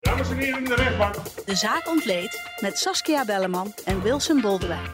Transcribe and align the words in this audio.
Dames 0.00 0.30
en 0.30 0.36
heren 0.36 0.58
in 0.58 0.64
de 0.64 0.74
rechtbank. 0.74 1.14
De 1.46 1.54
zaak 1.54 1.88
ontleed 1.88 2.56
met 2.60 2.78
Saskia 2.78 3.24
Belleman 3.24 3.74
en 3.84 4.02
Wilson 4.02 4.40
Boldewijn. 4.40 4.90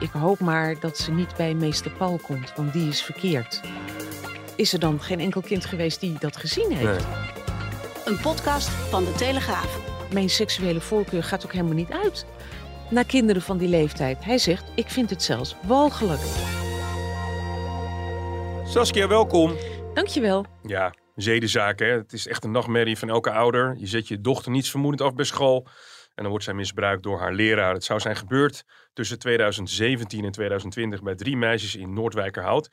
Ik 0.00 0.10
hoop 0.10 0.40
maar 0.40 0.80
dat 0.80 0.98
ze 0.98 1.12
niet 1.12 1.36
bij 1.36 1.54
meester 1.54 1.90
Paul 1.90 2.20
komt, 2.22 2.52
want 2.56 2.72
die 2.72 2.88
is 2.88 3.02
verkeerd. 3.02 3.60
Is 4.56 4.72
er 4.72 4.78
dan 4.78 5.00
geen 5.00 5.20
enkel 5.20 5.40
kind 5.40 5.64
geweest 5.64 6.00
die 6.00 6.16
dat 6.18 6.36
gezien 6.36 6.72
heeft? 6.72 7.04
Een 8.04 8.20
podcast 8.20 8.68
van 8.68 9.04
De 9.04 9.12
Telegraaf. 9.12 9.78
Mijn 10.12 10.30
seksuele 10.30 10.80
voorkeur 10.80 11.22
gaat 11.22 11.44
ook 11.44 11.52
helemaal 11.52 11.74
niet 11.74 11.90
uit 11.90 12.26
naar 12.90 13.04
kinderen 13.04 13.42
van 13.42 13.58
die 13.58 13.68
leeftijd. 13.68 14.24
Hij 14.24 14.38
zegt, 14.38 14.64
ik 14.74 14.88
vind 14.88 15.10
het 15.10 15.22
zelfs 15.22 15.56
walgelijk. 15.62 16.20
Saskia, 18.64 19.08
welkom. 19.08 19.52
Dankjewel. 19.94 20.44
Ja, 20.62 20.94
zedenzaken. 21.16 21.86
Hè? 21.86 21.92
Het 21.92 22.12
is 22.12 22.26
echt 22.26 22.44
een 22.44 22.50
nachtmerrie 22.50 22.98
van 22.98 23.08
elke 23.08 23.30
ouder. 23.30 23.76
Je 23.76 23.86
zet 23.86 24.08
je 24.08 24.20
dochter 24.20 24.50
niets 24.50 24.70
vermoedend 24.70 25.02
af 25.02 25.14
bij 25.14 25.24
school. 25.24 25.68
En 26.14 26.22
dan 26.22 26.28
wordt 26.28 26.44
zij 26.44 26.54
misbruikt 26.54 27.02
door 27.02 27.18
haar 27.18 27.32
leraar. 27.32 27.74
Het 27.74 27.84
zou 27.84 28.00
zijn 28.00 28.16
gebeurd 28.16 28.64
tussen 28.92 29.18
2017 29.18 30.24
en 30.24 30.32
2020 30.32 31.02
bij 31.02 31.14
drie 31.14 31.36
meisjes 31.36 31.74
in 31.74 31.92
Noordwijkerhout. 31.92 32.64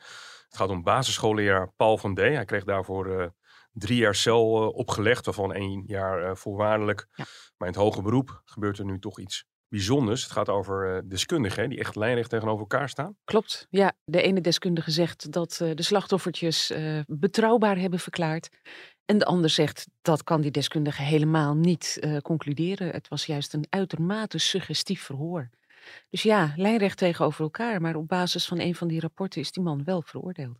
Het 0.48 0.56
gaat 0.56 0.68
om 0.68 0.82
basisschoolleraar 0.82 1.72
Paul 1.76 1.98
van 1.98 2.14
D. 2.14 2.18
Hij 2.18 2.44
kreeg 2.44 2.64
daarvoor 2.64 3.06
uh, 3.06 3.26
drie 3.72 3.98
jaar 3.98 4.14
cel 4.14 4.62
uh, 4.62 4.68
opgelegd, 4.68 5.24
waarvan 5.24 5.52
één 5.52 5.82
jaar 5.86 6.22
uh, 6.22 6.34
voorwaardelijk. 6.34 7.06
Ja. 7.14 7.24
Maar 7.56 7.68
in 7.68 7.74
het 7.74 7.82
hoge 7.82 8.02
beroep 8.02 8.42
gebeurt 8.44 8.78
er 8.78 8.84
nu 8.84 8.98
toch 8.98 9.18
iets 9.18 9.46
bijzonders. 9.74 10.22
Het 10.22 10.32
gaat 10.32 10.48
over 10.48 10.94
uh, 10.94 11.00
deskundigen 11.04 11.68
die 11.68 11.78
echt 11.78 11.96
lijnrecht 11.96 12.30
tegenover 12.30 12.60
elkaar 12.60 12.88
staan. 12.88 13.16
Klopt. 13.24 13.66
Ja, 13.70 13.92
de 14.04 14.22
ene 14.22 14.40
deskundige 14.40 14.90
zegt 14.90 15.32
dat 15.32 15.58
uh, 15.62 15.70
de 15.74 15.82
slachtoffertjes 15.82 16.70
uh, 16.70 17.00
betrouwbaar 17.06 17.78
hebben 17.78 17.98
verklaard. 17.98 18.48
En 19.04 19.18
de 19.18 19.24
ander 19.24 19.50
zegt 19.50 19.86
dat 20.02 20.24
kan 20.24 20.40
die 20.40 20.50
deskundige 20.50 21.02
helemaal 21.02 21.54
niet 21.54 22.18
concluderen. 22.22 22.90
Het 22.90 23.08
was 23.08 23.26
juist 23.26 23.54
een 23.54 23.66
uitermate 23.70 24.38
suggestief 24.38 25.02
verhoor. 25.02 25.50
Dus 26.10 26.22
ja, 26.22 26.52
lijnrecht 26.56 26.98
tegenover 26.98 27.42
elkaar. 27.42 27.80
Maar 27.80 27.96
op 27.96 28.08
basis 28.08 28.46
van 28.46 28.60
een 28.60 28.74
van 28.74 28.88
die 28.88 29.00
rapporten 29.00 29.40
is 29.40 29.52
die 29.52 29.62
man 29.62 29.84
wel 29.84 30.02
veroordeeld. 30.02 30.58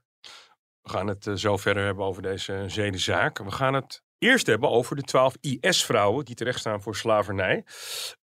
We 0.83 0.91
gaan 0.91 1.07
het 1.07 1.31
zo 1.35 1.57
verder 1.57 1.85
hebben 1.85 2.05
over 2.05 2.23
deze 2.23 2.65
zedenzaak. 2.67 3.39
We 3.39 3.51
gaan 3.51 3.75
het 3.75 4.03
eerst 4.19 4.47
hebben 4.47 4.71
over 4.71 4.97
de 4.97 5.03
twaalf 5.03 5.37
IS-vrouwen 5.41 6.25
die 6.25 6.35
terechtstaan 6.35 6.83
voor 6.83 6.97
slavernij. 6.97 7.65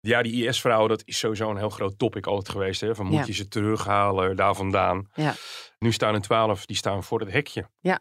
Ja, 0.01 0.21
die 0.21 0.47
IS-vrouwen, 0.47 0.89
dat 0.89 1.01
is 1.05 1.19
sowieso 1.19 1.49
een 1.49 1.57
heel 1.57 1.69
groot 1.69 1.97
topic 1.97 2.27
altijd 2.27 2.49
geweest. 2.49 2.81
Hè? 2.81 2.95
Van 2.95 3.05
moet 3.05 3.15
ja. 3.15 3.23
je 3.25 3.33
ze 3.33 3.47
terughalen 3.47 4.35
daar 4.35 4.55
vandaan. 4.55 5.09
Ja. 5.13 5.33
Nu 5.79 5.91
staan 5.91 6.13
er 6.13 6.21
twaalf, 6.21 6.65
die 6.65 6.75
staan 6.75 7.03
voor 7.03 7.19
het 7.19 7.31
hekje. 7.31 7.67
Ja. 7.79 7.99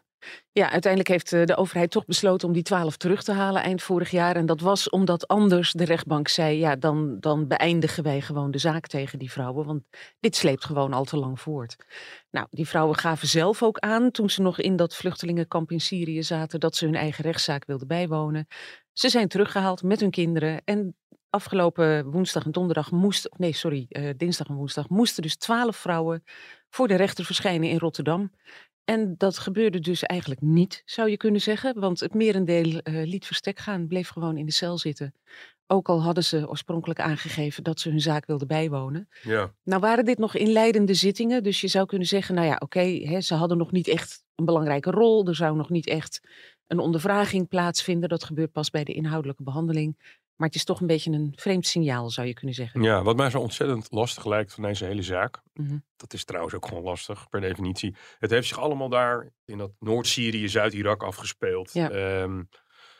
ja, 0.51 0.69
uiteindelijk 0.69 1.11
heeft 1.11 1.33
eh, 1.33 1.45
de 1.45 1.55
overheid 1.55 1.91
toch 1.91 2.05
besloten 2.05 2.47
om 2.47 2.53
die 2.53 2.63
twaalf 2.63 2.97
terug 2.97 3.23
te 3.23 3.31
halen 3.31 3.61
eind 3.61 3.81
vorig 3.81 4.11
jaar. 4.11 4.35
En 4.35 4.45
dat 4.45 4.61
was 4.61 4.89
omdat 4.89 5.27
anders 5.27 5.71
de 5.71 5.85
rechtbank 5.85 6.27
zei, 6.27 6.57
ja, 6.57 6.75
dan, 6.75 7.19
dan 7.19 7.47
beëindigen 7.47 8.03
wij 8.03 8.21
gewoon 8.21 8.51
de 8.51 8.57
zaak 8.57 8.87
tegen 8.87 9.19
die 9.19 9.31
vrouwen. 9.31 9.65
Want 9.65 9.83
dit 10.19 10.35
sleept 10.35 10.65
gewoon 10.65 10.93
al 10.93 11.03
te 11.03 11.17
lang 11.17 11.39
voort. 11.39 11.75
Nou, 12.31 12.47
die 12.49 12.67
vrouwen 12.67 12.95
gaven 12.95 13.27
zelf 13.27 13.63
ook 13.63 13.79
aan, 13.79 14.11
toen 14.11 14.29
ze 14.29 14.41
nog 14.41 14.59
in 14.59 14.75
dat 14.75 14.95
vluchtelingenkamp 14.95 15.71
in 15.71 15.81
Syrië 15.81 16.23
zaten, 16.23 16.59
dat 16.59 16.75
ze 16.75 16.85
hun 16.85 16.95
eigen 16.95 17.23
rechtszaak 17.23 17.65
wilden 17.65 17.87
bijwonen. 17.87 18.47
Ze 18.93 19.09
zijn 19.09 19.27
teruggehaald 19.27 19.83
met 19.83 19.99
hun 19.99 20.11
kinderen 20.11 20.61
en 20.65 20.95
afgelopen 21.31 22.11
woensdag 22.11 22.45
en 22.45 22.51
donderdag 22.51 22.91
moesten, 22.91 23.31
nee 23.37 23.53
sorry, 23.53 23.85
uh, 23.89 24.09
dinsdag 24.17 24.47
en 24.47 24.55
woensdag 24.55 24.89
moesten 24.89 25.21
dus 25.21 25.35
twaalf 25.35 25.75
vrouwen 25.75 26.23
voor 26.69 26.87
de 26.87 26.95
rechter 26.95 27.25
verschijnen 27.25 27.69
in 27.69 27.77
Rotterdam. 27.77 28.31
En 28.83 29.15
dat 29.17 29.37
gebeurde 29.37 29.79
dus 29.79 30.03
eigenlijk 30.03 30.41
niet, 30.41 30.81
zou 30.85 31.09
je 31.09 31.17
kunnen 31.17 31.41
zeggen, 31.41 31.79
want 31.79 31.99
het 31.99 32.13
merendeel 32.13 32.65
uh, 32.65 32.81
liet 33.07 33.25
verstek 33.25 33.59
gaan, 33.59 33.87
bleef 33.87 34.09
gewoon 34.09 34.37
in 34.37 34.45
de 34.45 34.51
cel 34.51 34.77
zitten. 34.77 35.13
Ook 35.67 35.89
al 35.89 36.01
hadden 36.01 36.23
ze 36.23 36.49
oorspronkelijk 36.49 36.99
aangegeven 36.99 37.63
dat 37.63 37.79
ze 37.79 37.89
hun 37.89 38.01
zaak 38.01 38.25
wilden 38.25 38.47
bijwonen. 38.47 39.07
Ja. 39.21 39.53
Nou 39.63 39.81
waren 39.81 40.05
dit 40.05 40.17
nog 40.17 40.35
inleidende 40.35 40.93
zittingen, 40.93 41.43
dus 41.43 41.61
je 41.61 41.67
zou 41.67 41.85
kunnen 41.85 42.07
zeggen, 42.07 42.35
nou 42.35 42.47
ja, 42.47 42.53
oké, 42.53 42.63
okay, 42.63 43.21
ze 43.21 43.35
hadden 43.35 43.57
nog 43.57 43.71
niet 43.71 43.87
echt 43.87 44.23
een 44.35 44.45
belangrijke 44.45 44.91
rol. 44.91 45.27
Er 45.27 45.35
zou 45.35 45.55
nog 45.55 45.69
niet 45.69 45.87
echt 45.87 46.21
een 46.67 46.79
ondervraging 46.79 47.47
plaatsvinden. 47.47 48.09
Dat 48.09 48.23
gebeurt 48.23 48.51
pas 48.51 48.69
bij 48.69 48.83
de 48.83 48.93
inhoudelijke 48.93 49.43
behandeling. 49.43 50.19
Maar 50.35 50.47
het 50.47 50.55
is 50.55 50.63
toch 50.63 50.81
een 50.81 50.87
beetje 50.87 51.11
een 51.11 51.33
vreemd 51.35 51.67
signaal, 51.67 52.09
zou 52.09 52.27
je 52.27 52.33
kunnen 52.33 52.55
zeggen. 52.55 52.81
Ja, 52.81 53.03
wat 53.03 53.15
mij 53.15 53.29
zo 53.29 53.39
ontzettend 53.39 53.87
lastig 53.91 54.25
lijkt 54.25 54.53
van 54.53 54.63
deze 54.63 54.85
hele 54.85 55.01
zaak. 55.01 55.41
Mm 55.53 55.67
-hmm. 55.67 55.83
Dat 55.95 56.13
is 56.13 56.23
trouwens 56.23 56.53
ook 56.53 56.65
gewoon 56.65 56.83
lastig, 56.83 57.29
per 57.29 57.41
definitie. 57.41 57.95
Het 58.19 58.29
heeft 58.29 58.47
zich 58.47 58.59
allemaal 58.59 58.89
daar 58.89 59.31
in 59.45 59.57
dat 59.57 59.71
Noord-Syrië, 59.79 60.49
Zuid-Irak 60.49 61.03
afgespeeld. 61.03 61.73
Ja. 61.73 61.91
Um, 62.21 62.49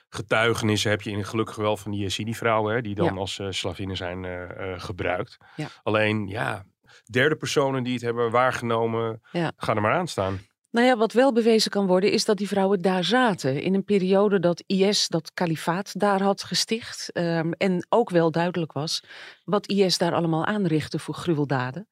getuigenissen 0.09 0.89
heb 0.89 1.01
je 1.01 1.11
in 1.11 1.25
gelukkig 1.25 1.55
wel 1.55 1.77
van 1.77 1.91
die 1.91 2.01
Yazidi-vrouwen, 2.01 2.83
die 2.83 2.95
dan 2.95 3.13
ja. 3.13 3.19
als 3.19 3.39
uh, 3.39 3.47
slavinnen 3.49 3.97
zijn 3.97 4.23
uh, 4.23 4.41
uh, 4.41 4.79
gebruikt. 4.79 5.37
Ja. 5.55 5.67
Alleen, 5.83 6.27
ja, 6.27 6.65
derde 7.11 7.35
personen 7.35 7.83
die 7.83 7.93
het 7.93 8.01
hebben 8.01 8.31
waargenomen, 8.31 9.21
gaan 9.55 9.75
er 9.75 9.81
maar 9.81 9.93
aan 9.93 10.07
staan. 10.07 10.39
Nou 10.71 10.87
ja, 10.87 10.97
wat 10.97 11.13
wel 11.13 11.31
bewezen 11.31 11.71
kan 11.71 11.87
worden, 11.87 12.11
is 12.11 12.25
dat 12.25 12.37
die 12.37 12.47
vrouwen 12.47 12.81
daar 12.81 13.03
zaten. 13.03 13.61
In 13.61 13.73
een 13.73 13.83
periode 13.83 14.39
dat 14.39 14.63
IS 14.67 15.07
dat 15.07 15.33
kalifaat 15.33 15.99
daar 15.99 16.21
had 16.21 16.43
gesticht. 16.43 17.09
Um, 17.13 17.53
en 17.53 17.85
ook 17.89 18.09
wel 18.09 18.31
duidelijk 18.31 18.71
was 18.71 19.03
wat 19.43 19.67
IS 19.67 19.97
daar 19.97 20.13
allemaal 20.13 20.45
aanrichtte 20.45 20.99
voor 20.99 21.13
gruweldaden. 21.13 21.87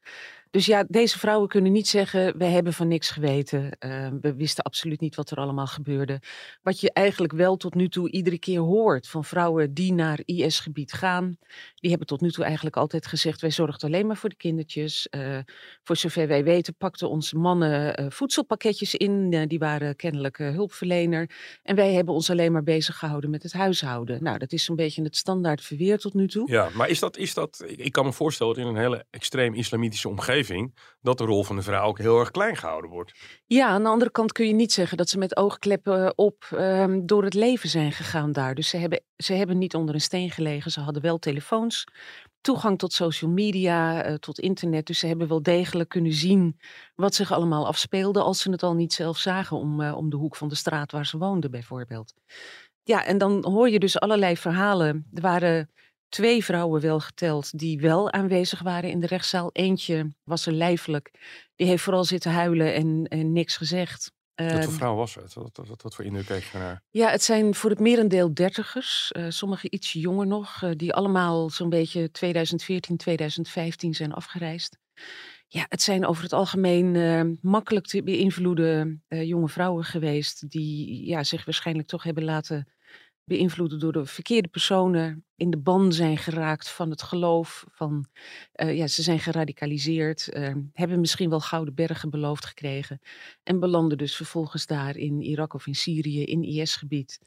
Dus 0.51 0.65
ja, 0.65 0.85
deze 0.87 1.19
vrouwen 1.19 1.49
kunnen 1.49 1.71
niet 1.71 1.87
zeggen, 1.87 2.37
we 2.37 2.45
hebben 2.45 2.73
van 2.73 2.87
niks 2.87 3.09
geweten. 3.09 3.77
Uh, 3.79 4.07
we 4.21 4.35
wisten 4.35 4.63
absoluut 4.63 4.99
niet 4.99 5.15
wat 5.15 5.31
er 5.31 5.37
allemaal 5.37 5.67
gebeurde. 5.67 6.21
Wat 6.61 6.79
je 6.79 6.91
eigenlijk 6.93 7.33
wel 7.33 7.57
tot 7.57 7.75
nu 7.75 7.89
toe 7.89 8.11
iedere 8.11 8.39
keer 8.39 8.59
hoort 8.59 9.07
van 9.07 9.25
vrouwen 9.25 9.73
die 9.73 9.93
naar 9.93 10.19
IS-gebied 10.25 10.93
gaan. 10.93 11.37
Die 11.75 11.89
hebben 11.89 12.07
tot 12.07 12.21
nu 12.21 12.31
toe 12.31 12.43
eigenlijk 12.43 12.77
altijd 12.77 13.07
gezegd, 13.07 13.41
wij 13.41 13.51
zorgden 13.51 13.89
alleen 13.89 14.07
maar 14.07 14.17
voor 14.17 14.29
de 14.29 14.35
kindertjes. 14.35 15.07
Uh, 15.11 15.37
voor 15.83 15.97
zover 15.97 16.27
wij 16.27 16.43
weten 16.43 16.75
pakten 16.75 17.09
onze 17.09 17.37
mannen 17.37 18.01
uh, 18.01 18.05
voedselpakketjes 18.09 18.95
in. 18.95 19.47
die 19.47 19.59
waren 19.59 19.95
kennelijk 19.95 20.37
hulpverlener. 20.37 21.29
En 21.63 21.75
wij 21.75 21.93
hebben 21.93 22.13
ons 22.13 22.29
alleen 22.29 22.51
maar 22.51 22.63
bezig 22.63 22.97
gehouden 22.97 23.29
met 23.29 23.43
het 23.43 23.53
huishouden. 23.53 24.23
Nou, 24.23 24.37
dat 24.37 24.51
is 24.51 24.63
zo'n 24.63 24.75
beetje 24.75 25.03
het 25.03 25.15
standaard 25.15 25.61
verweer 25.61 25.97
tot 25.97 26.13
nu 26.13 26.27
toe. 26.27 26.51
Ja, 26.51 26.69
maar 26.73 26.89
is 26.89 26.99
dat, 26.99 27.17
is 27.17 27.33
dat, 27.33 27.63
ik 27.67 27.91
kan 27.91 28.05
me 28.05 28.13
voorstellen 28.13 28.55
dat 28.55 28.63
in 28.63 28.69
een 28.69 28.81
hele 28.81 29.05
extreem 29.09 29.53
islamitische 29.53 30.09
omgeving 30.09 30.37
dat 31.01 31.17
de 31.17 31.23
rol 31.23 31.43
van 31.43 31.55
de 31.55 31.61
vrouw 31.61 31.87
ook 31.87 31.97
heel 31.97 32.19
erg 32.19 32.31
klein 32.31 32.55
gehouden 32.55 32.89
wordt. 32.89 33.13
Ja, 33.45 33.67
aan 33.67 33.83
de 33.83 33.89
andere 33.89 34.11
kant 34.11 34.31
kun 34.31 34.47
je 34.47 34.53
niet 34.53 34.71
zeggen 34.71 34.97
dat 34.97 35.09
ze 35.09 35.17
met 35.17 35.37
oogkleppen 35.37 36.17
op 36.17 36.49
um, 36.53 37.05
door 37.05 37.23
het 37.23 37.33
leven 37.33 37.69
zijn 37.69 37.91
gegaan 37.91 38.31
daar. 38.31 38.55
Dus 38.55 38.69
ze 38.69 38.77
hebben, 38.77 39.01
ze 39.17 39.33
hebben 39.33 39.57
niet 39.57 39.75
onder 39.75 39.95
een 39.95 40.01
steen 40.01 40.31
gelegen. 40.31 40.71
Ze 40.71 40.79
hadden 40.79 41.01
wel 41.01 41.19
telefoons, 41.19 41.83
toegang 42.41 42.77
tot 42.77 42.93
social 42.93 43.31
media, 43.31 44.09
uh, 44.09 44.13
tot 44.13 44.39
internet. 44.39 44.85
Dus 44.85 44.99
ze 44.99 45.07
hebben 45.07 45.27
wel 45.27 45.43
degelijk 45.43 45.89
kunnen 45.89 46.13
zien 46.13 46.59
wat 46.95 47.15
zich 47.15 47.31
allemaal 47.31 47.67
afspeelde 47.67 48.21
als 48.21 48.41
ze 48.41 48.51
het 48.51 48.63
al 48.63 48.73
niet 48.73 48.93
zelf 48.93 49.17
zagen 49.17 49.57
om, 49.57 49.81
uh, 49.81 49.97
om 49.97 50.09
de 50.09 50.17
hoek 50.17 50.35
van 50.35 50.47
de 50.47 50.55
straat 50.55 50.91
waar 50.91 51.05
ze 51.05 51.17
woonden 51.17 51.51
bijvoorbeeld. 51.51 52.13
Ja, 52.83 53.05
en 53.05 53.17
dan 53.17 53.45
hoor 53.45 53.69
je 53.69 53.79
dus 53.79 53.99
allerlei 53.99 54.37
verhalen. 54.37 55.07
Er 55.13 55.21
waren 55.21 55.69
twee 56.09 56.43
vrouwen 56.43 56.81
wel 56.81 56.99
geteld 56.99 57.59
die 57.59 57.79
wel 57.79 58.11
aanwezig 58.11 58.61
waren 58.61 58.89
in 58.89 58.99
de 58.99 59.07
rechtszaal. 59.07 59.49
Eentje 59.53 60.13
was 60.23 60.45
er 60.45 60.53
lijfelijk. 60.53 61.11
Die 61.55 61.67
heeft 61.67 61.83
vooral 61.83 62.03
zitten 62.03 62.31
huilen 62.31 62.73
en, 62.73 63.05
en 63.07 63.31
niks 63.31 63.57
gezegd. 63.57 64.11
Wat 64.47 64.63
voor 64.63 64.73
vrouw 64.73 64.95
was 64.95 65.15
het? 65.15 65.33
Wat, 65.33 65.61
wat, 65.67 65.81
wat, 65.81 65.95
voor 65.95 66.05
indruk 66.05 66.25
kreeg 66.25 66.43
je 66.43 66.49
van 66.49 66.61
haar? 66.61 66.83
Ja, 66.89 67.09
het 67.09 67.23
zijn 67.23 67.55
voor 67.55 67.69
het 67.69 67.79
merendeel 67.79 68.33
dertigers. 68.33 69.11
Uh, 69.17 69.25
sommige 69.29 69.69
iets 69.69 69.93
jonger 69.93 70.27
nog. 70.27 70.61
Uh, 70.61 70.71
die 70.75 70.93
allemaal 70.93 71.49
zo'n 71.49 71.69
beetje 71.69 72.11
2014, 72.11 72.97
2015 72.97 73.93
zijn 73.93 74.13
afgereisd. 74.13 74.77
Ja, 75.47 75.65
het 75.69 75.81
zijn 75.81 76.05
over 76.05 76.23
het 76.23 76.33
algemeen 76.33 76.95
uh, 76.95 77.21
makkelijk 77.41 77.85
te 77.85 78.03
beïnvloeden 78.03 79.03
jonge 79.07 79.49
vrouwen 79.49 79.83
geweest. 79.83 80.49
Die 80.49 81.05
ja, 81.05 81.23
zich 81.23 81.45
waarschijnlijk 81.45 81.87
toch 81.87 82.03
hebben 82.03 82.23
laten 82.23 82.67
beïnvloeden 83.29 83.79
door 83.79 83.91
de 83.91 84.05
verkeerde 84.05 84.47
personen, 84.47 85.25
in 85.35 85.49
de 85.49 85.57
ban 85.57 85.93
zijn 85.93 86.17
geraakt 86.17 86.69
van 86.69 86.89
het 86.89 87.01
geloof, 87.01 87.65
van 87.71 88.05
uh, 88.55 88.77
ja, 88.77 88.87
ze 88.87 89.01
zijn 89.01 89.19
geradicaliseerd, 89.19 90.29
uh, 90.33 90.53
hebben 90.73 90.99
misschien 90.99 91.29
wel 91.29 91.39
gouden 91.39 91.73
bergen 91.73 92.09
beloofd 92.09 92.45
gekregen 92.45 92.99
en 93.43 93.59
belanden 93.59 93.97
dus 93.97 94.15
vervolgens 94.15 94.65
daar 94.65 94.97
in 94.97 95.21
Irak 95.21 95.53
of 95.53 95.67
in 95.67 95.75
Syrië, 95.75 96.23
in 96.23 96.43
IS-gebied. 96.43 97.19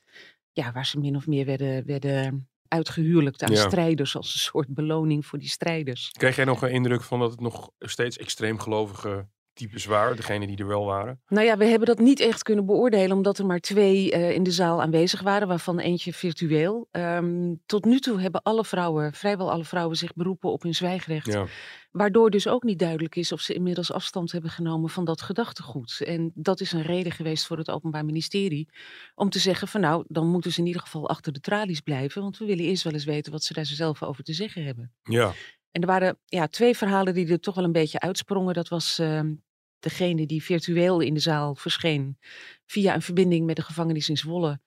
ja, 0.53 0.73
waar 0.73 0.87
ze 0.87 0.99
min 0.99 1.17
of 1.17 1.27
meer 1.27 1.45
werden, 1.45 1.87
werden 1.87 2.49
uitgehuwelijkt 2.69 3.43
aan 3.43 3.53
Ja. 3.53 3.69
strijders 3.69 4.17
als 4.17 4.33
een 4.33 4.41
soort 4.41 4.69
beloning 4.69 5.27
voor 5.27 5.39
die 5.39 5.49
strijders. 5.49 6.11
Kreeg 6.11 6.37
jij 6.37 6.45
nog 6.45 6.63
een 6.63 6.71
indruk 6.71 7.03
van 7.03 7.19
dat 7.19 7.31
het 7.31 7.41
nog 7.41 7.71
steeds 7.79 8.19
extreem 8.19 8.59
gelovige 8.59 9.29
types 9.53 9.85
waren? 9.85 10.17
Degene 10.17 10.47
die 10.47 10.57
er 10.57 10.67
wel 10.67 10.85
waren? 10.85 11.21
Nou 11.29 11.47
ja, 11.47 11.57
we 11.57 11.65
hebben 11.65 11.89
dat 11.89 11.99
niet 11.99 12.21
echt 12.21 12.43
kunnen 12.43 12.67
beoordelen, 12.67 13.17
omdat 13.17 13.39
er 13.39 13.47
maar 13.47 13.61
twee 13.61 14.13
eh, 14.13 14.31
in 14.31 14.43
de 14.43 14.51
zaal 14.51 14.83
aanwezig 14.83 15.21
waren, 15.21 15.49
waarvan 15.49 15.79
eentje 15.79 16.13
virtueel. 16.13 16.89
Ehm, 16.91 17.55
tot 17.67 17.85
nu 17.85 17.99
toe 17.99 18.21
hebben 18.21 18.43
alle 18.43 18.65
vrouwen, 18.65 19.13
vrijwel 19.13 19.51
alle 19.51 19.65
vrouwen, 19.65 19.97
zich 19.97 20.15
beroepen 20.15 20.51
op 20.51 20.63
hun 20.63 20.75
zwijgrecht. 20.75 21.33
Ja. 21.33 21.47
Waardoor 21.91 22.31
dus 22.31 22.49
ook 22.49 22.63
niet 22.63 22.79
duidelijk 22.79 23.17
is 23.17 23.33
of 23.33 23.41
ze 23.41 23.55
inmiddels 23.55 23.93
afstand 23.93 24.33
hebben 24.33 24.51
genomen 24.51 24.91
van 24.91 25.05
dat 25.05 25.23
gedachtegoed. 25.23 26.01
En 26.05 26.33
dat 26.35 26.61
is 26.61 26.73
een 26.73 26.83
reden 26.83 27.13
geweest 27.13 27.47
voor 27.47 27.59
het 27.59 27.71
Openbaar 27.71 28.05
Ministerie 28.05 28.69
om 29.15 29.31
te 29.31 29.39
zeggen 29.39 29.69
van 29.69 29.81
nou, 29.81 30.05
dan 30.09 30.27
moeten 30.27 30.53
ze 30.53 30.61
in 30.61 30.67
ieder 30.67 30.83
geval 30.83 31.09
achter 31.09 31.33
de 31.33 31.41
tralies 31.41 31.81
blijven, 31.81 32.23
want 32.23 32.39
we 32.39 32.45
willen 32.45 32.65
eerst 32.65 32.83
wel 32.83 32.93
eens 32.93 33.05
weten 33.05 33.33
wat 33.33 33.45
ze 33.45 33.53
daar 33.53 33.67
zelf 33.67 34.03
over 34.03 34.25
te 34.25 34.33
zeggen 34.33 34.65
hebben. 34.65 34.93
Ja. 35.03 35.33
En 35.73 35.81
er 35.81 35.87
waren 35.87 36.19
ja, 36.27 36.47
twee 36.47 36.77
verhalen 36.77 37.15
die 37.15 37.29
er 37.29 37.41
toch 37.41 37.55
wel 37.55 37.65
een 37.65 37.73
beetje 37.73 38.01
uitsprongen. 38.01 38.55
Dat 38.55 38.69
was 38.69 38.99
ehm, 38.99 39.35
degene 39.79 40.27
die 40.27 40.43
virtueel 40.43 41.01
in 41.01 41.15
de 41.15 41.21
zaal 41.21 41.55
verscheen 41.55 42.19
via 42.67 42.95
een 42.95 43.03
verbinding 43.03 43.47
met 43.47 43.57
de 43.57 43.63
gevangenis 43.63 44.09
in 44.09 44.17
Zwolle. 44.17 44.61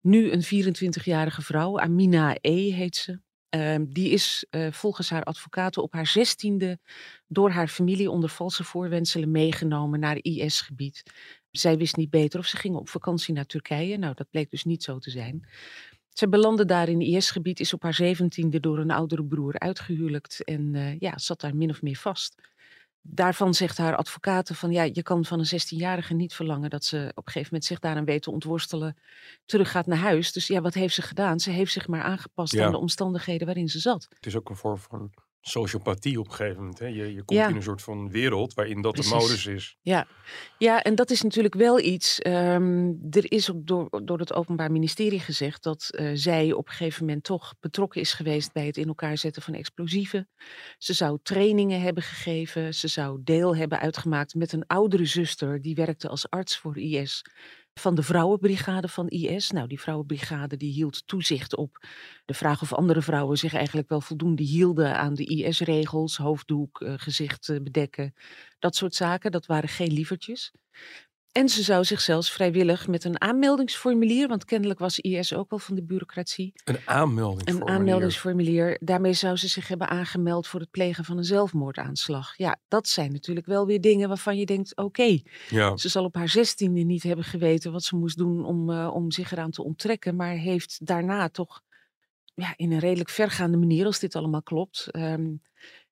Nu 0.00 0.32
een 0.32 0.74
24-jarige 0.74 1.42
vrouw, 1.42 1.78
Amina 1.78 2.36
E. 2.40 2.72
heet 2.72 2.96
ze. 2.96 3.20
Ehm, 3.48 3.84
die 3.88 4.10
is 4.10 4.46
eh, 4.50 4.72
volgens 4.72 5.10
haar 5.10 5.22
advocaten 5.22 5.82
op 5.82 5.92
haar 5.92 6.06
zestiende 6.06 6.78
door 7.26 7.50
haar 7.50 7.68
familie 7.68 8.10
onder 8.10 8.28
valse 8.28 8.64
voorwendselen 8.64 9.30
meegenomen 9.30 10.00
naar 10.00 10.18
IS-gebied. 10.22 11.02
Zij 11.50 11.76
wist 11.76 11.96
niet 11.96 12.10
beter 12.10 12.40
of 12.40 12.46
ze 12.46 12.56
ging 12.56 12.76
op 12.76 12.88
vakantie 12.88 13.34
naar 13.34 13.46
Turkije. 13.46 13.96
Nou, 13.96 14.14
dat 14.14 14.30
bleek 14.30 14.50
dus 14.50 14.64
niet 14.64 14.82
zo 14.82 14.98
te 14.98 15.10
zijn. 15.10 15.48
Zij 16.18 16.28
belandde 16.28 16.64
daar 16.64 16.88
in 16.88 17.00
IS-gebied, 17.00 17.60
is 17.60 17.72
op 17.72 17.82
haar 17.82 17.94
zeventiende 17.94 18.60
door 18.60 18.78
een 18.78 18.90
oudere 18.90 19.24
broer 19.24 19.58
uitgehuwelijkt 19.58 20.44
en 20.44 20.74
eh, 20.74 20.98
ja, 20.98 21.18
zat 21.18 21.40
daar 21.40 21.56
min 21.56 21.70
of 21.70 21.82
meer 21.82 21.96
vast. 21.96 22.34
Daarvan 23.02 23.54
zegt 23.54 23.78
haar 23.78 23.96
advocaten 23.96 24.54
van 24.54 24.72
ja, 24.72 24.82
je 24.82 25.02
kan 25.02 25.24
van 25.24 25.38
een 25.38 25.60
16-jarige 25.60 26.14
niet 26.14 26.34
verlangen 26.34 26.70
dat 26.70 26.84
ze 26.84 26.96
op 27.14 27.26
een 27.26 27.32
gegeven 27.32 27.48
moment 27.50 27.64
zich 27.64 27.78
daaraan 27.78 28.04
weet 28.04 28.22
te 28.22 28.30
ontworstelen, 28.30 28.96
teruggaat 29.44 29.86
naar 29.86 29.98
huis. 29.98 30.32
Dus 30.32 30.46
ja, 30.46 30.60
wat 30.60 30.74
heeft 30.74 30.94
ze 30.94 31.02
gedaan? 31.02 31.40
Ze 31.40 31.50
heeft 31.50 31.72
zich 31.72 31.88
maar 31.88 32.02
aangepast 32.02 32.52
Ja. 32.52 32.64
aan 32.64 32.72
de 32.72 32.78
omstandigheden 32.78 33.46
waarin 33.46 33.68
ze 33.68 33.78
zat. 33.78 34.06
Het 34.10 34.26
is 34.26 34.36
ook 34.36 34.48
een 34.48 34.56
vorm 34.56 34.78
van 34.78 35.10
sociopathie 35.40 36.18
op 36.18 36.26
een 36.26 36.32
gegeven 36.34 36.58
moment. 36.58 36.78
Hè? 36.78 36.86
Je, 36.86 37.14
je 37.14 37.22
komt 37.24 37.38
Ja. 37.40 37.48
in 37.48 37.56
een 37.56 37.62
soort 37.62 37.82
van 37.82 38.10
wereld 38.10 38.54
waarin 38.54 38.82
dat 38.82 38.92
Precies. 38.92 39.10
de 39.12 39.18
modus 39.18 39.46
is. 39.46 39.76
Ja. 39.82 40.06
ja, 40.58 40.82
en 40.82 40.94
dat 40.94 41.10
is 41.10 41.22
natuurlijk 41.22 41.54
wel 41.54 41.80
iets. 41.80 42.18
ehm, 42.18 42.92
er 43.10 43.32
is 43.32 43.50
ook 43.50 43.66
door, 43.66 44.02
door 44.04 44.18
het 44.18 44.32
Openbaar 44.34 44.72
Ministerie 44.72 45.20
gezegd 45.20 45.62
dat 45.62 45.88
eh, 45.90 46.10
zij 46.14 46.52
op 46.52 46.66
een 46.68 46.74
gegeven 46.74 47.04
moment 47.06 47.24
toch 47.24 47.54
betrokken 47.60 48.00
is 48.00 48.12
geweest 48.12 48.52
bij 48.52 48.66
het 48.66 48.76
in 48.76 48.88
elkaar 48.88 49.18
zetten 49.18 49.42
van 49.42 49.54
explosieven. 49.54 50.28
Ze 50.78 50.92
zou 50.92 51.18
trainingen 51.22 51.80
hebben 51.80 52.02
gegeven. 52.02 52.74
Ze 52.74 52.88
zou 52.88 53.20
deel 53.24 53.56
hebben 53.56 53.78
uitgemaakt 53.80 54.34
met 54.34 54.52
een 54.52 54.66
oudere 54.66 55.04
zuster 55.04 55.62
die 55.62 55.74
werkte 55.74 56.08
als 56.08 56.30
arts 56.30 56.58
voor 56.58 56.78
IS. 56.78 57.22
Van 57.78 57.94
de 57.94 58.02
vrouwenbrigade 58.02 58.88
van 58.88 59.08
IS. 59.08 59.50
Nou, 59.50 59.68
die 59.68 59.80
vrouwenbrigade 59.80 60.56
die 60.56 60.72
hield 60.72 61.06
toezicht 61.06 61.56
op 61.56 61.86
de 62.24 62.34
vraag 62.34 62.62
of 62.62 62.72
andere 62.72 63.02
vrouwen 63.02 63.38
zich 63.38 63.54
eigenlijk 63.54 63.88
wel 63.88 64.00
voldoende 64.00 64.42
hielden 64.42 64.96
aan 64.96 65.14
de 65.14 65.24
IS-regels. 65.24 66.16
Hoofddoek, 66.16 66.80
eh, 66.80 66.94
gezicht 66.96 67.48
eh, 67.48 67.60
bedekken, 67.60 68.14
dat 68.58 68.76
soort 68.76 68.94
zaken. 68.94 69.30
Dat 69.30 69.46
waren 69.46 69.68
geen 69.68 69.92
lievertjes. 69.92 70.52
En 71.32 71.48
ze 71.48 71.62
zou 71.62 71.84
zich 71.84 72.00
zelfs 72.00 72.32
vrijwillig 72.32 72.86
met 72.88 73.04
een 73.04 73.20
aanmeldingsformulier, 73.20 74.28
want 74.28 74.44
kennelijk 74.44 74.78
was 74.78 74.98
IS 74.98 75.34
ook 75.34 75.50
wel 75.50 75.58
van 75.58 75.74
de 75.74 75.82
bureaucratie, 75.82 76.52
Een 76.64 76.78
aanmelding. 76.84 77.48
een 77.48 77.68
aanmeldingsformulier, 77.68 78.76
daarmee 78.80 79.12
zou 79.12 79.36
ze 79.36 79.48
zich 79.48 79.68
hebben 79.68 79.88
aangemeld 79.88 80.46
voor 80.46 80.60
het 80.60 80.70
plegen 80.70 81.04
van 81.04 81.16
een 81.18 81.24
zelfmoordaanslag. 81.24 82.36
Ja, 82.36 82.56
dat 82.68 82.88
zijn 82.88 83.12
natuurlijk 83.12 83.46
wel 83.46 83.66
weer 83.66 83.80
dingen 83.80 84.08
waarvan 84.08 84.36
je 84.38 84.46
denkt, 84.46 84.76
oké, 84.76 85.18
Ja. 85.48 85.76
ze 85.76 85.88
zal 85.88 86.04
op 86.04 86.14
haar 86.14 86.28
zestiende 86.28 86.80
niet 86.80 87.02
hebben 87.02 87.24
geweten 87.24 87.72
wat 87.72 87.82
ze 87.84 87.96
moest 87.96 88.16
doen 88.16 88.44
om, 88.44 88.70
eh, 88.70 88.90
om 88.94 89.10
zich 89.10 89.32
eraan 89.32 89.50
te 89.50 89.64
onttrekken, 89.64 90.16
maar 90.16 90.32
heeft 90.34 90.86
daarna 90.86 91.28
toch 91.28 91.60
ja, 92.34 92.52
in 92.56 92.72
een 92.72 92.78
redelijk 92.78 93.10
vergaande 93.10 93.56
manier, 93.56 93.86
als 93.86 93.98
dit 93.98 94.16
allemaal 94.16 94.42
klopt, 94.42 94.86
ehm, 94.90 95.32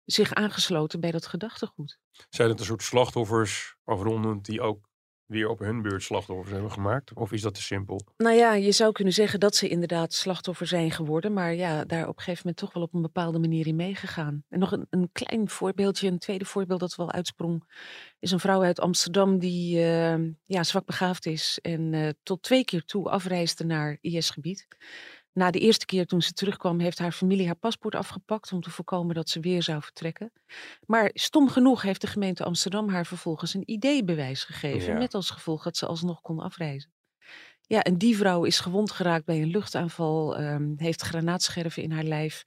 zich 0.04 0.34
aangesloten 0.34 1.00
bij 1.00 1.10
dat 1.10 1.26
gedachtegoed. 1.26 1.98
Zijn 2.30 2.48
het 2.48 2.58
een 2.60 2.64
soort 2.66 2.82
slachtoffers 2.82 3.76
afrondend 3.84 4.44
die 4.44 4.60
ook 4.60 4.85
weer 5.26 5.48
op 5.48 5.58
hun 5.58 5.82
beurt 5.82 6.02
slachtoffers 6.02 6.50
hebben 6.50 6.72
gemaakt? 6.72 7.12
Of 7.14 7.32
is 7.32 7.42
dat 7.42 7.54
te 7.54 7.62
simpel? 7.62 8.00
Nou 8.16 8.36
ja, 8.36 8.54
je 8.54 8.72
zou 8.72 8.92
kunnen 8.92 9.12
zeggen 9.12 9.40
dat 9.40 9.56
ze 9.56 9.68
inderdaad 9.68 10.12
slachtoffer 10.12 10.66
zijn 10.66 10.90
geworden, 10.90 11.32
maar 11.32 11.54
ja, 11.54 11.84
daar 11.84 12.08
op 12.08 12.16
een 12.16 12.22
gegeven 12.22 12.40
moment 12.44 12.56
toch 12.56 12.72
wel 12.72 12.82
op 12.82 12.94
een 12.94 13.02
bepaalde 13.02 13.38
manier 13.38 13.66
in 13.66 13.76
meegegaan. 13.76 14.44
En 14.48 14.58
nog 14.58 14.72
een, 14.72 14.86
een 14.90 15.08
klein 15.12 15.48
voorbeeldje, 15.48 16.08
een 16.08 16.18
tweede 16.18 16.44
voorbeeld 16.44 16.80
dat 16.80 16.94
wel 16.94 17.12
uitsprong, 17.12 17.64
is 18.18 18.30
een 18.30 18.40
vrouw 18.40 18.62
uit 18.62 18.80
Amsterdam 18.80 19.38
die 19.38 19.82
eh, 19.82 20.18
ja, 20.44 20.62
zwak 20.62 20.86
begaafd 20.86 21.26
is 21.26 21.58
en 21.62 21.94
eh, 21.94 22.08
tot 22.22 22.42
twee 22.42 22.64
keer 22.64 22.84
toe 22.84 23.10
afreisde 23.10 23.64
naar 23.64 23.98
IS-gebied. 24.00 24.66
Na 25.38 25.50
de 25.50 25.58
eerste 25.58 25.84
keer 25.86 26.06
toen 26.06 26.22
ze 26.22 26.32
terugkwam, 26.32 26.78
heeft 26.80 26.98
haar 26.98 27.12
familie 27.12 27.46
haar 27.46 27.54
paspoort 27.56 27.94
afgepakt 27.94 28.52
om 28.52 28.60
te 28.60 28.70
voorkomen 28.70 29.14
dat 29.14 29.28
ze 29.28 29.40
weer 29.40 29.62
zou 29.62 29.82
vertrekken. 29.82 30.32
Maar 30.86 31.10
stom 31.14 31.48
genoeg 31.48 31.82
heeft 31.82 32.00
de 32.00 32.06
gemeente 32.06 32.44
Amsterdam 32.44 32.88
haar 32.88 33.06
vervolgens 33.06 33.54
een 33.54 33.62
ID-bewijs 33.70 34.44
gegeven, 34.44 34.92
Ja. 34.92 34.98
met 34.98 35.14
als 35.14 35.30
gevolg 35.30 35.62
dat 35.62 35.76
ze 35.76 35.86
alsnog 35.86 36.20
kon 36.20 36.40
afreizen. 36.40 36.92
Ja, 37.60 37.82
en 37.82 37.98
die 37.98 38.16
vrouw 38.16 38.44
is 38.44 38.60
gewond 38.60 38.90
geraakt 38.90 39.24
bij 39.24 39.42
een 39.42 39.50
luchtaanval, 39.50 40.36
ehm, 40.36 40.72
heeft 40.76 41.02
granaatscherven 41.02 41.82
in 41.82 41.90
haar 41.92 42.04
lijf, 42.04 42.42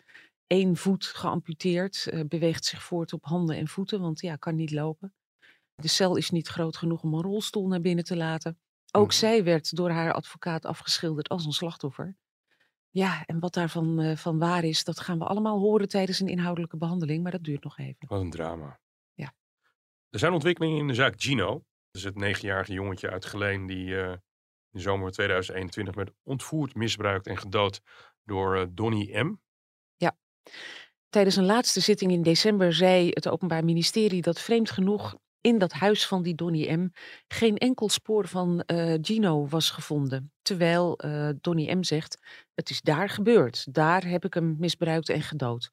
één 0.47 0.75
voet 0.77 1.05
geamputeerd, 1.05 2.07
eh, 2.07 2.19
beweegt 2.27 2.65
zich 2.65 2.83
voort 2.83 3.13
op 3.13 3.25
handen 3.25 3.55
en 3.57 3.67
voeten, 3.67 4.01
want 4.01 4.19
ja, 4.21 4.35
kan 4.35 4.55
niet 4.55 4.71
lopen. 4.71 5.13
De 5.75 5.87
cel 5.87 6.15
is 6.15 6.29
niet 6.29 6.47
groot 6.47 6.77
genoeg 6.77 7.03
om 7.03 7.13
een 7.13 7.21
rolstoel 7.21 7.67
naar 7.67 7.81
binnen 7.81 8.03
te 8.05 8.15
laten. 8.15 8.59
Ook 8.91 9.07
Mhm. 9.07 9.15
zij 9.15 9.43
werd 9.43 9.75
door 9.75 9.89
haar 9.89 10.13
advocaat 10.13 10.65
afgeschilderd 10.65 11.29
als 11.29 11.45
een 11.45 11.51
slachtoffer. 11.51 12.17
Ja, 12.89 13.25
en 13.25 13.39
wat 13.39 13.53
daarvan 13.53 13.99
eh, 13.99 14.15
van 14.15 14.39
waar 14.39 14.63
is, 14.63 14.83
dat 14.83 14.99
gaan 14.99 15.19
we 15.19 15.25
allemaal 15.25 15.59
horen 15.59 15.87
tijdens 15.87 16.19
een 16.19 16.27
inhoudelijke 16.27 16.77
behandeling, 16.77 17.23
maar 17.23 17.31
dat 17.31 17.43
duurt 17.43 17.63
nog 17.63 17.77
even. 17.77 18.07
Wat 18.07 18.21
een 18.21 18.29
drama. 18.29 18.79
Ja. 19.13 19.33
Er 20.09 20.19
zijn 20.19 20.33
ontwikkelingen 20.33 20.79
in 20.79 20.87
de 20.87 20.93
zaak 20.93 21.21
Gino. 21.21 21.51
Dat 21.53 22.01
is 22.01 22.03
het 22.03 22.15
negenjarige 22.15 22.73
jongetje 22.73 23.09
uit 23.09 23.25
Geleen 23.25 23.65
die 23.65 24.01
eh, 24.01 24.11
in 24.11 24.19
de 24.69 24.79
zomer 24.79 25.11
2021 25.11 25.95
werd 25.95 26.11
ontvoerd, 26.23 26.75
misbruikt 26.75 27.27
en 27.27 27.37
gedood 27.37 27.81
door 28.23 28.57
eh, 28.57 28.65
Donny 28.69 29.17
M. 29.17 29.35
Tijdens 31.09 31.35
een 31.35 31.45
laatste 31.45 31.79
zitting 31.79 32.11
in 32.11 32.21
december 32.21 32.73
zei 32.73 33.09
het 33.09 33.27
Openbaar 33.27 33.65
Ministerie 33.65 34.21
dat 34.21 34.39
vreemd 34.39 34.71
genoeg 34.71 35.17
in 35.41 35.57
dat 35.57 35.71
huis 35.71 36.07
van 36.07 36.23
die 36.23 36.35
Donny 36.35 36.73
M. 36.73 36.89
geen 37.27 37.57
enkel 37.57 37.89
spoor 37.89 38.27
van 38.27 38.61
eh, 38.61 38.93
Gino 39.01 39.47
was 39.47 39.69
gevonden. 39.69 40.31
Terwijl 40.41 40.97
eh, 40.97 41.29
Donny 41.41 41.71
M. 41.71 41.83
zegt: 41.83 42.19
Het 42.53 42.69
is 42.69 42.81
daar 42.81 43.09
gebeurd. 43.09 43.73
Daar 43.73 44.05
heb 44.05 44.25
ik 44.25 44.33
hem 44.33 44.55
misbruikt 44.59 45.09
en 45.09 45.21
gedood. 45.21 45.71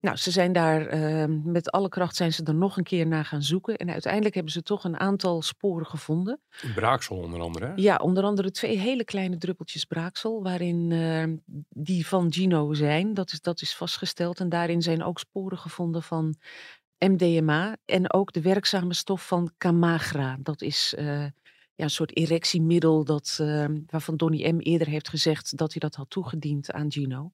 Nou, 0.00 0.16
ze 0.16 0.30
zijn 0.30 0.52
daar 0.52 0.86
eh, 0.86 1.24
met 1.44 1.70
alle 1.70 1.88
kracht 1.88 2.16
zijn 2.16 2.32
ze 2.32 2.44
er 2.44 2.54
nog 2.54 2.76
een 2.76 2.84
keer 2.84 3.06
naar 3.06 3.24
gaan 3.24 3.42
zoeken. 3.42 3.76
En 3.76 3.90
uiteindelijk 3.90 4.34
hebben 4.34 4.52
ze 4.52 4.62
toch 4.62 4.84
een 4.84 4.98
aantal 4.98 5.42
sporen 5.42 5.86
gevonden. 5.86 6.40
Braaksel 6.74 7.16
onder 7.16 7.40
andere. 7.40 7.66
Hè? 7.66 7.72
Ja, 7.76 7.96
onder 7.96 8.24
andere 8.24 8.50
twee 8.50 8.78
hele 8.78 9.04
kleine 9.04 9.38
druppeltjes 9.38 9.84
braaksel, 9.84 10.42
waarin 10.42 10.88
die 11.68 12.06
van 12.06 12.32
Gino 12.32 12.74
zijn. 12.74 13.14
Dat 13.14 13.32
is, 13.32 13.40
dat 13.40 13.60
is 13.60 13.76
vastgesteld. 13.76 14.40
En 14.40 14.48
daarin 14.48 14.82
zijn 14.82 15.02
ook 15.02 15.18
sporen 15.18 15.58
gevonden 15.58 16.02
van 16.02 16.36
MDMA 17.08 17.76
en 17.84 18.12
ook 18.12 18.32
de 18.32 18.40
werkzame 18.40 18.94
stof 18.94 19.26
van 19.26 19.52
Camagra. 19.58 20.38
Dat 20.40 20.62
is 20.62 20.94
eh, 20.94 21.24
ja, 21.74 21.84
een 21.84 21.90
soort 21.90 22.16
erectiemiddel 22.16 23.04
dat, 23.04 23.38
eh, 23.40 23.66
waarvan 23.86 24.16
Donny 24.16 24.50
M. 24.50 24.58
eerder 24.58 24.88
heeft 24.88 25.08
gezegd 25.08 25.56
dat 25.56 25.72
hij 25.72 25.80
dat 25.80 25.94
had 25.94 26.10
toegediend 26.10 26.72
aan 26.72 26.92
Gino. 26.92 27.32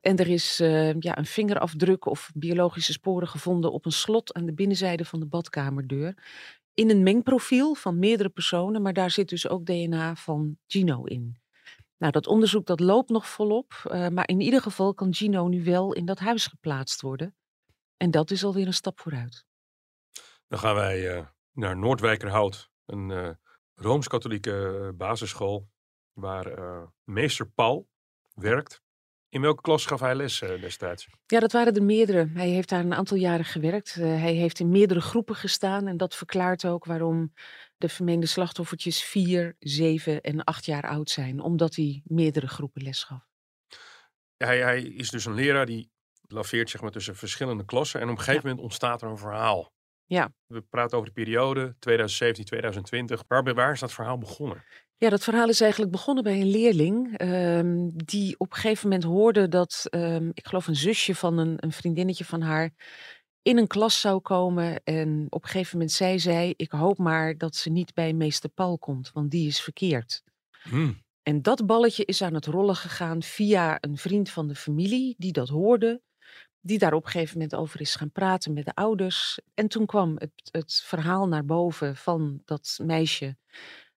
En 0.00 0.16
er 0.16 0.28
is 0.28 0.60
eh, 0.60 1.00
ja, 1.00 1.18
een 1.18 1.26
vingerafdruk 1.26 2.06
of 2.06 2.30
biologische 2.34 2.92
sporen 2.92 3.28
gevonden 3.28 3.72
op 3.72 3.84
een 3.84 3.92
slot 3.92 4.34
aan 4.34 4.46
de 4.46 4.52
binnenzijde 4.52 5.04
van 5.04 5.20
de 5.20 5.26
badkamerdeur 5.26 6.14
in 6.74 6.90
een 6.90 7.02
mengprofiel 7.02 7.74
van 7.74 7.98
meerdere 7.98 8.28
personen, 8.28 8.82
maar 8.82 8.92
daar 8.92 9.10
zit 9.10 9.28
dus 9.28 9.48
ook 9.48 9.66
DNA 9.66 10.14
van 10.14 10.56
Gino 10.66 11.04
in. 11.04 11.36
Nou, 11.98 12.12
dat 12.12 12.26
onderzoek 12.26 12.66
dat 12.66 12.80
loopt 12.80 13.10
nog 13.10 13.28
volop, 13.28 13.72
eh, 13.90 14.08
maar 14.08 14.28
in 14.28 14.40
ieder 14.40 14.60
geval 14.60 14.94
kan 14.94 15.14
Gino 15.14 15.48
nu 15.48 15.64
wel 15.64 15.92
in 15.92 16.04
dat 16.04 16.18
huis 16.18 16.46
geplaatst 16.46 17.00
worden. 17.00 17.34
En 18.02 18.10
dat 18.10 18.30
is 18.30 18.44
alweer 18.44 18.66
een 18.66 18.74
stap 18.74 19.00
vooruit. 19.00 19.44
Dan 20.48 20.58
gaan 20.58 20.74
wij 20.74 21.16
eh, 21.16 21.26
naar 21.52 21.76
Noordwijkerhout, 21.76 22.70
een 22.86 23.10
eh, 23.10 23.30
Rooms-Katholieke 23.74 24.80
eh, 24.82 24.96
basisschool 24.96 25.68
waar 26.12 26.46
meester 27.04 27.48
Paul 27.48 27.88
werkt. 28.34 28.82
In 29.28 29.40
welke 29.40 29.62
klas 29.62 29.86
gaf 29.86 30.00
hij 30.00 30.14
les 30.14 30.38
destijds? 30.38 31.08
Ja, 31.26 31.40
dat 31.40 31.52
waren 31.52 31.74
er 31.74 31.82
meerdere. 31.82 32.28
Hij 32.34 32.48
heeft 32.48 32.68
daar 32.68 32.80
een 32.80 32.94
aantal 32.94 33.16
jaren 33.16 33.44
gewerkt. 33.44 33.94
Hij 33.94 34.34
heeft 34.34 34.60
in 34.60 34.70
meerdere 34.70 35.00
groepen 35.00 35.34
gestaan 35.34 35.86
en 35.86 35.96
dat 35.96 36.14
verklaart 36.14 36.64
ook 36.64 36.84
waarom 36.84 37.32
de 37.76 37.88
vermeende 37.88 38.26
slachtoffertjes 38.26 39.02
vier, 39.02 39.56
zeven 39.58 40.20
en 40.20 40.44
acht 40.44 40.64
jaar 40.64 40.88
oud 40.88 41.10
zijn. 41.10 41.40
Omdat 41.40 41.74
hij 41.74 42.02
meerdere 42.04 42.48
groepen 42.48 42.82
les 42.82 43.04
gaf. 43.04 43.26
Hij, 44.36 44.62
hij 44.62 44.82
is 44.82 45.10
dus 45.10 45.24
een 45.24 45.34
leraar 45.34 45.66
die 45.66 45.91
laveert 46.32 46.70
zeg 46.70 46.80
maar, 46.80 46.90
tussen 46.90 47.16
verschillende 47.16 47.64
klassen. 47.64 48.00
En 48.00 48.08
op 48.08 48.18
een 48.18 48.22
gegeven 48.22 48.46
moment 48.46 48.64
ontstaat 48.64 49.02
er 49.02 49.08
een 49.08 49.18
verhaal. 49.18 49.72
Ja. 50.06 50.32
We 50.46 50.60
praten 50.60 50.96
over 50.96 51.08
de 51.08 51.20
periode 51.20 51.76
2017, 51.78 52.44
2020. 52.44 53.24
Waar, 53.28 53.54
waar 53.54 53.72
is 53.72 53.80
dat 53.80 53.92
verhaal 53.92 54.18
begonnen? 54.18 54.64
Ja, 54.96 55.08
dat 55.08 55.24
verhaal 55.24 55.48
is 55.48 55.60
eigenlijk 55.60 55.92
begonnen 55.92 56.24
bij 56.24 56.40
een 56.40 56.50
leerling 56.50 57.20
um, 57.20 57.90
die 58.04 58.34
op 58.38 58.50
een 58.50 58.56
gegeven 58.56 58.88
moment 58.88 59.04
hoorde 59.04 59.48
dat, 59.48 59.86
um, 59.90 60.30
ik 60.34 60.46
geloof 60.46 60.66
een 60.66 60.76
zusje 60.76 61.14
van 61.14 61.38
een, 61.38 61.54
een, 61.56 61.72
vriendinnetje 61.72 62.24
van 62.24 62.40
haar, 62.40 62.70
in 63.42 63.58
een 63.58 63.66
klas 63.66 64.00
zou 64.00 64.20
komen. 64.20 64.82
En 64.84 65.26
op 65.28 65.42
een 65.42 65.48
gegeven 65.48 65.76
moment 65.78 65.92
zei 65.92 66.18
zij, 66.18 66.54
ik 66.56 66.70
hoop 66.70 66.98
maar 66.98 67.36
dat 67.36 67.56
ze 67.56 67.70
niet 67.70 67.94
bij 67.94 68.12
meester 68.12 68.50
Paul 68.50 68.78
komt, 68.78 69.10
want 69.12 69.30
die 69.30 69.46
is 69.46 69.60
verkeerd. 69.60 70.22
Hmm. 70.62 71.02
En 71.22 71.42
dat 71.42 71.66
balletje 71.66 72.04
is 72.04 72.22
aan 72.22 72.34
het 72.34 72.46
rollen 72.46 72.76
gegaan 72.76 73.22
via 73.22 73.78
een 73.80 73.96
vriend 73.96 74.30
van 74.30 74.48
de 74.48 74.54
familie 74.54 75.14
die 75.18 75.32
dat 75.32 75.48
hoorde 75.48 76.00
die 76.62 76.78
daar 76.78 76.92
op 76.92 77.04
een 77.04 77.10
gegeven 77.10 77.34
moment 77.34 77.54
over 77.54 77.80
is 77.80 77.94
gaan 77.94 78.10
praten 78.10 78.52
met 78.52 78.64
de 78.64 78.74
ouders. 78.74 79.40
En 79.54 79.68
toen 79.68 79.86
kwam 79.86 80.14
het, 80.18 80.32
het 80.50 80.82
verhaal 80.84 81.28
naar 81.28 81.44
boven 81.44 81.96
van 81.96 82.42
dat 82.44 82.78
meisje. 82.82 83.36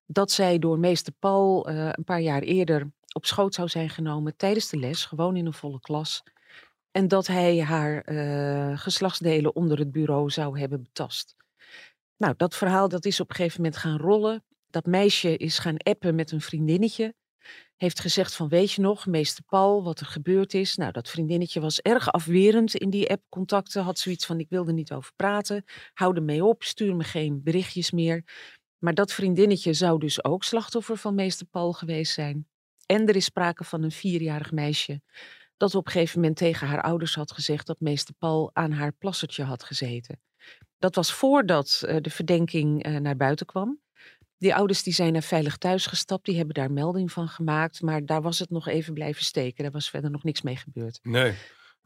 Dat 0.05 0.31
zij 0.31 0.59
door 0.59 0.79
meester 0.79 1.13
Paul 1.19 1.69
uh, 1.69 1.89
een 1.91 2.03
paar 2.03 2.21
jaar 2.21 2.41
eerder 2.41 2.91
op 3.13 3.25
schoot 3.25 3.53
zou 3.53 3.67
zijn 3.67 3.89
genomen 3.89 4.37
tijdens 4.37 4.69
de 4.69 4.77
les, 4.77 5.05
gewoon 5.05 5.35
in 5.35 5.45
een 5.45 5.53
volle 5.53 5.79
klas. 5.79 6.23
En 6.91 7.07
dat 7.07 7.27
hij 7.27 7.59
haar 7.61 8.09
uh, 8.09 8.79
geslachtsdelen 8.79 9.55
onder 9.55 9.79
het 9.79 9.91
bureau 9.91 10.29
zou 10.29 10.59
hebben 10.59 10.81
betast. 10.81 11.35
Nou, 12.17 12.33
dat 12.37 12.55
verhaal 12.55 12.89
dat 12.89 13.05
is 13.05 13.19
op 13.19 13.29
een 13.29 13.35
gegeven 13.35 13.61
moment 13.61 13.77
gaan 13.79 13.97
rollen. 13.97 14.43
Dat 14.69 14.85
meisje 14.85 15.37
is 15.37 15.59
gaan 15.59 15.77
appen 15.77 16.15
met 16.15 16.31
een 16.31 16.41
vriendinnetje 16.41 17.13
heeft 17.77 17.99
gezegd 17.99 18.35
van 18.35 18.47
weet 18.49 18.71
je 18.71 18.81
nog, 18.81 19.05
meester 19.05 19.43
Paul, 19.43 19.83
wat 19.83 19.99
er 19.99 20.05
gebeurd 20.05 20.53
is. 20.53 20.75
Nou, 20.75 20.91
dat 20.91 21.09
vriendinnetje 21.09 21.59
was 21.59 21.81
erg 21.81 22.11
afwerend 22.11 22.75
in 22.75 22.89
die 22.89 23.09
app-contacten. 23.09 23.83
Had 23.83 23.99
zoiets 23.99 24.25
van 24.25 24.39
ik 24.39 24.49
wil 24.49 24.67
er 24.67 24.73
niet 24.73 24.91
over 24.91 25.11
praten. 25.15 25.63
Hou 25.93 26.15
er 26.15 26.23
mee 26.23 26.43
op, 26.43 26.63
stuur 26.63 26.95
me 26.95 27.03
geen 27.03 27.43
berichtjes 27.43 27.91
meer. 27.91 28.23
Maar 28.77 28.93
dat 28.93 29.13
vriendinnetje 29.13 29.73
zou 29.73 29.99
dus 29.99 30.23
ook 30.23 30.43
slachtoffer 30.43 30.97
van 30.97 31.15
meester 31.15 31.45
Paul 31.45 31.73
geweest 31.73 32.13
zijn. 32.13 32.47
En 32.85 33.07
er 33.07 33.15
is 33.15 33.25
sprake 33.25 33.63
van 33.63 33.83
een 33.83 33.91
vierjarig 33.91 34.51
meisje 34.51 35.01
dat 35.57 35.75
op 35.75 35.85
een 35.85 35.91
gegeven 35.91 36.19
moment 36.19 36.37
tegen 36.37 36.67
haar 36.67 36.81
ouders 36.81 37.15
had 37.15 37.31
gezegd 37.31 37.67
dat 37.67 37.79
meester 37.79 38.13
Paul 38.13 38.49
aan 38.53 38.71
haar 38.71 38.91
plassertje 38.91 39.43
had 39.43 39.63
gezeten. 39.63 40.21
Dat 40.77 40.95
was 40.95 41.13
voordat 41.13 41.83
uh, 41.85 41.95
de 42.01 42.09
verdenking 42.09 42.87
uh, 42.87 42.97
naar 42.97 43.15
buiten 43.15 43.45
kwam. 43.45 43.79
Die 44.37 44.55
ouders 44.55 44.83
die 44.83 44.93
zijn 44.93 45.13
naar 45.13 45.23
veilig 45.23 45.57
thuis 45.57 45.85
gestapt, 45.85 46.25
die 46.25 46.35
hebben 46.35 46.55
daar 46.55 46.71
melding 46.71 47.11
van 47.11 47.27
gemaakt. 47.27 47.81
Maar 47.81 48.05
daar 48.05 48.21
was 48.21 48.39
het 48.39 48.49
nog 48.49 48.67
even 48.67 48.93
blijven 48.93 49.23
steken. 49.23 49.63
Daar 49.63 49.71
was 49.71 49.89
verder 49.89 50.11
nog 50.11 50.23
niks 50.23 50.41
mee 50.41 50.55
gebeurd. 50.55 50.99
Nee. 51.03 51.33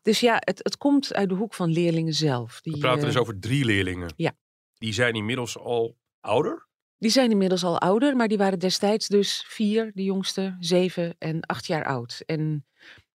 Dus 0.01 0.19
ja, 0.19 0.37
het, 0.39 0.59
het 0.63 0.77
komt 0.77 1.13
uit 1.13 1.29
de 1.29 1.35
hoek 1.35 1.53
van 1.53 1.71
leerlingen 1.71 2.13
zelf. 2.13 2.61
Die, 2.61 2.73
We 2.73 2.79
praten 2.79 2.99
uh, 2.99 3.05
dus 3.05 3.17
over 3.17 3.39
drie 3.39 3.65
leerlingen. 3.65 4.13
Ja. 4.15 4.31
Die 4.77 4.93
zijn 4.93 5.13
inmiddels 5.13 5.57
al 5.57 5.97
ouder? 6.19 6.67
Die 6.97 7.11
zijn 7.11 7.31
inmiddels 7.31 7.63
al 7.63 7.79
ouder, 7.79 8.15
maar 8.15 8.27
die 8.27 8.37
waren 8.37 8.59
destijds 8.59 9.07
dus 9.07 9.45
vier, 9.47 9.91
de 9.93 10.03
jongste, 10.03 10.55
zeven 10.59 11.15
en 11.17 11.41
acht 11.41 11.65
jaar 11.65 11.85
oud. 11.85 12.23
En 12.25 12.65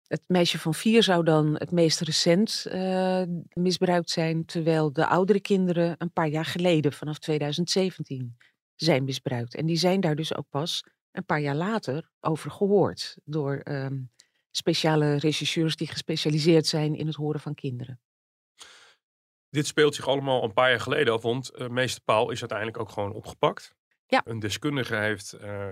het 0.06 0.22
meisje 0.26 0.58
van 0.58 0.74
vier 0.74 1.02
zou 1.02 1.24
dan 1.24 1.54
het 1.58 1.70
meest 1.70 2.00
recent 2.00 2.66
uh, 2.68 3.22
misbruikt 3.52 4.10
zijn, 4.10 4.44
terwijl 4.44 4.92
de 4.92 5.06
oudere 5.06 5.40
kinderen 5.40 5.94
een 5.98 6.12
paar 6.12 6.28
jaar 6.28 6.44
geleden, 6.44 6.92
vanaf 6.92 7.18
2017, 7.18 8.36
zijn 8.74 9.04
misbruikt. 9.04 9.54
En 9.54 9.66
die 9.66 9.76
zijn 9.76 10.00
daar 10.00 10.16
dus 10.16 10.34
ook 10.34 10.46
pas 10.50 10.84
een 11.10 11.24
paar 11.24 11.40
jaar 11.40 11.54
later 11.54 12.10
over 12.20 12.50
gehoord 12.50 13.16
door 13.24 13.60
um, 13.64 14.10
speciale 14.50 15.16
regisseurs 15.16 15.76
die 15.76 15.86
gespecialiseerd 15.86 16.66
zijn 16.66 16.94
in 16.94 17.06
het 17.06 17.16
horen 17.16 17.40
van 17.40 17.54
kinderen. 17.54 18.00
Dit 19.48 19.66
speelt 19.66 19.94
zich 19.94 20.08
allemaal 20.08 20.44
een 20.44 20.52
paar 20.52 20.70
jaar 20.70 20.80
geleden 20.80 21.14
af, 21.14 21.22
want 21.22 21.50
uh, 21.54 21.68
meester 21.68 22.02
Paul 22.02 22.30
is 22.30 22.40
uiteindelijk 22.40 22.78
ook 22.78 22.90
gewoon 22.90 23.12
opgepakt. 23.12 23.74
Ja. 24.06 24.22
Een 24.24 24.38
deskundige 24.38 24.96
heeft 24.96 25.34
uh, 25.40 25.68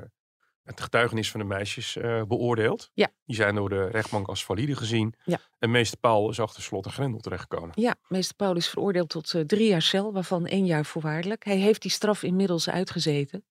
het 0.63 0.81
getuigenis 0.81 1.31
van 1.31 1.41
de 1.41 1.47
meisjes 1.47 1.97
uh, 1.97 2.23
beoordeeld. 2.23 2.91
Ja. 2.95 3.09
Die 3.25 3.37
zijn 3.37 3.55
door 3.55 3.69
de 3.69 3.87
rechtbank 3.87 4.29
als 4.29 4.45
valide 4.45 4.77
gezien. 4.77 5.15
Ja. 5.25 5.39
En 5.59 5.71
meester 5.71 5.99
Paul 5.99 6.31
is 6.31 6.41
achter 6.41 6.63
slot 6.63 6.85
en 6.85 6.93
grendel 6.93 7.21
terechtgekomen. 7.21 7.71
Ja, 7.75 7.95
meester 8.09 8.37
Paul 8.37 8.57
is 8.57 8.69
veroordeeld 8.69 9.09
tot 9.09 9.33
uh, 9.33 9.43
drie 9.43 9.69
jaar 9.69 9.83
cel, 9.83 10.13
waarvan 10.13 10.47
één 10.47 10.67
jaar 10.67 10.85
voorwaardelijk. 10.85 11.45
Hij 11.45 11.57
heeft 11.57 11.83
die 11.83 11.91
straf 11.91 12.23
inmiddels 12.23 12.71
uitgezeten. 12.71 13.45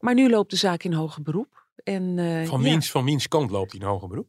Maar 0.00 0.14
nu 0.14 0.30
loopt 0.30 0.50
de 0.50 0.56
zaak 0.56 0.82
in 0.82 0.92
hoger 0.92 1.22
beroep. 1.22 1.66
En, 1.84 2.02
uh, 2.16 2.46
van, 2.46 2.62
ja. 2.62 2.68
wiens, 2.68 2.90
van 2.90 3.04
wiens 3.04 3.28
kant 3.28 3.50
loopt 3.50 3.72
hij 3.72 3.80
in 3.80 3.86
hoger 3.86 4.08
beroep? 4.08 4.28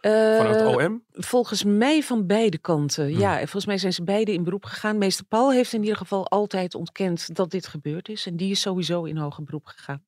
Uh, 0.00 0.36
van 0.36 0.46
het 0.46 0.76
OM? 0.76 1.04
Volgens 1.10 1.64
mij 1.64 2.02
van 2.02 2.26
beide 2.26 2.58
kanten. 2.58 3.08
Hmm. 3.08 3.18
Ja, 3.18 3.36
volgens 3.36 3.66
mij 3.66 3.78
zijn 3.78 3.92
ze 3.92 4.04
beide 4.04 4.32
in 4.32 4.44
beroep 4.44 4.64
gegaan. 4.64 4.98
Meester 4.98 5.24
Paul 5.24 5.52
heeft 5.52 5.72
in 5.72 5.82
ieder 5.82 5.96
geval 5.96 6.28
altijd 6.28 6.74
ontkend 6.74 7.34
dat 7.34 7.50
dit 7.50 7.66
gebeurd 7.66 8.08
is. 8.08 8.26
En 8.26 8.36
die 8.36 8.50
is 8.50 8.60
sowieso 8.60 9.04
in 9.04 9.16
hoger 9.16 9.44
beroep 9.44 9.66
gegaan. 9.66 10.02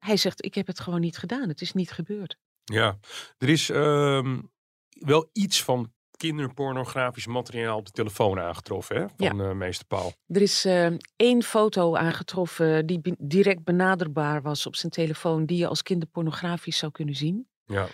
Hij 0.00 0.16
zegt, 0.16 0.44
ik 0.44 0.54
heb 0.54 0.66
het 0.66 0.80
gewoon 0.80 1.00
niet 1.00 1.18
gedaan. 1.18 1.48
Het 1.48 1.60
is 1.60 1.72
niet 1.72 1.90
gebeurd. 1.90 2.36
Ja, 2.64 2.98
er 3.38 3.48
is 3.48 3.68
um, 3.68 4.50
wel 4.90 5.30
iets 5.32 5.64
van 5.64 5.92
kinderpornografisch 6.16 7.26
materiaal 7.26 7.76
op 7.76 7.86
de 7.86 7.90
telefoon 7.90 8.40
aangetroffen 8.40 8.96
hè, 8.96 9.06
van 9.16 9.36
ja. 9.36 9.44
uh, 9.44 9.52
meester 9.52 9.86
Paul. 9.86 10.12
Er 10.26 10.42
is 10.42 10.66
uh, 10.66 10.90
één 11.16 11.42
foto 11.42 11.96
aangetroffen 11.96 12.86
die 12.86 13.14
direct 13.18 13.64
benaderbaar 13.64 14.42
was 14.42 14.66
op 14.66 14.76
zijn 14.76 14.92
telefoon, 14.92 15.46
die 15.46 15.58
je 15.58 15.66
als 15.66 15.82
kinderpornografisch 15.82 16.78
zou 16.78 16.92
kunnen 16.92 17.14
zien. 17.14 17.48
Ja. 17.64 17.86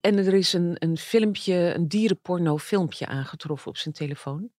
En 0.00 0.16
er 0.18 0.34
is 0.34 0.52
een, 0.52 0.76
een 0.78 0.96
filmpje, 0.96 1.74
een 1.74 1.88
dierenporno 1.88 2.58
filmpje 2.58 3.06
aangetroffen 3.06 3.68
op 3.68 3.76
zijn 3.76 3.94
telefoon. 3.94 4.50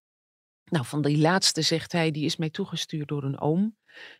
Nou, 0.64 0.84
van 0.84 1.02
die 1.02 1.18
laatste 1.18 1.62
zegt 1.62 1.92
hij, 1.92 2.10
die 2.10 2.24
is 2.24 2.36
mij 2.36 2.50
toegestuurd 2.50 3.08
door 3.08 3.22
een 3.22 3.40
oom, 3.40 3.76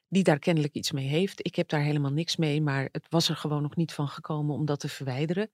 die 0.08 0.22
daar 0.22 0.38
kennelijk 0.38 0.74
iets 0.74 0.92
mee 0.92 1.06
heeft. 1.06 1.46
Ik 1.46 1.56
heb 1.56 1.68
daar 1.68 1.82
helemaal 1.82 2.12
niks 2.12 2.36
mee, 2.36 2.62
maar 2.62 2.88
het 2.92 3.06
was 3.08 3.28
er 3.28 3.36
gewoon 3.36 3.62
nog 3.62 3.76
niet 3.76 3.92
van 3.92 4.08
gekomen 4.08 4.54
om 4.54 4.64
dat 4.64 4.80
te 4.80 4.88
verwijderen. 4.88 5.50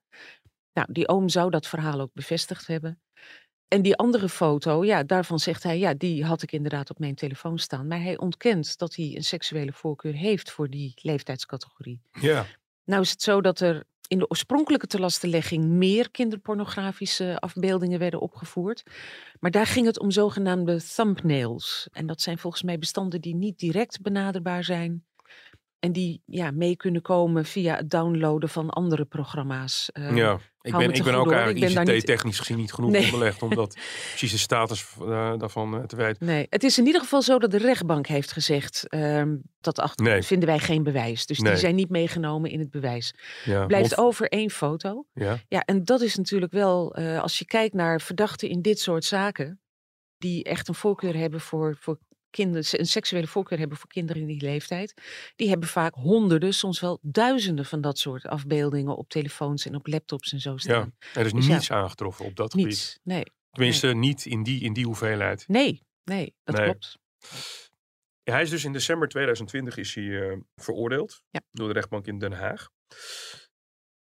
Nou, 0.73 0.93
die 0.93 1.09
oom 1.09 1.29
zou 1.29 1.51
dat 1.51 1.67
verhaal 1.67 2.01
ook 2.01 2.13
bevestigd 2.13 2.67
hebben. 2.67 3.01
En 3.69 3.83
die 3.83 3.97
andere 3.97 4.29
foto, 4.29 4.85
ja, 4.85 5.03
daarvan 5.03 5.39
zegt 5.39 5.63
hij, 5.63 5.79
ja, 5.79 5.95
die 5.95 6.25
had 6.25 6.43
ik 6.43 6.53
inderdaad 6.53 6.91
op 6.91 6.99
mijn 6.99 7.15
telefoon 7.15 7.59
staan. 7.59 7.87
Maar 7.87 8.03
hij 8.03 8.19
ontkent 8.19 8.79
dat 8.79 8.95
hij 8.95 9.13
een 9.15 9.25
seksuele 9.25 9.73
voorkeur 9.73 10.15
heeft 10.15 10.51
voor 10.51 10.71
die 10.71 10.93
leeftijdscategorie. 10.97 12.01
Ja. 12.21 12.47
Nou 12.85 13.03
is 13.03 13.11
het 13.11 13.23
zo 13.23 13.41
dat 13.41 13.61
er 13.61 13.85
in 14.09 14.19
de 14.19 14.31
oorspronkelijke 14.31 14.87
telastenlegging 14.87 15.65
meer 15.65 16.11
kinderpornografische 16.11 17.39
afbeeldingen 17.39 17.99
werden 17.99 18.21
opgevoerd. 18.21 18.83
Maar 19.41 19.51
daar 19.51 19.67
ging 19.67 19.87
het 19.87 19.99
om 19.99 20.11
zogenaamde 20.11 20.83
thumbnails. 20.95 21.89
En 21.93 22.07
dat 22.07 22.21
zijn 22.21 22.39
volgens 22.39 22.63
mij 22.63 22.79
bestanden 22.79 23.21
die 23.21 23.35
niet 23.35 23.59
direct 23.59 24.01
benaderbaar 24.03 24.65
zijn. 24.65 25.05
En 25.79 25.93
die 25.93 26.23
ja, 26.27 26.51
mee 26.51 26.77
kunnen 26.77 27.03
komen 27.03 27.45
via 27.45 27.77
het 27.77 27.91
downloaden 27.91 28.49
van 28.49 28.71
andere 28.71 29.05
programma's. 29.05 29.91
Uh, 29.93 30.17
ja, 30.17 30.41
ik 30.67 30.77
ben, 30.77 30.93
ik 30.93 31.03
ben 31.03 31.15
ook 31.15 31.33
eigenlijk 31.33 31.89
ICT-technisch 31.89 32.39
gezien 32.39 32.57
niet 32.57 32.73
genoeg 32.73 32.91
nee. 32.91 33.05
onderlegd 33.05 33.43
om 33.43 33.55
dat 33.55 33.75
precies 34.09 34.31
de 34.31 34.39
status 34.39 34.87
uh, 35.03 35.39
daarvan 35.39 35.75
uh, 35.75 35.83
te 35.83 35.97
weten. 35.97 36.27
Nee, 36.27 36.47
het 36.51 36.65
is 36.65 36.79
in 36.79 36.87
ieder 36.87 37.01
geval 37.01 37.23
zo 37.23 37.39
dat 37.39 37.51
de 37.51 37.59
rechtbank 37.59 38.07
heeft 38.07 38.33
gezegd 38.33 38.87
ehm, 38.89 39.37
dat 39.61 39.79
achter 39.79 40.05
nee. 40.05 40.23
vinden 40.23 40.49
wij 40.49 40.59
geen 40.59 40.83
bewijs. 40.83 41.27
Dus 41.27 41.39
nee. 41.39 41.53
die 41.53 41.61
zijn 41.61 41.75
niet 41.75 41.91
meegenomen 41.91 42.51
in 42.51 42.59
het 42.59 42.71
bewijs. 42.71 43.15
Ja, 43.45 43.67
Blijft 43.67 43.99
over 43.99 44.29
één 44.29 44.51
foto. 44.51 45.07
Ja. 45.13 45.39
ja, 45.49 45.63
en 45.65 45.85
dat 45.85 46.01
is 46.01 46.17
natuurlijk 46.17 46.53
wel, 46.53 46.95
eh, 46.95 47.21
als 47.23 47.39
je 47.39 47.45
kijkt 47.45 47.75
naar 47.75 48.01
verdachten 48.01 48.49
in 48.49 48.63
dit 48.63 48.81
soort 48.81 49.05
zaken, 49.05 49.61
die 50.19 50.45
echt 50.45 50.69
een 50.69 50.75
voorkeur 50.75 51.17
hebben 51.17 51.41
voor, 51.41 51.77
voor 51.81 51.99
kinderen, 52.37 52.81
een 52.81 52.87
seksuele 52.87 53.27
voorkeur 53.27 53.59
hebben 53.59 53.77
voor 53.79 53.89
kinderen 53.89 54.23
in 54.23 54.29
die 54.29 54.41
leeftijd, 54.43 54.95
die 55.37 55.49
hebben 55.49 55.69
vaak 55.69 55.95
honderden, 55.95 56.55
soms 56.55 56.81
wel 56.81 56.99
duizenden 57.03 57.65
van 57.65 57.81
dat 57.81 57.99
soort 57.99 58.27
afbeeldingen 58.27 58.97
op 58.97 59.09
telefoons 59.09 59.67
en 59.67 59.75
op 59.75 59.87
laptops 59.87 60.33
en 60.33 60.41
zo 60.41 60.57
staan. 60.57 60.95
Ja, 60.99 61.21
er 61.21 61.27
is 61.27 61.33
Dus 61.33 61.47
niets 61.47 61.67
ja, 61.67 61.75
aangetroffen 61.77 62.25
op 62.25 62.37
dat 62.37 62.55
Niets, 62.55 62.81
gebied. 62.93 63.01
nee. 63.03 63.25
Tenminste, 63.51 63.87
niet 63.95 64.27
in 64.27 64.43
die, 64.43 64.61
in 64.63 64.73
die 64.73 64.85
hoeveelheid. 64.85 65.49
Nee, 65.49 65.83
nee, 66.05 66.35
dat 66.45 66.57
Nee. 66.57 66.65
klopt. 66.65 66.99
Ja, 68.23 68.33
hij 68.33 68.43
is 68.43 68.51
dus 68.51 68.65
in 68.65 68.73
december 68.73 69.09
2020 69.09 69.77
is 69.77 69.95
hij 69.95 70.29
eh, 70.31 70.37
veroordeeld 70.55 71.23
Ja. 71.31 71.41
door 71.51 71.69
de 71.69 71.75
rechtbank 71.75 72.07
in 72.07 72.19
Den 72.19 72.33
Haag. 72.33 72.69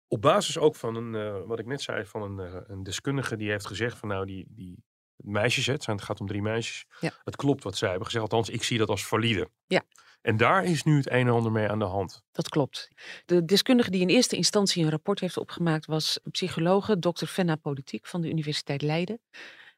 Op 0.07 0.21
basis 0.21 0.57
ook 0.57 0.75
van 0.75 0.95
een, 0.95 1.15
eh, 1.15 1.48
wat 1.48 1.59
ik 1.59 1.65
net 1.65 1.81
zei, 1.81 2.05
van 2.05 2.21
een, 2.21 2.39
eh, 2.53 2.62
een 2.67 2.83
deskundige 2.83 3.36
die 3.38 3.50
heeft 3.50 3.65
gezegd 3.67 3.98
van 3.98 4.09
nou 4.09 4.25
die, 4.25 4.45
die 4.50 4.77
meisjes, 5.23 5.65
hè, 5.65 5.73
het, 5.73 5.83
zijn, 5.83 5.95
het 5.95 6.05
gaat 6.05 6.19
om 6.19 6.27
drie 6.27 6.41
meisjes. 6.41 6.85
Ja. 6.99 7.11
Het 7.23 7.35
klopt 7.35 7.63
wat 7.63 7.77
zij 7.77 7.88
hebben 7.89 8.05
gezegd, 8.05 8.23
althans 8.23 8.49
ik 8.49 8.63
zie 8.63 8.77
dat 8.77 8.89
als 8.89 9.05
valide. 9.05 9.49
Ja. 9.67 9.83
En 10.21 10.38
daar 10.38 10.63
is 10.63 10.83
nu 10.83 10.97
het 10.97 11.09
een 11.11 11.27
en 11.27 11.33
ander 11.33 11.51
mee 11.51 11.67
aan 11.67 11.79
de 11.79 11.85
hand. 11.85 12.23
Dat 12.31 12.49
klopt. 12.49 12.88
De 13.25 13.45
deskundige 13.45 13.89
die 13.89 14.01
in 14.01 14.09
eerste 14.09 14.35
instantie 14.35 14.83
een 14.83 14.89
rapport 14.89 15.19
heeft 15.19 15.38
opgemaakt 15.38 15.85
was 15.85 16.19
psychologe, 16.31 16.99
dokter 16.99 17.27
Fenna 17.27 17.55
Politiek 17.55 18.07
van 18.07 18.21
de 18.21 18.29
Universiteit 18.29 18.81
Leiden. 18.81 19.21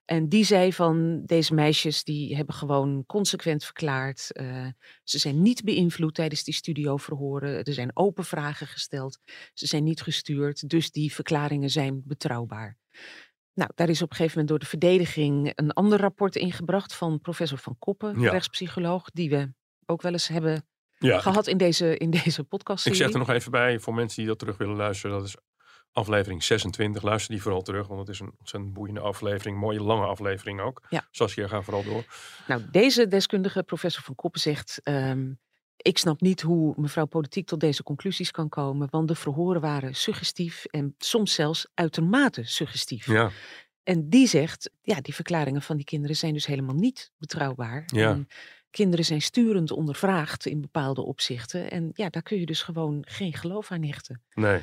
En 0.06 0.30
die 0.30 0.44
zei 0.44 0.74
van 0.74 1.26
deze 1.26 1.54
meisjes 1.54 2.04
die 2.04 2.36
hebben 2.36 2.56
gewoon 2.56 3.04
consequent 3.06 3.66
verklaard. 3.66 4.32
eh, 4.32 4.68
ze 5.04 5.18
zijn 5.20 5.42
niet 5.42 5.64
beïnvloed 5.64 6.16
tijdens 6.16 6.44
die 6.44 6.54
studioverhoren. 6.54 7.64
Er 7.64 7.74
zijn 7.74 7.92
open 7.94 8.26
vragen 8.26 8.68
gesteld. 8.68 9.20
Ze 9.54 9.68
zijn 9.68 9.84
niet 9.84 10.02
gestuurd. 10.02 10.70
Dus 10.70 10.92
die 10.92 11.14
verklaringen 11.14 11.70
zijn 11.70 12.02
betrouwbaar. 12.06 12.78
Nou, 13.54 13.70
daar 13.76 13.90
is 13.90 14.02
op 14.02 14.10
een 14.10 14.16
gegeven 14.16 14.32
moment 14.40 14.48
door 14.50 14.60
de 14.60 14.66
verdediging 14.78 15.52
een 15.56 15.72
ander 15.72 16.00
rapport 16.00 16.36
ingebracht 16.36 16.96
van 16.96 17.20
professor 17.22 17.58
Van 17.58 17.76
Koppen, 17.80 18.20
Ja. 18.20 18.32
rechtspsycholoog, 18.32 19.10
die 19.12 19.30
we 19.30 19.54
ook 19.86 20.02
wel 20.02 20.12
eens 20.12 20.28
hebben 20.28 20.66
Ja, 20.98 21.20
gehad 21.20 21.48
in 21.48 21.58
deze, 21.58 21.98
in 21.98 22.10
deze 22.10 22.44
podcast. 22.44 22.86
ik 22.86 22.96
zeg 22.96 23.12
er 23.12 23.20
nog 23.20 23.30
even 23.30 23.52
bij 23.52 23.80
voor 23.80 23.94
mensen 23.94 24.18
die 24.18 24.28
dat 24.28 24.40
terug 24.40 24.58
willen 24.58 24.76
luisteren. 24.76 25.18
Dat 25.18 25.28
is 25.28 25.36
aflevering 25.92 26.44
26. 26.44 27.02
Luister 27.02 27.32
die 27.34 27.42
vooral 27.42 27.62
terug, 27.62 27.88
want 27.88 28.00
het 28.00 28.10
is 28.10 28.20
een 28.20 28.34
ontzettend 28.40 28.74
boeiende 28.74 29.00
aflevering. 29.00 29.58
Mooie 29.58 29.82
lange 29.84 30.06
aflevering 30.06 30.62
ook. 30.62 30.82
Ja. 30.90 31.08
Saskia, 31.12 31.48
ga 31.48 31.62
vooral 31.62 31.84
door. 31.84 32.04
Nou, 32.48 32.62
deze 32.72 33.08
deskundige, 33.08 33.64
professor 33.64 34.04
Van 34.04 34.16
Koppen, 34.16 34.42
zegt: 34.42 34.80
ehm, 34.84 35.32
Ik 35.78 35.98
snap 35.98 36.22
niet 36.22 36.42
hoe 36.42 36.74
mevrouw 36.78 37.06
Politiek 37.06 37.48
tot 37.48 37.60
deze 37.60 37.84
conclusies 37.84 38.32
kan 38.32 38.50
komen, 38.50 38.88
want 38.90 39.08
de 39.08 39.16
verhoren 39.16 39.62
waren 39.62 39.96
suggestief 39.96 40.66
en 40.66 40.96
soms 40.98 41.34
zelfs 41.34 41.68
uitermate 41.74 42.44
suggestief. 42.44 43.06
Ja, 43.06 43.32
En 43.84 44.10
die 44.10 44.28
zegt: 44.28 44.72
Ja, 44.82 45.02
die 45.02 45.14
verklaringen 45.16 45.62
van 45.62 45.76
die 45.76 45.86
kinderen 45.86 46.16
zijn 46.16 46.34
dus 46.34 46.46
helemaal 46.46 46.76
niet 46.76 47.12
betrouwbaar. 47.18 47.84
Ja. 47.86 48.10
En 48.10 48.28
kinderen 48.70 49.06
zijn 49.06 49.22
sturend 49.22 49.72
ondervraagd 49.72 50.46
in 50.46 50.62
bepaalde 50.62 51.02
opzichten. 51.02 51.72
En 51.72 51.92
ja, 51.94 52.10
daar 52.10 52.22
kun 52.22 52.40
je 52.40 52.46
dus 52.46 52.62
gewoon 52.62 53.06
geen 53.08 53.34
geloof 53.34 53.72
aan 53.72 53.84
hechten. 53.84 54.22
nee. 54.34 54.62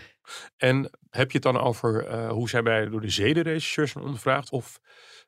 En 0.56 0.90
heb 1.10 1.30
je 1.30 1.38
het 1.38 1.42
dan 1.52 1.58
over 1.58 2.06
eh, 2.06 2.30
hoe 2.30 2.48
zij 2.48 2.62
bij 2.62 2.88
door 2.88 3.00
de 3.00 3.10
zedenregisseurs 3.10 3.92
zijn 3.92 4.04
ondervraagd? 4.04 4.50
Of 4.50 4.80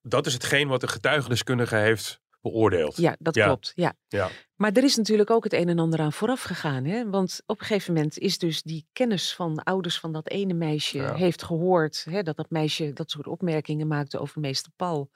dat 0.03 0.27
is 0.27 0.33
hetgeen 0.33 0.69
wat 0.69 0.81
de 0.81 0.89
getuigendeskundige 0.89 1.77
heeft 1.77 2.20
beoordeeld? 2.41 2.97
Ja, 2.97 3.17
dat 3.19 3.35
Ja. 3.35 3.45
klopt. 3.47 3.73
Ja. 3.75 3.95
Ja. 4.09 4.29
Maar 4.57 4.73
er 4.73 4.85
is 4.85 4.97
natuurlijk 4.97 5.31
ook 5.31 5.45
het 5.45 5.53
een 5.53 5.69
en 5.69 5.79
ander 5.79 6.01
aan 6.01 6.13
vooraf 6.13 6.43
gegaan. 6.43 6.85
Hè? 6.85 7.11
Want 7.11 7.43
op 7.47 7.61
een 7.61 7.67
gegeven 7.67 7.95
moment 7.95 8.19
is 8.19 8.39
dus 8.39 8.63
die 8.63 8.87
kennis 8.93 9.35
van 9.35 9.63
ouders 9.63 9.99
van 10.01 10.13
dat 10.13 10.29
ene 10.29 10.55
meisje 10.55 10.99
Ja. 10.99 11.15
heeft 11.15 11.43
gehoord 11.43 12.07
hè, 12.11 12.23
dat 12.23 12.37
dat 12.37 12.51
meisje 12.51 12.93
dat 12.93 13.11
soort 13.11 13.27
opmerkingen 13.27 13.87
maakte 13.87 14.19
over 14.19 14.41
meester 14.41 14.73
Paul. 14.77 15.11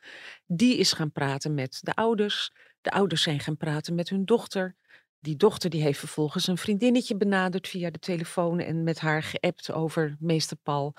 Die 0.46 0.76
is 0.76 0.92
gaan 0.92 1.12
praten 1.12 1.54
met 1.54 1.78
de 1.82 1.94
ouders. 1.94 2.52
De 2.80 2.90
ouders 2.90 3.22
zijn 3.22 3.40
gaan 3.40 3.56
praten 3.56 3.94
met 3.94 4.08
hun 4.08 4.24
dochter. 4.24 4.76
Die 5.20 5.36
dochter 5.36 5.70
die 5.70 5.82
heeft 5.82 5.98
vervolgens 5.98 6.46
een 6.46 6.58
vriendinnetje 6.58 7.16
benaderd 7.16 7.68
via 7.68 7.90
de 7.90 7.98
telefoon 7.98 8.58
en 8.60 8.82
met 8.82 8.98
haar 9.00 9.22
geappt 9.22 9.72
over 9.72 10.16
meester 10.18 10.56
Paul. 10.62 10.94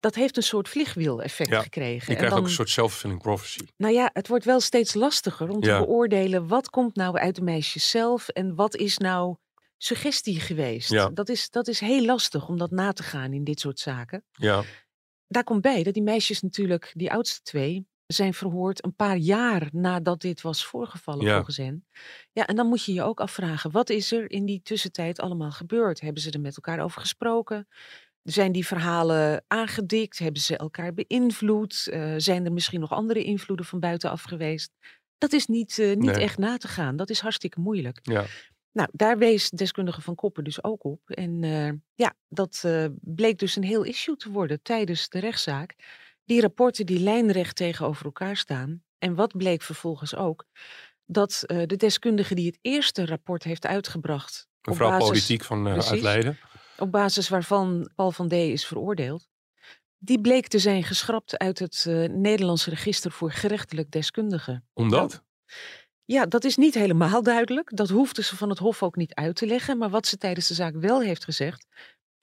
Dat 0.00 0.14
heeft 0.14 0.36
een 0.36 0.42
soort 0.42 0.68
vliegwiel-effect 0.68 1.50
Ja, 1.50 1.62
gekregen. 1.62 1.94
Je 2.04 2.10
En 2.10 2.14
krijgt 2.16 2.30
dan- 2.30 2.38
ook 2.38 2.44
een 2.44 2.52
soort 2.54 2.68
self-fulfilling 2.70 3.22
prophecy. 3.22 3.66
nou 3.76 3.92
ja, 3.94 4.10
het 4.12 4.28
wordt 4.28 4.44
wel 4.44 4.60
steeds 4.60 4.94
lastiger 4.94 5.48
om 5.48 5.60
te 5.60 5.70
beoordelen 5.78 6.46
wat 6.48 6.70
komt 6.70 6.96
nou 6.96 7.16
uit 7.18 7.34
de 7.34 7.42
meisjes 7.42 7.90
zelf 7.90 8.28
en 8.28 8.54
wat 8.54 8.76
is 8.76 8.98
nou 8.98 9.36
suggestie 9.76 10.40
geweest. 10.40 10.90
Ja. 10.90 11.08
Dat, 11.08 11.28
is, 11.28 11.50
dat 11.50 11.68
is 11.68 11.80
heel 11.80 12.04
lastig 12.04 12.48
om 12.48 12.58
dat 12.58 12.70
na 12.70 12.92
te 12.92 13.02
gaan 13.02 13.32
in 13.32 13.44
dit 13.44 13.60
soort 13.60 13.78
zaken. 13.78 14.24
Ja, 14.32 14.62
Daar 15.28 15.44
komt 15.44 15.60
bij 15.62 15.82
dat 15.82 15.94
die 15.94 16.02
meisjes 16.02 16.40
natuurlijk, 16.42 16.90
die 16.94 17.12
oudste 17.12 17.42
twee, 17.42 17.86
zijn 18.06 18.34
verhoord 18.34 18.84
een 18.84 18.94
paar 18.94 19.16
jaar 19.16 19.68
nadat 19.72 20.20
dit 20.20 20.40
was 20.40 20.64
voorgevallen 20.64 21.24
Ja. 21.26 21.34
volgens 21.34 21.56
hen. 21.56 21.86
Ja, 22.32 22.46
en 22.46 22.56
dan 22.56 22.66
moet 22.66 22.84
je 22.84 22.92
je 22.92 23.02
ook 23.02 23.20
afvragen, 23.20 23.70
wat 23.70 23.90
is 23.90 24.12
er 24.12 24.30
in 24.30 24.46
die 24.46 24.60
tussentijd 24.62 25.20
allemaal 25.20 25.50
gebeurd? 25.50 26.00
Hebben 26.00 26.22
ze 26.22 26.30
er 26.30 26.40
met 26.40 26.56
elkaar 26.56 26.80
over 26.80 27.00
gesproken? 27.00 27.68
Zijn 28.26 28.52
die 28.52 28.66
verhalen 28.66 29.44
aangedikt? 29.46 30.18
Hebben 30.18 30.40
ze 30.42 30.56
elkaar 30.56 30.94
beïnvloed? 30.94 31.86
Eh, 31.90 32.14
zijn 32.16 32.44
er 32.44 32.52
misschien 32.52 32.80
nog 32.80 32.90
andere 32.92 33.22
invloeden 33.24 33.66
van 33.66 33.80
buitenaf 33.80 34.22
geweest? 34.22 34.70
Dat 35.18 35.32
is 35.32 35.46
niet, 35.46 35.78
eh, 35.78 35.86
niet 35.88 35.98
Nee. 35.98 36.14
echt 36.20 36.38
na 36.38 36.56
te 36.56 36.68
gaan. 36.68 36.96
Dat 36.96 37.10
is 37.10 37.20
hartstikke 37.20 37.60
moeilijk. 37.60 37.98
ja. 38.02 38.24
Nou, 38.72 38.88
daar 38.92 39.18
wees 39.18 39.50
deskundige 39.50 40.00
van 40.00 40.14
Koppen 40.14 40.44
dus 40.44 40.64
ook 40.64 40.84
op. 40.84 41.00
En 41.10 41.44
eh, 41.44 41.72
ja, 41.94 42.14
dat 42.28 42.64
bleek 43.00 43.38
dus 43.38 43.56
een 43.56 43.62
heel 43.64 43.82
issue 43.82 44.16
te 44.16 44.30
worden 44.30 44.62
tijdens 44.62 45.08
de 45.08 45.18
rechtszaak. 45.18 45.74
Die 46.24 46.40
rapporten 46.40 46.86
die 46.86 47.00
lijnrecht 47.00 47.56
tegenover 47.56 48.04
elkaar 48.04 48.36
staan. 48.36 48.82
En 48.98 49.14
wat 49.14 49.36
bleek 49.36 49.62
vervolgens 49.62 50.14
ook? 50.14 50.44
Dat 51.04 51.42
de 51.46 51.76
deskundige 51.76 52.34
die 52.34 52.46
het 52.46 52.58
eerste 52.60 53.06
rapport 53.06 53.42
heeft 53.42 53.66
uitgebracht. 53.66 54.48
op 54.62 54.66
Mevrouw 54.72 54.90
basis- 54.90 55.06
Politiek 55.08 55.44
van 55.44 55.68
uit. 55.68 56.00
Leiden. 56.00 56.38
Op 56.78 56.90
basis 56.92 57.28
waarvan 57.28 57.90
Paul 57.94 58.10
van 58.10 58.28
D. 58.28 58.32
is 58.32 58.66
veroordeeld. 58.66 59.28
Die 59.98 60.20
bleek 60.20 60.48
te 60.48 60.58
zijn 60.58 60.84
geschrapt 60.84 61.38
uit 61.38 61.58
het 61.58 61.84
eh, 61.88 62.08
Nederlandse 62.08 62.70
register 62.70 63.10
voor 63.10 63.30
gerechtelijk 63.30 63.90
deskundigen. 63.90 64.68
Omdat? 64.72 65.24
Ja, 66.04 66.26
dat 66.26 66.44
is 66.44 66.56
niet 66.56 66.74
helemaal 66.74 67.22
duidelijk. 67.22 67.76
Dat 67.76 67.88
hoefde 67.88 68.22
ze 68.22 68.36
van 68.36 68.48
het 68.48 68.58
Hof 68.58 68.82
ook 68.82 68.96
niet 68.96 69.14
uit 69.14 69.36
te 69.36 69.46
leggen. 69.46 69.78
Maar 69.78 69.90
wat 69.90 70.06
ze 70.06 70.16
tijdens 70.16 70.48
de 70.48 70.54
zaak 70.54 70.74
wel 70.74 71.00
heeft 71.00 71.24
gezegd, 71.24 71.66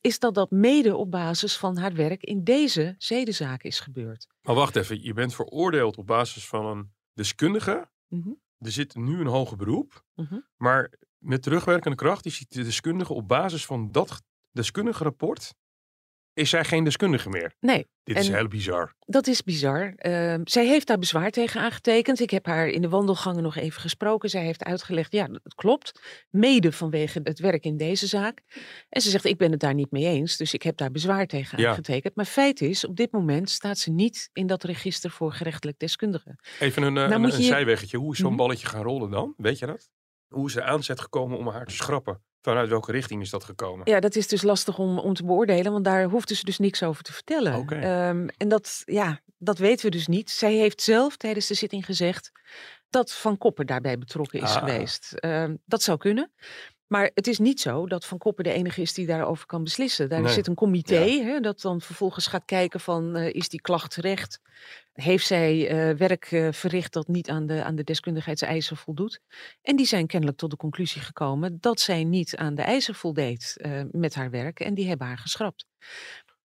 is 0.02 0.20
dat 0.20 0.34
dat 0.36 0.52
mede 0.52 0.96
op 0.96 1.12
basis 1.12 1.58
van 1.58 1.78
haar 1.78 1.94
werk 1.94 2.24
in 2.24 2.44
deze 2.44 2.96
zedenzaak 2.98 3.63
is 3.63 3.80
gebeurd. 3.80 4.28
Maar 4.42 4.56
wacht 4.56 4.76
even, 4.76 5.04
je 5.04 5.13
bent 5.13 5.36
veroordeeld 5.36 5.98
op 5.98 6.08
basis 6.08 6.48
van 6.48 6.66
een 6.66 6.92
deskundige. 7.13 7.89
Mhm, 8.08 8.30
Er 8.58 8.72
zit 8.72 8.96
nu 8.96 9.20
een 9.20 9.28
hoger 9.28 9.58
beroep. 9.58 10.06
mhm. 10.16 10.39
Maar 10.58 10.92
met 11.18 11.42
terugwerkende 11.42 11.98
kracht 11.98 12.26
is 12.26 12.46
de 12.50 12.63
deskundige 12.63 13.13
op 13.13 13.28
basis 13.28 13.66
van 13.66 13.92
dat 13.92 14.22
deskundige 14.54 15.04
rapport. 15.04 15.54
Is 16.36 16.50
zij 16.50 16.63
geen 16.66 16.84
deskundige 16.84 17.30
meer? 17.30 17.54
Nee, 17.60 17.88
Dit 18.04 18.18
is 18.18 18.28
heel 18.30 18.48
bizar. 18.48 18.94
dat 19.00 19.28
is 19.28 19.44
bizar. 19.44 19.94
Ehm, 19.96 20.42
zij 20.44 20.66
heeft 20.68 20.88
daar 20.88 20.98
bezwaar 21.00 21.32
tegen 21.32 21.62
aangetekend. 21.62 22.20
Ik 22.20 22.30
heb 22.30 22.46
haar 22.46 22.68
in 22.68 22.82
de 22.82 22.89
wandelgangen 22.89 23.44
nog 23.44 23.56
even 23.56 23.82
gesproken. 23.82 24.30
Zij 24.30 24.44
heeft 24.44 24.63
uitgelegd, 24.63 25.12
ja, 25.12 25.28
dat 25.28 25.56
klopt. 25.56 26.02
Mede 26.30 26.72
vanwege 26.72 27.20
het 27.24 27.39
werk 27.39 27.63
in 27.66 27.78
deze 27.78 28.08
zaak. 28.08 28.42
En 28.89 29.02
ze 29.02 29.10
zegt, 29.10 29.26
ik 29.26 29.38
ben 29.38 29.52
het 29.52 29.60
daar 29.60 29.74
niet 29.74 29.92
mee 29.92 30.06
eens. 30.06 30.38
Dus 30.38 30.54
ik 30.54 30.62
heb 30.62 30.78
daar 30.78 30.92
bezwaar 30.92 31.28
tegen 31.28 31.60
Ja. 31.60 31.70
aangetekend. 31.70 32.16
Maar 32.16 32.26
feit 32.26 32.62
is, 32.62 32.86
op 32.86 32.96
dit 32.96 33.12
moment 33.12 33.50
staat 33.50 33.78
ze 33.78 33.92
niet 33.92 34.30
in 34.34 34.48
dat 34.48 34.63
register 34.63 35.10
voor 35.12 35.34
gerechtelijk 35.34 35.80
deskundigen. 35.80 36.39
Even 36.60 36.84
een, 36.84 36.98
eh, 36.98 37.04
Nou 37.04 37.13
een, 37.13 37.22
moet 37.22 37.34
een 37.34 37.39
je- 37.42 37.46
zijweggetje. 37.48 37.98
Hoe 37.98 38.12
is 38.12 38.18
zo'n 38.20 38.28
Mhm. 38.28 38.38
balletje 38.38 38.68
gaan 38.68 38.84
rollen 38.84 39.10
dan? 39.12 39.34
Weet 39.38 39.60
je 39.60 39.66
dat? 39.66 39.89
Hoe 40.28 40.48
is 40.48 40.54
de 40.54 40.63
aanzet 40.63 41.00
gekomen 41.00 41.38
om 41.38 41.48
haar 41.48 41.66
te 41.66 41.74
schrappen? 41.74 42.24
Vanuit 42.43 42.69
welke 42.69 42.91
richting 42.91 43.21
is 43.21 43.29
dat 43.29 43.43
gekomen? 43.43 43.89
Ja, 43.89 43.99
dat 43.99 44.15
is 44.15 44.27
dus 44.27 44.41
lastig 44.41 44.77
om, 44.77 44.99
om 44.99 45.13
te 45.13 45.25
beoordelen, 45.25 45.71
want 45.71 45.84
daar 45.86 46.03
hoefde 46.03 46.36
ze 46.36 46.45
dus 46.45 46.58
niks 46.58 46.84
over 46.84 47.03
te 47.03 47.13
vertellen. 47.13 47.56
Oké. 47.56 47.75
Ehm, 47.75 48.27
en 48.38 48.47
dat, 48.47 48.82
ja, 48.86 49.19
dat 49.38 49.58
weten 49.58 49.86
we 49.86 49.91
dus 49.91 50.08
niet. 50.08 50.29
Zij 50.32 50.53
heeft 50.53 50.82
zelf 50.82 51.17
tijdens 51.17 51.47
de 51.47 51.53
zitting 51.53 51.86
gezegd 51.86 52.32
dat 52.89 53.13
Van 53.13 53.38
Koppen 53.38 53.65
daarbij 53.65 53.97
betrokken 53.97 54.41
is 54.41 54.49
Ah. 54.56 54.58
geweest. 54.58 55.13
Ehm, 55.13 55.56
dat 55.65 55.84
zou 55.84 55.97
kunnen. 55.97 56.32
Maar 56.93 57.12
het 57.13 57.27
is 57.27 57.39
niet 57.39 57.60
zo 57.62 57.88
dat 57.88 58.06
Van 58.06 58.17
Koppen 58.17 58.43
de 58.43 58.51
enige 58.51 58.82
is 58.82 58.93
die 58.93 59.06
daarover 59.06 59.45
kan 59.45 59.63
beslissen. 59.63 60.10
Daar 60.10 60.21
Nee. 60.21 60.34
zit 60.34 60.47
een 60.47 60.56
comité 60.56 60.99
hè, 61.23 61.39
dat 61.39 61.62
dan 61.62 61.82
vervolgens 61.82 62.27
gaat 62.27 62.45
kijken 62.45 62.79
van 62.79 63.15
eh, 63.15 63.34
is 63.34 63.49
die 63.49 63.62
klacht 63.62 63.91
terecht? 63.93 64.39
Heeft 64.93 65.25
zij 65.25 65.67
eh, 65.67 65.97
werk 65.97 66.32
eh, 66.32 66.51
verricht 66.51 66.93
dat 66.93 67.08
niet 67.08 67.29
aan 67.29 67.45
de, 67.45 67.63
aan 67.63 67.75
de 67.75 67.84
deskundigheidseisen 67.84 68.77
voldoet? 68.77 69.19
En 69.62 69.75
die 69.75 69.86
zijn 69.86 70.08
kennelijk 70.08 70.38
tot 70.38 70.49
de 70.49 70.58
conclusie 70.58 71.01
gekomen 71.01 71.58
dat 71.60 71.79
zij 71.79 72.03
niet 72.03 72.36
aan 72.36 72.56
de 72.56 72.62
eisen 72.62 72.95
voldeed 72.95 73.58
met 73.91 74.15
haar 74.15 74.29
werk 74.29 74.60
en 74.60 74.73
die 74.73 74.88
hebben 74.88 75.08
haar 75.08 75.17
geschrapt. 75.17 75.65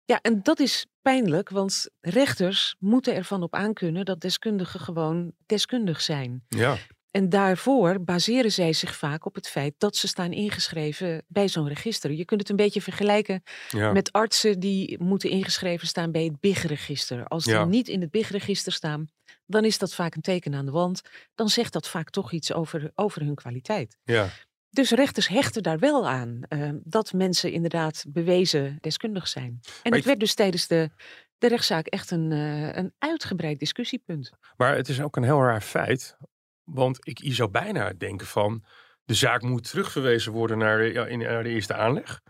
Ja, 0.05 0.19
en 0.21 0.43
dat 0.43 0.59
is 0.59 0.85
pijnlijk, 1.01 1.49
want 1.49 1.89
rechters 1.99 2.75
moeten 2.79 3.15
ervan 3.15 3.43
op 3.43 3.55
aankunnen 3.55 4.05
dat 4.05 4.21
deskundigen 4.21 4.79
gewoon 4.79 5.33
deskundig 5.45 6.01
zijn. 6.01 6.43
Ja, 6.47 6.77
En 7.11 7.29
daarvoor 7.29 8.03
baseren 8.03 8.51
zij 8.51 8.73
zich 8.73 8.95
vaak 8.95 9.25
op 9.25 9.35
het 9.35 9.47
feit 9.47 9.73
dat 9.77 9.95
ze 9.95 10.07
staan 10.07 10.31
ingeschreven 10.31 11.23
bij 11.27 11.47
zo'n 11.47 11.67
register. 11.67 12.11
Je 12.11 12.25
kunt 12.25 12.39
het 12.39 12.49
een 12.49 12.55
beetje 12.55 12.81
vergelijken 12.81 13.43
ja. 13.69 13.91
met 13.91 14.11
artsen 14.11 14.59
die 14.59 15.03
moeten 15.03 15.29
ingeschreven 15.29 15.87
staan 15.87 16.11
bij 16.11 16.23
het 16.23 16.39
BIG-register. 16.39 17.27
Als 17.27 17.43
die 17.43 17.53
Ja. 17.53 17.65
niet 17.65 17.87
in 17.87 18.01
het 18.01 18.11
BIG-register 18.11 18.71
staan, 18.71 19.07
dan 19.45 19.65
is 19.65 19.77
dat 19.77 19.93
vaak 19.93 20.15
een 20.15 20.21
teken 20.21 20.53
aan 20.55 20.65
de 20.65 20.71
wand. 20.71 21.01
Dan 21.35 21.49
zegt 21.49 21.73
dat 21.73 21.87
vaak 21.87 22.09
toch 22.09 22.31
iets 22.31 22.53
over, 22.53 22.91
over 22.95 23.21
hun 23.21 23.35
kwaliteit. 23.35 23.97
ja. 24.03 24.29
Dus 24.73 24.91
rechters 24.91 25.27
hechten 25.27 25.63
daar 25.63 25.79
wel 25.79 26.07
aan 26.07 26.41
eh, 26.47 26.69
dat 26.83 27.13
mensen 27.13 27.51
inderdaad 27.51 28.05
bewezen 28.07 28.77
deskundig 28.79 29.27
zijn. 29.27 29.59
En 29.83 29.93
het 29.93 30.05
werd 30.05 30.19
dus 30.19 30.33
tijdens 30.33 30.67
de, 30.67 30.89
de 31.37 31.47
rechtszaak 31.47 31.87
echt 31.87 32.11
een, 32.11 32.31
eh, 32.31 32.75
een 32.75 32.93
uitgebreid 32.97 33.59
discussiepunt. 33.59 34.31
Maar 34.57 34.75
het 34.75 34.89
is 34.89 35.01
ook 35.01 35.15
een 35.15 35.23
heel 35.23 35.41
raar 35.41 35.61
feit. 35.61 36.17
Want 36.63 37.07
ik, 37.07 37.21
je 37.21 37.33
zou 37.33 37.49
bijna 37.49 37.93
denken 37.97 38.27
van... 38.27 38.63
de 39.05 39.13
zaak 39.13 39.41
moet 39.41 39.69
terugverwezen 39.69 40.31
worden 40.31 40.57
naar 40.57 40.77
de, 40.77 40.83
ja, 40.83 41.05
in, 41.05 41.19
naar 41.19 41.43
de 41.43 41.49
eerste 41.49 41.73
aanleg. 41.73 42.21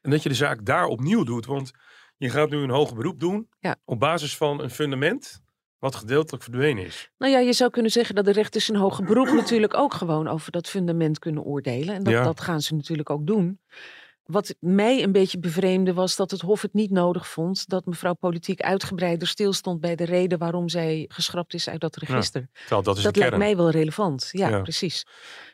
En 0.00 0.10
dat 0.10 0.22
je 0.22 0.28
de 0.28 0.34
zaak 0.34 0.64
daar 0.64 0.86
opnieuw 0.86 1.24
doet. 1.24 1.46
Want 1.46 1.70
je 2.16 2.30
gaat 2.30 2.50
nu 2.50 2.56
een 2.56 2.70
hoger 2.70 2.96
beroep 2.96 3.20
doen... 3.20 3.48
Ja. 3.60 3.76
op 3.84 3.98
basis 3.98 4.36
van 4.36 4.62
een 4.62 4.70
fundament... 4.70 5.42
wat 5.78 5.94
gedeeltelijk 5.94 6.42
verdwenen 6.42 6.84
is. 6.84 7.10
Nou 7.18 7.32
ja, 7.32 7.38
je 7.38 7.52
zou 7.52 7.70
kunnen 7.70 7.90
zeggen 7.90 8.14
dat 8.14 8.24
de 8.24 8.32
rechters 8.32 8.68
in 8.68 8.74
hoger 8.74 9.04
beroep 9.04 9.26
natuurlijk 9.32 9.74
ook 9.74 9.94
gewoon 9.94 10.28
over 10.28 10.52
dat 10.52 10.68
fundament 10.68 11.18
kunnen 11.18 11.42
oordelen. 11.42 11.94
En 11.94 12.02
dat, 12.02 12.12
Ja. 12.12 12.22
dat 12.22 12.40
gaan 12.40 12.60
ze 12.60 12.74
natuurlijk 12.74 13.10
ook 13.10 13.26
doen. 13.26 13.60
Wat 14.22 14.54
mij 14.60 15.02
een 15.02 15.12
beetje 15.12 15.38
bevreemde 15.38 15.92
was 15.94 16.16
dat 16.16 16.30
het 16.30 16.40
Hof 16.40 16.62
het 16.62 16.72
niet 16.72 16.90
nodig 16.90 17.28
vond 17.28 17.68
dat 17.68 17.86
mevrouw 17.86 18.14
Politiek 18.14 18.60
uitgebreider 18.60 19.28
stilstond 19.28 19.80
bij 19.80 19.96
de 19.96 20.04
reden 20.04 20.38
waarom 20.38 20.68
zij 20.68 21.04
geschrapt 21.08 21.54
is 21.54 21.68
uit 21.68 21.80
dat 21.80 21.96
register. 21.96 22.48
Dat 22.68 22.96
is 22.96 23.02
dat 23.02 23.16
lijkt 23.16 23.36
mij 23.36 23.56
wel 23.56 23.70
relevant. 23.70 24.28
Ja, 24.32 24.48
Ja. 24.48 24.60
precies. 24.62 25.04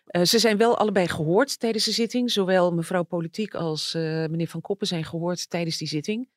Eh, 0.06 0.22
ze 0.22 0.38
zijn 0.38 0.56
wel 0.56 0.78
allebei 0.78 1.08
gehoord 1.08 1.58
tijdens 1.60 1.84
de 1.84 1.92
zitting. 1.92 2.30
Zowel 2.30 2.72
mevrouw 2.72 3.02
Politiek 3.02 3.54
als 3.54 3.94
eh, 3.94 4.02
meneer 4.02 4.48
Van 4.48 4.60
Koppen 4.60 4.86
zijn 4.86 5.04
gehoord 5.04 5.50
tijdens 5.50 5.76
die 5.78 5.88
zitting. 5.88 6.28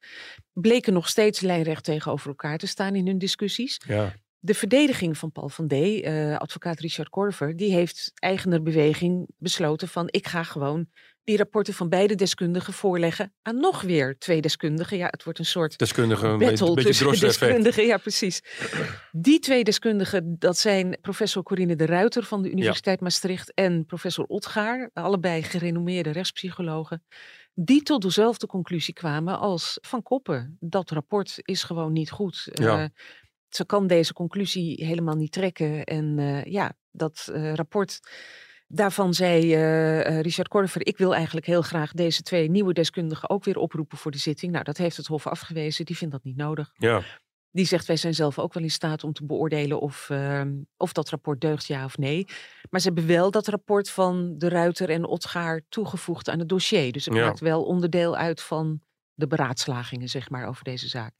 Bleken 0.54 0.94
nog 0.94 1.10
steeds 1.10 1.40
lijnrecht 1.42 1.84
tegenover 1.84 2.28
elkaar 2.28 2.58
te 2.58 2.68
staan 2.68 2.96
in 2.96 3.08
hun 3.08 3.18
discussies. 3.18 3.82
Ja, 3.88 4.14
De 4.40 4.54
verdediging 4.54 5.18
van 5.18 5.32
Paul 5.32 5.50
van 5.50 5.68
D, 5.68 5.72
eh, 5.74 6.38
advocaat 6.38 6.80
Richard 6.80 7.10
Korver, 7.10 7.56
die 7.58 7.72
heeft 7.74 8.12
eigener 8.16 8.62
beweging 8.64 9.28
besloten 9.38 9.88
van 9.88 10.08
ik 10.10 10.28
ga 10.28 10.44
gewoon 10.44 10.88
die 11.32 11.40
rapporten 11.40 11.74
van 11.74 11.90
beide 11.90 12.16
deskundigen 12.16 12.74
voorleggen 12.74 13.34
aan 13.42 13.60
nog 13.60 13.82
weer 13.82 14.18
twee 14.18 14.42
deskundigen. 14.42 14.98
Ja, 14.98 15.08
het 15.12 15.24
wordt 15.24 15.40
een 15.40 15.46
soort 15.46 15.78
deskundige, 15.78 16.28
een 16.28 16.38
battle 16.38 16.68
een 16.68 16.74
beetje 16.74 17.06
tussen 17.06 17.28
deskundigen. 17.28 17.86
Ja, 17.86 17.98
precies. 17.98 18.42
Die 19.12 19.40
twee 19.40 19.64
deskundigen, 19.64 20.36
dat 20.40 20.58
zijn 20.58 20.98
professor 21.02 21.44
Corine 21.44 21.76
de 21.76 21.86
Ruiter 21.86 22.24
van 22.24 22.42
de 22.42 22.52
Universiteit 22.52 23.00
Maastricht 23.00 23.54
en 23.54 23.86
professor 23.86 24.26
Otgaar, 24.26 24.90
allebei 24.94 25.44
gerenommeerde 25.44 26.12
rechtspsychologen, 26.12 27.04
die 27.54 27.82
tot 27.82 28.02
dezelfde 28.02 28.48
conclusie 28.48 28.94
kwamen 28.94 29.40
als 29.40 29.78
Van 29.82 30.04
Koppen. 30.04 30.58
Dat 30.60 30.90
rapport 30.90 31.40
is 31.42 31.64
gewoon 31.64 31.92
niet 31.92 32.12
goed. 32.12 32.50
Ja. 32.54 32.84
Eh, 32.84 32.90
ze 33.50 33.66
kan 33.66 33.88
deze 33.88 34.14
conclusie 34.14 34.86
helemaal 34.86 35.16
niet 35.16 35.32
trekken. 35.32 35.84
En 35.84 36.20
eh, 36.20 36.44
ja, 36.44 36.78
dat 36.92 37.30
eh, 37.34 37.54
rapport. 37.54 38.00
Daarvan 38.74 39.14
zei 39.14 39.54
eh, 39.54 40.08
eh, 40.08 40.22
Richard 40.22 40.48
Korver, 40.48 40.86
ik 40.88 40.98
wil 40.98 41.16
eigenlijk 41.16 41.46
heel 41.46 41.62
graag 41.62 41.92
deze 41.92 42.22
twee 42.22 42.50
nieuwe 42.50 42.74
deskundigen 42.74 43.30
ook 43.30 43.44
weer 43.44 43.58
oproepen 43.58 43.98
voor 43.98 44.12
de 44.12 44.18
zitting. 44.18 44.52
Nou, 44.52 44.64
dat 44.64 44.78
heeft 44.78 44.98
het 44.98 45.08
Hof 45.08 45.28
afgewezen, 45.28 45.86
die 45.86 45.98
vindt 45.98 46.14
dat 46.14 46.24
niet 46.24 46.38
nodig. 46.38 46.72
Ja, 46.74 47.02
Die 47.52 47.66
zegt, 47.66 47.86
wij 47.86 47.96
zijn 47.96 48.14
zelf 48.14 48.40
ook 48.40 48.54
wel 48.54 48.64
in 48.64 48.72
staat 48.72 49.04
om 49.04 49.14
te 49.14 49.26
beoordelen 49.26 49.80
of, 49.80 50.10
ehm, 50.10 50.54
of 50.78 50.94
dat 50.94 51.10
rapport 51.10 51.42
deugt, 51.42 51.66
ja 51.68 51.86
of 51.86 51.98
nee. 51.98 52.26
Maar 52.70 52.80
ze 52.80 52.88
hebben 52.88 53.08
wel 53.08 53.32
dat 53.32 53.48
rapport 53.48 53.90
van 53.90 54.38
de 54.38 54.50
Ruiter 54.50 54.90
en 54.90 55.06
Otgaar 55.06 55.62
toegevoegd 55.70 56.30
aan 56.30 56.40
het 56.40 56.50
dossier. 56.50 56.92
Dus 56.92 57.06
het 57.06 57.14
Ja. 57.14 57.26
maakt 57.26 57.40
wel 57.40 57.64
onderdeel 57.64 58.16
uit 58.18 58.42
van 58.42 58.82
de 59.14 59.28
beraadslagingen, 59.28 60.10
zeg 60.10 60.30
maar, 60.30 60.48
over 60.48 60.64
deze 60.64 60.88
zaak. 60.88 61.14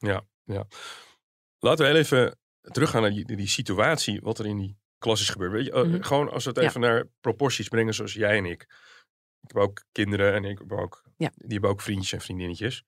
laten 1.58 1.84
we 1.84 1.90
heel 1.90 2.00
even 2.00 2.38
teruggaan 2.60 3.02
naar 3.02 3.10
die, 3.10 3.36
die 3.36 3.48
situatie, 3.48 4.20
wat 4.20 4.38
er 4.38 4.46
in 4.46 4.58
die 4.58 4.76
klas 5.02 5.20
is 5.20 5.28
gebeurd. 5.28 5.52
Weet 5.52 5.64
je, 5.64 5.72
eh, 5.72 5.82
Mhm. 5.82 6.02
Gewoon 6.02 6.30
als 6.30 6.44
we 6.44 6.50
het 6.50 6.58
Ja. 6.58 6.64
even 6.68 6.80
naar 6.80 7.06
proporties 7.20 7.68
brengen, 7.68 7.94
zoals 7.94 8.12
jij 8.12 8.36
en 8.36 8.44
ik. 8.44 8.62
Ik 9.42 9.48
heb 9.52 9.56
ook 9.56 9.84
kinderen 9.92 10.34
en 10.34 10.44
ik 10.44 10.58
heb 10.58 10.72
ook, 10.72 11.02
Ja. 11.16 11.32
die 11.36 11.52
hebben 11.52 11.70
ook 11.70 11.80
vriendjes 11.80 12.12
en 12.12 12.20
vriendinnetjes. 12.20 12.84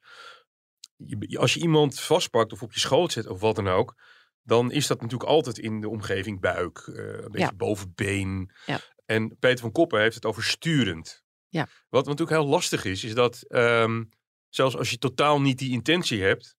Je- 0.96 1.38
als 1.38 1.54
je 1.54 1.60
iemand 1.60 2.00
vastpakt 2.00 2.52
of 2.52 2.62
op 2.62 2.72
je 2.72 2.80
schoot 2.80 3.12
zet 3.12 3.26
of 3.26 3.40
wat 3.40 3.56
dan 3.56 3.68
ook, 3.68 3.94
dan 4.42 4.70
is 4.72 4.86
dat 4.86 5.00
natuurlijk 5.00 5.30
altijd 5.30 5.58
in 5.58 5.80
de 5.80 5.88
omgeving 5.88 6.40
buik, 6.40 6.78
eh, 6.78 6.94
een 7.04 7.20
beetje 7.30 7.38
Ja. 7.38 7.52
bovenbeen. 7.54 8.50
Ja. 8.66 8.80
En 9.04 9.36
Peter 9.38 9.58
van 9.58 9.72
Koppen 9.72 10.00
heeft 10.00 10.14
het 10.14 10.24
over 10.26 10.44
sturend. 10.44 11.22
Ja. 11.48 11.68
Wat 11.88 12.04
natuurlijk 12.06 12.38
heel 12.40 12.46
lastig 12.48 12.84
is, 12.84 13.04
is 13.04 13.14
dat 13.14 13.42
ehm, 13.42 14.04
zelfs 14.48 14.76
als 14.76 14.90
je 14.90 14.98
totaal 14.98 15.40
niet 15.40 15.58
die 15.58 15.70
intentie 15.70 16.22
hebt, 16.22 16.56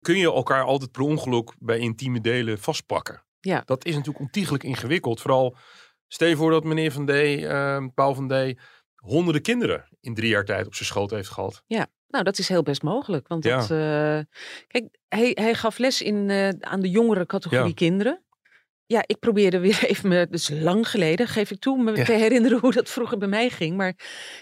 kun 0.00 0.16
je 0.18 0.24
elkaar 0.32 0.62
altijd 0.64 0.90
per 0.92 1.02
ongeluk 1.02 1.54
bij 1.58 1.78
intieme 1.78 2.20
delen 2.20 2.58
vastpakken. 2.58 3.23
Ja. 3.44 3.62
Dat 3.64 3.84
is 3.84 3.92
natuurlijk 3.94 4.24
ontiegelijk 4.24 4.62
ingewikkeld. 4.64 5.20
Vooral, 5.20 5.56
stel 6.08 6.28
je 6.28 6.36
voor 6.36 6.50
dat 6.50 6.64
meneer 6.64 6.92
Van 6.92 7.06
D, 7.06 7.10
ehm, 7.10 7.88
Paul 7.94 8.14
Van 8.14 8.28
D, 8.28 8.60
honderden 8.94 9.42
kinderen 9.42 9.88
in 10.00 10.14
drie 10.14 10.28
jaar 10.28 10.44
tijd 10.44 10.66
op 10.66 10.74
zijn 10.74 10.88
schoot 10.88 11.10
heeft 11.10 11.28
gehad. 11.28 11.62
Nou, 12.08 12.26
dat 12.26 12.38
is 12.38 12.48
heel 12.48 12.62
best 12.62 12.82
mogelijk. 12.82 13.28
Want 13.28 13.44
Ja. 13.44 13.56
dat, 13.56 13.70
eh, 13.70 14.36
kijk, 14.66 14.98
hij, 15.08 15.30
hij 15.34 15.54
gaf 15.54 15.78
les 15.78 16.02
in, 16.02 16.30
eh, 16.30 16.48
aan 16.60 16.80
de 16.80 16.90
jongere 16.90 17.26
categorie 17.26 17.66
Ja. 17.66 17.74
kinderen. 17.74 18.23
Ja, 18.86 19.02
ik 19.06 19.18
probeerde 19.18 19.58
weer 19.58 19.84
even 19.90 20.08
me, 20.08 20.26
dus 20.30 20.48
lang 20.48 20.88
geleden, 20.88 21.28
geef 21.28 21.50
ik 21.50 21.58
toe, 21.60 21.82
me 21.82 21.96
Ja. 21.96 22.04
te 22.04 22.12
herinneren 22.12 22.58
hoe 22.58 22.72
dat 22.72 22.90
vroeger 22.90 23.18
bij 23.18 23.28
mij 23.28 23.50
ging. 23.50 23.76
Maar 23.76 23.94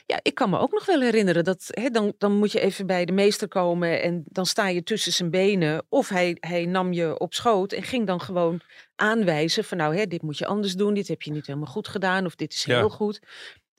ja, 0.06 0.18
ik 0.22 0.34
kan 0.34 0.50
me 0.50 0.58
ook 0.58 0.72
nog 0.72 0.86
wel 0.86 1.00
herinneren 1.00 1.44
dat 1.44 1.64
hè, 1.70 1.88
dan, 1.88 2.14
dan 2.18 2.32
moet 2.32 2.52
je 2.52 2.60
even 2.60 2.86
bij 2.86 3.04
de 3.04 3.12
meester 3.12 3.48
komen 3.48 4.02
en 4.02 4.22
dan 4.26 4.46
sta 4.46 4.68
je 4.68 4.82
tussen 4.82 5.12
zijn 5.12 5.30
benen. 5.30 5.84
Of 5.88 6.08
hij, 6.08 6.36
hij 6.40 6.64
nam 6.66 6.92
je 6.92 7.18
op 7.18 7.34
schoot 7.34 7.72
en 7.72 7.82
ging 7.82 8.06
dan 8.06 8.20
gewoon 8.20 8.60
aanwijzen 8.96 9.64
van 9.64 9.76
nou, 9.78 9.96
hè, 9.96 10.06
dit 10.06 10.22
moet 10.22 10.38
je 10.38 10.46
anders 10.46 10.74
doen, 10.74 10.94
dit 10.94 11.08
heb 11.08 11.22
je 11.22 11.30
niet 11.32 11.46
helemaal 11.46 11.68
goed 11.72 11.88
gedaan 11.88 12.26
of 12.26 12.34
dit 12.34 12.52
is 12.52 12.64
Ja. 12.64 12.78
heel 12.78 12.88
goed. 12.90 13.20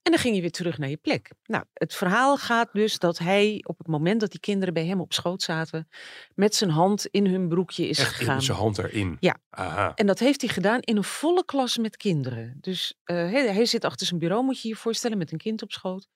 En 0.04 0.12
dan 0.12 0.22
ging 0.22 0.36
je 0.36 0.42
weer 0.42 0.52
terug 0.52 0.78
naar 0.78 0.90
je 0.90 0.98
plek. 0.98 1.32
Nou, 1.46 1.64
het 1.74 1.94
verhaal 1.94 2.38
gaat 2.38 2.70
dus 2.74 3.00
dat 3.00 3.18
hij 3.18 3.64
op 3.68 3.78
het 3.78 3.88
moment 3.88 4.20
dat 4.20 4.32
die 4.32 4.40
kinderen 4.40 4.74
bij 4.74 4.86
hem 4.86 5.02
op 5.02 5.14
schoot 5.14 5.42
zaten, 5.42 5.88
met 6.36 6.56
zijn 6.56 6.70
hand 6.70 7.06
in 7.06 7.26
hun 7.28 7.48
broekje 7.48 7.88
is 7.88 8.00
Echt 8.00 8.14
gegaan. 8.14 8.36
in 8.36 8.42
zijn 8.42 8.58
hand 8.58 8.78
erin. 8.78 9.18
Ja. 9.20 9.38
Aha. 9.50 9.92
En 9.96 10.06
dat 10.06 10.20
heeft 10.20 10.42
hij 10.42 10.50
gedaan 10.50 10.80
in 10.80 10.98
een 10.98 11.04
volle 11.04 11.46
klas 11.46 11.78
met 11.78 11.98
kinderen. 11.98 12.58
Dus 12.62 12.94
eh, 13.04 13.16
hij, 13.16 13.54
hij 13.54 13.66
zit 13.66 13.86
achter 13.86 14.08
zijn 14.08 14.20
bureau, 14.20 14.44
moet 14.44 14.62
je 14.62 14.68
je 14.68 14.76
voorstellen, 14.76 15.18
met 15.18 15.32
een 15.32 15.38
kind 15.38 15.62
op 15.62 15.72
schoot. 15.72 16.08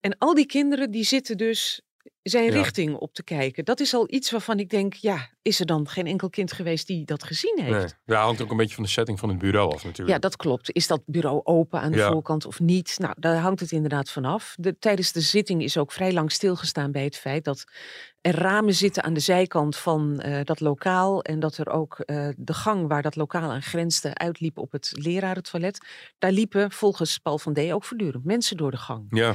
En 0.00 0.18
al 0.18 0.34
die 0.34 0.46
kinderen 0.46 0.90
die 0.90 1.04
zitten 1.04 1.36
dus 1.36 1.82
zijn 2.22 2.44
Ja. 2.44 2.50
richting 2.52 2.94
op 2.96 3.14
te 3.14 3.22
kijken. 3.24 3.64
Dat 3.64 3.80
is 3.80 3.94
al 3.94 4.04
iets 4.12 4.30
waarvan 4.30 4.58
ik 4.58 4.68
denk, 4.70 4.94
ja, 4.94 5.28
is 5.42 5.60
er 5.60 5.66
dan 5.66 5.88
geen 5.88 6.06
enkel 6.06 6.30
kind 6.30 6.52
geweest 6.52 6.86
die 6.86 7.04
dat 7.04 7.22
gezien 7.24 7.58
heeft? 7.62 7.78
Nee. 7.78 7.86
Daar 8.04 8.22
hangt 8.22 8.42
ook 8.42 8.50
een 8.50 8.56
beetje 8.56 8.74
van 8.74 8.84
de 8.84 8.90
setting 8.90 9.18
van 9.18 9.28
het 9.28 9.38
bureau 9.38 9.72
af 9.74 9.84
natuurlijk. 9.84 10.08
Ja, 10.08 10.18
dat 10.18 10.36
klopt. 10.36 10.70
Is 10.72 10.86
dat 10.86 11.02
bureau 11.06 11.40
open 11.44 11.80
aan 11.80 11.92
de 11.92 11.98
Ja. 11.98 12.10
voorkant 12.10 12.46
of 12.46 12.60
niet? 12.60 12.94
Nou, 12.98 13.14
daar 13.18 13.36
hangt 13.36 13.60
het 13.60 13.72
inderdaad 13.72 14.10
vanaf. 14.10 14.54
De, 14.58 14.78
tijdens 14.78 15.12
de 15.12 15.20
zitting 15.20 15.62
is 15.62 15.76
ook 15.76 15.92
vrij 15.92 16.12
lang 16.12 16.32
stilgestaan 16.32 16.92
bij 16.92 17.04
het 17.04 17.16
feit 17.16 17.44
dat 17.44 17.64
er 18.20 18.34
ramen 18.34 18.74
zitten 18.74 19.02
aan 19.02 19.14
de 19.14 19.20
zijkant 19.20 19.76
van 19.76 20.20
eh, 20.20 20.44
dat 20.44 20.60
lokaal. 20.60 21.22
En 21.22 21.40
dat 21.40 21.56
er 21.56 21.68
ook 21.68 21.98
eh, 21.98 22.28
de 22.36 22.54
gang 22.54 22.88
waar 22.88 23.02
dat 23.02 23.16
lokaal 23.16 23.50
aan 23.50 23.62
grensde 23.62 24.14
uitliep 24.14 24.58
op 24.58 24.72
het 24.72 24.90
lerarentoilet. 24.92 25.86
Daar 26.18 26.32
liepen 26.32 26.70
volgens 26.70 27.18
Paul 27.18 27.38
van 27.38 27.52
D 27.54 27.58
ook 27.58 27.84
voortdurend 27.84 28.24
mensen 28.24 28.56
door 28.56 28.70
de 28.70 28.76
gang. 28.76 29.06
Ja, 29.10 29.34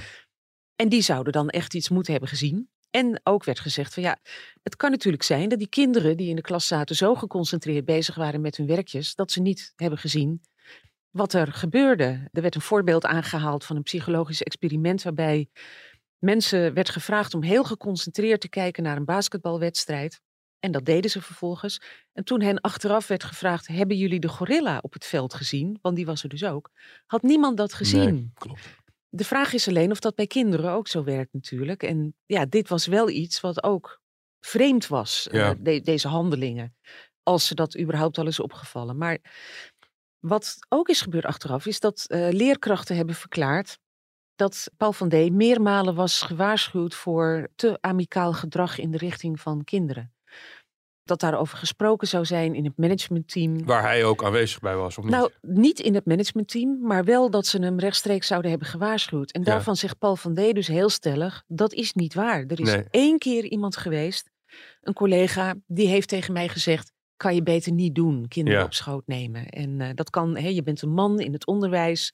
En 0.78 0.90
die 0.90 1.02
zouden 1.02 1.34
dan 1.34 1.50
echt 1.50 1.74
iets 1.74 1.90
moeten 1.90 2.12
hebben 2.12 2.30
gezien. 2.30 2.70
En 2.90 3.20
ook 3.24 3.44
werd 3.44 3.60
gezegd 3.60 3.94
van 3.94 4.04
ja, 4.04 4.18
het 4.64 4.76
kan 4.76 4.92
natuurlijk 4.92 5.24
zijn 5.24 5.50
dat 5.50 5.60
die 5.60 5.70
kinderen 5.70 6.18
die 6.18 6.30
in 6.30 6.36
de 6.36 6.42
klas 6.42 6.68
zaten 6.68 6.96
zo 6.96 7.16
geconcentreerd 7.16 7.86
bezig 7.86 8.16
waren 8.16 8.42
met 8.42 8.58
hun 8.58 8.68
werkjes, 8.68 9.16
dat 9.16 9.32
ze 9.32 9.42
niet 9.42 9.74
hebben 9.76 10.00
gezien 10.00 10.42
wat 11.18 11.34
er 11.34 11.54
gebeurde. 11.54 12.30
Er 12.32 12.42
werd 12.42 12.56
een 12.56 12.62
voorbeeld 12.62 13.06
aangehaald 13.06 13.66
van 13.66 13.76
een 13.76 13.84
psychologisch 13.84 14.44
experiment 14.44 15.04
waarbij 15.04 15.50
mensen 16.18 16.74
werd 16.74 16.90
gevraagd 16.90 17.34
om 17.34 17.44
heel 17.44 17.64
geconcentreerd 17.64 18.42
te 18.42 18.50
kijken 18.50 18.84
naar 18.84 18.98
een 18.98 19.06
basketbalwedstrijd. 19.06 20.22
En 20.60 20.72
dat 20.72 20.86
deden 20.86 21.12
ze 21.12 21.22
vervolgens. 21.22 21.82
En 22.14 22.24
toen 22.24 22.42
hen 22.42 22.62
achteraf 22.62 23.08
werd 23.08 23.24
gevraagd: 23.24 23.68
Hebben 23.68 23.98
jullie 23.98 24.20
de 24.20 24.28
gorilla 24.28 24.80
op 24.82 24.94
het 24.94 25.06
veld 25.06 25.34
gezien? 25.34 25.80
Want 25.82 25.96
die 25.96 26.06
was 26.06 26.24
er 26.24 26.30
dus 26.30 26.44
ook. 26.44 26.72
Had 27.06 27.22
niemand 27.22 27.58
dat 27.58 27.74
gezien? 27.74 28.14
nee, 28.14 28.32
klopt. 28.34 28.86
De 29.10 29.24
vraag 29.24 29.54
is 29.54 29.68
alleen 29.68 29.92
of 29.92 30.00
dat 30.00 30.16
bij 30.16 30.28
kinderen 30.28 30.72
ook 30.72 30.88
zo 30.88 31.04
werkt 31.04 31.34
natuurlijk. 31.34 31.84
En 31.84 32.16
ja, 32.26 32.46
dit 32.46 32.70
was 32.70 32.86
wel 32.86 33.10
iets 33.10 33.40
wat 33.42 33.64
ook 33.64 34.02
vreemd 34.40 34.88
was, 34.88 35.28
eh, 35.28 35.34
de- 35.60 35.82
deze 35.82 36.08
handelingen. 36.08 36.76
Als 37.24 37.48
ze 37.48 37.56
dat 37.56 37.78
überhaupt 37.80 38.18
al 38.18 38.28
is 38.28 38.40
opgevallen. 38.40 38.98
Maar 38.98 39.18
wat 40.20 40.56
ook 40.70 40.90
is 40.90 41.02
gebeurd 41.02 41.26
achteraf, 41.26 41.66
is 41.66 41.80
dat 41.80 42.06
eh, 42.08 42.28
leerkrachten 42.32 42.96
hebben 42.96 43.16
verklaard 43.16 43.78
dat 44.36 44.70
Paul 44.78 44.94
van 44.94 45.10
D. 45.10 45.32
meermalen 45.32 45.96
was 45.96 46.22
gewaarschuwd 46.22 46.96
voor 46.96 47.50
te 47.56 47.78
amicaal 47.82 48.34
gedrag 48.34 48.78
in 48.80 48.92
de 48.92 48.98
richting 48.98 49.40
van 49.40 49.64
kinderen. 49.64 50.14
Dat 51.08 51.20
daarover 51.20 51.58
gesproken 51.58 52.08
zou 52.08 52.26
zijn 52.26 52.56
in 52.56 52.64
het 52.66 52.78
managementteam. 52.78 53.66
Waar 53.66 53.82
hij 53.84 54.04
ook 54.04 54.24
aanwezig 54.24 54.60
bij 54.60 54.76
was, 54.76 54.98
of 54.98 55.04
niet? 55.04 55.14
Nou, 55.14 55.32
niet 55.42 55.80
in 55.80 55.94
het 55.96 56.06
managementteam, 56.06 56.80
maar 56.82 57.04
wel 57.04 57.30
dat 57.30 57.46
ze 57.46 57.60
hem 57.60 57.80
rechtstreeks 57.80 58.28
zouden 58.28 58.50
hebben 58.50 58.68
gewaarschuwd. 58.68 59.32
En 59.32 59.40
Ja. 59.44 59.46
daarvan 59.52 59.76
zegt 59.76 59.98
Paul 60.00 60.16
van 60.16 60.34
D. 60.34 60.36
dus 60.56 60.68
heel 60.68 60.90
stellig, 60.90 61.44
dat 61.48 61.74
is 61.74 61.94
niet 61.94 62.14
waar. 62.14 62.44
Er 62.48 62.60
is 62.60 62.72
Nee. 62.72 62.84
één 62.92 63.18
keer 63.18 63.44
iemand 63.46 63.78
geweest, 63.78 64.30
een 64.82 64.94
collega, 64.94 65.56
die 65.68 65.88
heeft 65.88 66.08
tegen 66.08 66.34
mij 66.34 66.48
gezegd, 66.48 66.92
kan 67.18 67.36
je 67.36 67.44
beter 67.44 67.72
niet 67.72 67.96
doen, 67.96 68.28
kinderen 68.28 68.60
Ja. 68.60 68.66
op 68.66 68.74
schoot 68.74 69.08
nemen. 69.08 69.46
En 69.50 69.82
eh, 69.82 69.90
dat 69.94 70.10
kan, 70.10 70.38
hè, 70.38 70.48
je 70.48 70.64
bent 70.64 70.82
een 70.82 70.94
man 70.94 71.20
in 71.20 71.34
het 71.34 71.46
onderwijs, 71.48 72.14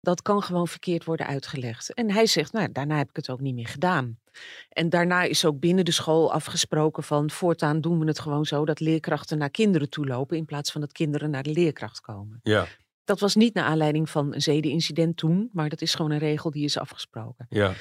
dat 0.00 0.22
kan 0.22 0.42
gewoon 0.42 0.68
verkeerd 0.68 1.04
worden 1.04 1.26
uitgelegd. 1.26 1.94
En 1.94 2.10
hij 2.10 2.26
zegt, 2.26 2.52
nou, 2.52 2.72
daarna 2.72 2.96
heb 2.96 3.08
ik 3.08 3.16
het 3.16 3.30
ook 3.30 3.40
niet 3.40 3.54
meer 3.54 3.68
gedaan. 3.68 4.18
En 4.68 4.88
daarna 4.88 5.22
is 5.22 5.44
ook 5.44 5.60
binnen 5.60 5.84
de 5.84 5.90
school 5.92 6.32
afgesproken 6.32 7.02
van 7.02 7.30
voortaan 7.30 7.80
doen 7.80 7.98
we 7.98 8.06
het 8.06 8.20
gewoon 8.20 8.44
zo 8.44 8.64
dat 8.64 8.80
leerkrachten 8.80 9.38
naar 9.38 9.50
kinderen 9.50 9.90
toe 9.90 10.06
lopen 10.06 10.36
in 10.36 10.44
plaats 10.44 10.72
van 10.72 10.80
dat 10.80 10.92
kinderen 10.92 11.30
naar 11.30 11.42
de 11.42 11.52
leerkracht 11.52 12.00
komen. 12.00 12.40
Ja, 12.42 12.66
Dat 13.04 13.20
was 13.20 13.34
niet 13.34 13.54
naar 13.54 13.64
aanleiding 13.64 14.10
van 14.10 14.34
een 14.34 14.42
zedenincident 14.42 15.16
toen, 15.16 15.48
maar 15.52 15.68
dat 15.68 15.80
is 15.82 15.94
gewoon 15.94 16.10
een 16.10 16.18
regel 16.18 16.50
die 16.50 16.64
is 16.64 16.78
afgesproken. 16.78 17.46
ja. 17.48 17.72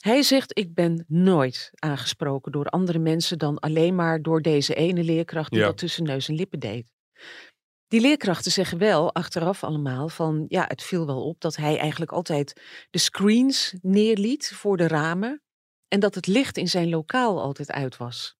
Hij 0.00 0.22
zegt, 0.22 0.58
ik 0.58 0.74
ben 0.74 1.04
nooit 1.08 1.70
aangesproken 1.74 2.52
door 2.52 2.66
andere 2.66 2.98
mensen 2.98 3.38
dan 3.38 3.58
alleen 3.58 3.94
maar 3.94 4.22
door 4.22 4.42
deze 4.42 4.74
ene 4.74 5.02
leerkracht 5.04 5.50
die 5.50 5.58
Ja. 5.60 5.66
dat 5.66 5.78
tussen 5.78 6.04
neus 6.04 6.28
en 6.28 6.34
lippen 6.34 6.58
deed. 6.60 6.92
Die 7.88 8.00
leerkrachten 8.00 8.52
zeggen 8.52 8.78
wel 8.78 9.14
achteraf 9.14 9.64
allemaal 9.64 10.08
van, 10.08 10.44
ja, 10.48 10.64
het 10.68 10.82
viel 10.82 11.06
wel 11.06 11.24
op 11.24 11.40
dat 11.40 11.56
hij 11.56 11.78
eigenlijk 11.78 12.12
altijd 12.12 12.60
de 12.90 12.98
screens 12.98 13.74
neerliet 13.82 14.52
voor 14.54 14.76
de 14.76 14.86
ramen 14.88 15.42
en 15.90 16.00
dat 16.00 16.14
het 16.14 16.26
licht 16.26 16.56
in 16.56 16.68
zijn 16.68 16.88
lokaal 16.88 17.40
altijd 17.40 17.70
uit 17.70 17.96
was. 17.96 18.38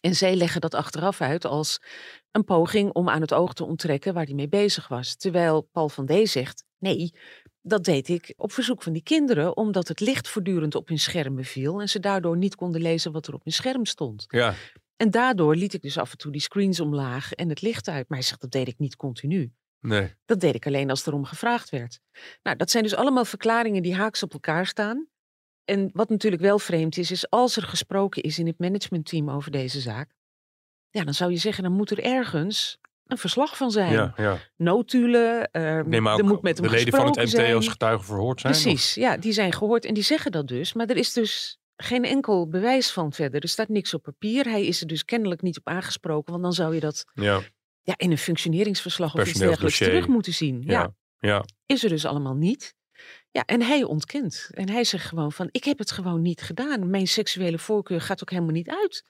En 0.00 0.14
zij 0.14 0.34
leggen 0.36 0.60
dat 0.60 0.74
achteraf 0.74 1.20
uit 1.20 1.44
als 1.44 1.80
een 2.30 2.44
poging 2.44 2.92
om 2.92 3.08
aan 3.08 3.20
het 3.20 3.34
oog 3.34 3.54
te 3.54 3.64
onttrekken 3.64 4.14
waar 4.14 4.24
hij 4.24 4.34
mee 4.34 4.48
bezig 4.48 4.88
was. 4.88 5.16
Terwijl 5.16 5.68
Paul 5.72 5.88
van 5.88 6.06
D 6.06 6.28
zegt, 6.28 6.64
nee, 6.78 7.14
dat 7.60 7.84
deed 7.84 8.08
ik 8.08 8.32
op 8.36 8.52
verzoek 8.52 8.82
van 8.82 8.92
die 8.92 9.02
kinderen, 9.02 9.56
omdat 9.56 9.88
het 9.88 10.00
licht 10.00 10.28
voortdurend 10.28 10.74
op 10.74 10.88
hun 10.88 10.98
schermen 10.98 11.44
viel 11.44 11.80
en 11.80 11.88
ze 11.88 12.00
daardoor 12.00 12.36
niet 12.36 12.54
konden 12.54 12.80
lezen 12.80 13.12
wat 13.12 13.26
er 13.26 13.34
op 13.34 13.44
hun 13.44 13.52
scherm 13.52 13.84
stond. 13.86 14.24
Ja, 14.28 14.54
En 14.96 15.10
daardoor 15.10 15.56
liet 15.56 15.74
ik 15.74 15.82
dus 15.82 15.98
af 15.98 16.10
en 16.10 16.18
toe 16.18 16.32
die 16.32 16.40
screens 16.40 16.80
omlaag 16.80 17.32
en 17.32 17.48
het 17.48 17.62
licht 17.62 17.88
uit. 17.88 18.08
Maar 18.08 18.18
hij 18.18 18.26
zegt, 18.26 18.40
dat 18.40 18.50
deed 18.50 18.68
ik 18.68 18.78
niet 18.78 18.96
continu. 18.96 19.52
nee. 19.80 20.14
Dat 20.24 20.40
deed 20.40 20.54
ik 20.54 20.66
alleen 20.66 20.90
als 20.90 21.06
erom 21.06 21.24
gevraagd 21.24 21.70
werd. 21.70 22.00
Nou, 22.42 22.56
dat 22.56 22.70
zijn 22.70 22.82
dus 22.82 22.94
allemaal 22.94 23.24
verklaringen 23.24 23.82
die 23.82 23.94
haaks 23.94 24.22
op 24.22 24.32
elkaar 24.32 24.66
staan. 24.66 25.06
En 25.64 25.90
wat 25.92 26.08
natuurlijk 26.08 26.42
wel 26.42 26.58
vreemd 26.58 26.96
is, 26.96 27.10
is 27.10 27.30
als 27.30 27.56
er 27.56 27.62
gesproken 27.62 28.22
is 28.22 28.38
in 28.38 28.46
het 28.46 28.58
managementteam 28.58 29.30
over 29.30 29.50
deze 29.50 29.80
zaak, 29.80 30.10
ja, 30.90 31.04
dan 31.04 31.14
zou 31.14 31.30
je 31.30 31.36
zeggen, 31.36 31.62
dan 31.62 31.72
moet 31.72 31.90
er 31.90 32.02
ergens 32.04 32.78
een 33.06 33.18
verslag 33.18 33.56
van 33.56 33.70
zijn. 33.70 33.92
Ja, 33.92 34.12
ja. 34.16 34.38
Notulen, 34.56 35.50
eh, 35.50 35.62
maar 35.62 36.12
er 36.18 36.22
ook 36.24 36.28
moet 36.30 36.42
met 36.42 36.58
hem 36.58 36.66
de 36.66 36.72
leden 36.72 36.94
van 36.94 37.06
het 37.06 37.16
MT 37.16 37.54
als 37.54 37.68
getuigen 37.68 38.04
verhoord 38.04 38.40
zijn. 38.40 38.52
of- 38.54 38.60
Precies, 38.62 38.94
ja, 38.94 39.16
die 39.16 39.32
zijn 39.32 39.52
gehoord 39.52 39.84
en 39.84 39.94
die 39.94 40.02
zeggen 40.02 40.32
dat 40.32 40.48
dus. 40.48 40.72
Maar 40.72 40.86
er 40.86 40.96
is 40.96 41.12
dus 41.12 41.58
geen 41.76 42.04
enkel 42.04 42.48
bewijs 42.48 42.90
van 42.90 43.12
verder. 43.12 43.42
Er 43.42 43.48
staat 43.48 43.68
niks 43.68 43.94
op 43.94 44.02
papier. 44.02 44.44
Hij 44.44 44.66
is 44.66 44.80
er 44.80 44.86
dus 44.86 45.04
kennelijk 45.04 45.42
niet 45.42 45.58
op 45.58 45.68
aangesproken, 45.68 46.30
want 46.32 46.42
dan 46.44 46.52
zou 46.52 46.74
je 46.74 46.80
dat 46.80 47.04
Ja, 47.14 47.40
ja, 47.82 47.94
in 47.96 48.10
een 48.10 48.18
functioneringsverslag 48.18 49.14
of 49.14 49.20
iets 49.28 49.38
dergelijks 49.38 49.78
terug 49.78 50.06
moeten 50.08 50.32
zien. 50.34 50.62
Ja. 50.62 50.72
ja, 50.72 50.94
ja. 51.28 51.44
is 51.66 51.82
er 51.84 51.88
dus 51.88 52.04
allemaal 52.04 52.34
niet. 52.34 52.74
Ja, 53.32 53.42
en 53.46 53.62
hij 53.62 53.82
ontkent. 53.82 54.48
En 54.50 54.68
hij 54.70 54.84
zegt 54.84 55.06
gewoon 55.06 55.32
van, 55.32 55.48
ik 55.50 55.64
heb 55.64 55.78
het 55.78 55.90
gewoon 55.90 56.22
niet 56.22 56.40
gedaan. 56.42 56.90
Mijn 56.90 57.06
seksuele 57.06 57.58
voorkeur 57.58 58.00
gaat 58.00 58.20
ook 58.22 58.30
helemaal 58.30 58.52
niet 58.52 58.68
uit 58.68 59.04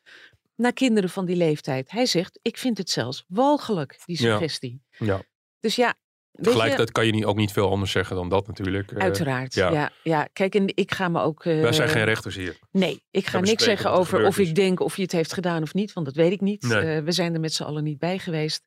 naar 0.57 0.73
kinderen 0.73 1.11
van 1.11 1.25
die 1.25 1.37
leeftijd. 1.37 1.91
Hij 1.91 2.07
zegt, 2.07 2.39
ik 2.43 2.59
vind 2.59 2.79
het 2.79 2.91
zelfs 2.91 3.25
walgelijk, 3.29 3.99
die 4.05 4.23
Ja. 4.23 4.31
suggestie. 4.33 4.83
Ja. 4.99 5.23
Dus 5.61 5.77
ja, 5.77 5.87
weet 5.87 5.97
je, 6.33 6.43
Tegelijkertijd 6.43 6.93
kan 6.93 7.07
je 7.07 7.13
niet, 7.13 7.25
ook 7.25 7.37
niet 7.37 7.53
veel 7.53 7.71
anders 7.71 7.91
zeggen 7.91 8.17
dan 8.17 8.29
dat 8.29 8.47
natuurlijk. 8.47 8.91
Eh, 8.93 9.03
uiteraard. 9.03 9.55
ja. 9.55 9.71
Ja. 9.73 9.91
Ja, 10.03 10.29
kijk, 10.33 10.55
en 10.55 10.65
ik 10.75 10.93
ga 10.95 11.09
me 11.09 11.21
ook... 11.21 11.45
eh, 11.45 11.61
Wij 11.61 11.73
zijn 11.73 11.89
geen 11.89 12.05
rechters 12.05 12.35
hier. 12.37 12.59
Nee, 12.71 13.03
ik 13.11 13.27
ga 13.27 13.41
niks 13.41 13.65
zeggen 13.65 13.91
er 13.91 13.97
over 13.97 14.27
of 14.27 14.39
ik 14.39 14.55
denk 14.55 14.81
of 14.81 14.97
je 14.97 15.03
het 15.03 15.13
heeft 15.13 15.33
gedaan 15.33 15.63
of 15.63 15.75
niet, 15.75 15.93
want 15.93 16.07
dat 16.07 16.17
weet 16.17 16.33
ik 16.33 16.41
niet. 16.41 16.63
Nee. 16.63 16.97
Eh, 16.97 17.03
we 17.05 17.13
zijn 17.13 17.35
er 17.35 17.41
met 17.41 17.53
z'n 17.55 17.63
allen 17.63 17.85
niet 17.85 17.99
bij 17.99 18.19
geweest. 18.19 18.63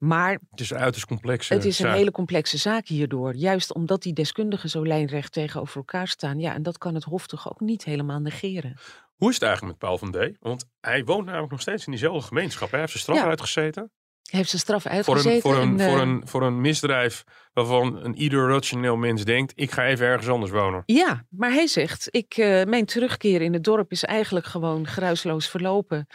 Maar 0.00 0.38
Het 0.50 0.60
is 0.60 0.70
een 0.70 0.78
uiterst 0.78 1.06
complexe 1.06 1.54
het 1.54 1.64
is 1.64 1.78
een 1.78 1.86
zaak. 1.86 1.96
hele 1.96 2.10
complexe 2.10 2.56
zaak 2.58 2.86
hierdoor. 2.86 3.34
Juist 3.34 3.74
omdat 3.74 4.02
die 4.02 4.12
deskundigen 4.12 4.68
zo 4.70 4.86
lijnrecht 4.86 5.32
tegenover 5.32 5.76
elkaar 5.76 6.08
staan. 6.08 6.38
Ja, 6.38 6.54
en 6.54 6.62
dat 6.62 6.78
kan 6.78 6.94
het 6.94 7.04
Hof 7.04 7.26
toch 7.26 7.48
ook 7.50 7.60
niet 7.60 7.84
helemaal 7.84 8.18
negeren. 8.20 8.76
Hoe 9.16 9.28
is 9.28 9.34
het 9.34 9.44
eigenlijk 9.44 9.72
met 9.80 9.88
Paul 9.88 9.98
van 9.98 10.10
D? 10.12 10.36
Want 10.40 10.64
hij 10.80 11.04
woont 11.04 11.26
namelijk 11.26 11.50
nog 11.50 11.60
steeds 11.60 11.84
in 11.86 11.90
diezelfde 11.92 12.26
gemeenschap. 12.28 12.70
Hij 12.70 12.80
heeft 12.80 12.92
zijn 12.92 13.02
straf 13.02 13.16
Ja. 13.18 13.24
uitgezeten. 13.28 13.90
Hij 14.22 14.38
heeft 14.38 14.50
zijn 14.50 14.62
straf 14.62 14.82
Voor 14.82 14.90
uitgezeten. 14.90 15.32
een, 15.34 15.40
voor, 15.40 15.56
een, 15.56 15.80
en, 15.80 15.86
voor, 15.90 15.96
eh, 16.00 16.06
een, 16.08 16.22
voor 16.28 16.42
een 16.42 16.60
misdrijf 16.60 17.24
waarvan 17.52 18.04
een 18.04 18.16
ieder 18.16 18.48
rationeel 18.48 18.96
mens 18.96 19.24
denkt... 19.24 19.52
ik 19.54 19.70
ga 19.70 19.86
even 19.86 20.06
ergens 20.06 20.28
anders 20.28 20.50
wonen. 20.52 20.82
Ja, 20.86 21.24
maar 21.28 21.50
hij 21.52 21.66
zegt, 21.66 22.08
ik, 22.10 22.34
eh, 22.36 22.64
mijn 22.64 22.84
terugkeer 22.84 23.40
in 23.40 23.52
het 23.52 23.64
dorp 23.64 23.90
is 23.90 24.04
eigenlijk 24.04 24.46
gewoon 24.46 24.86
geruisloos 24.86 25.48
verlopen. 25.48 26.06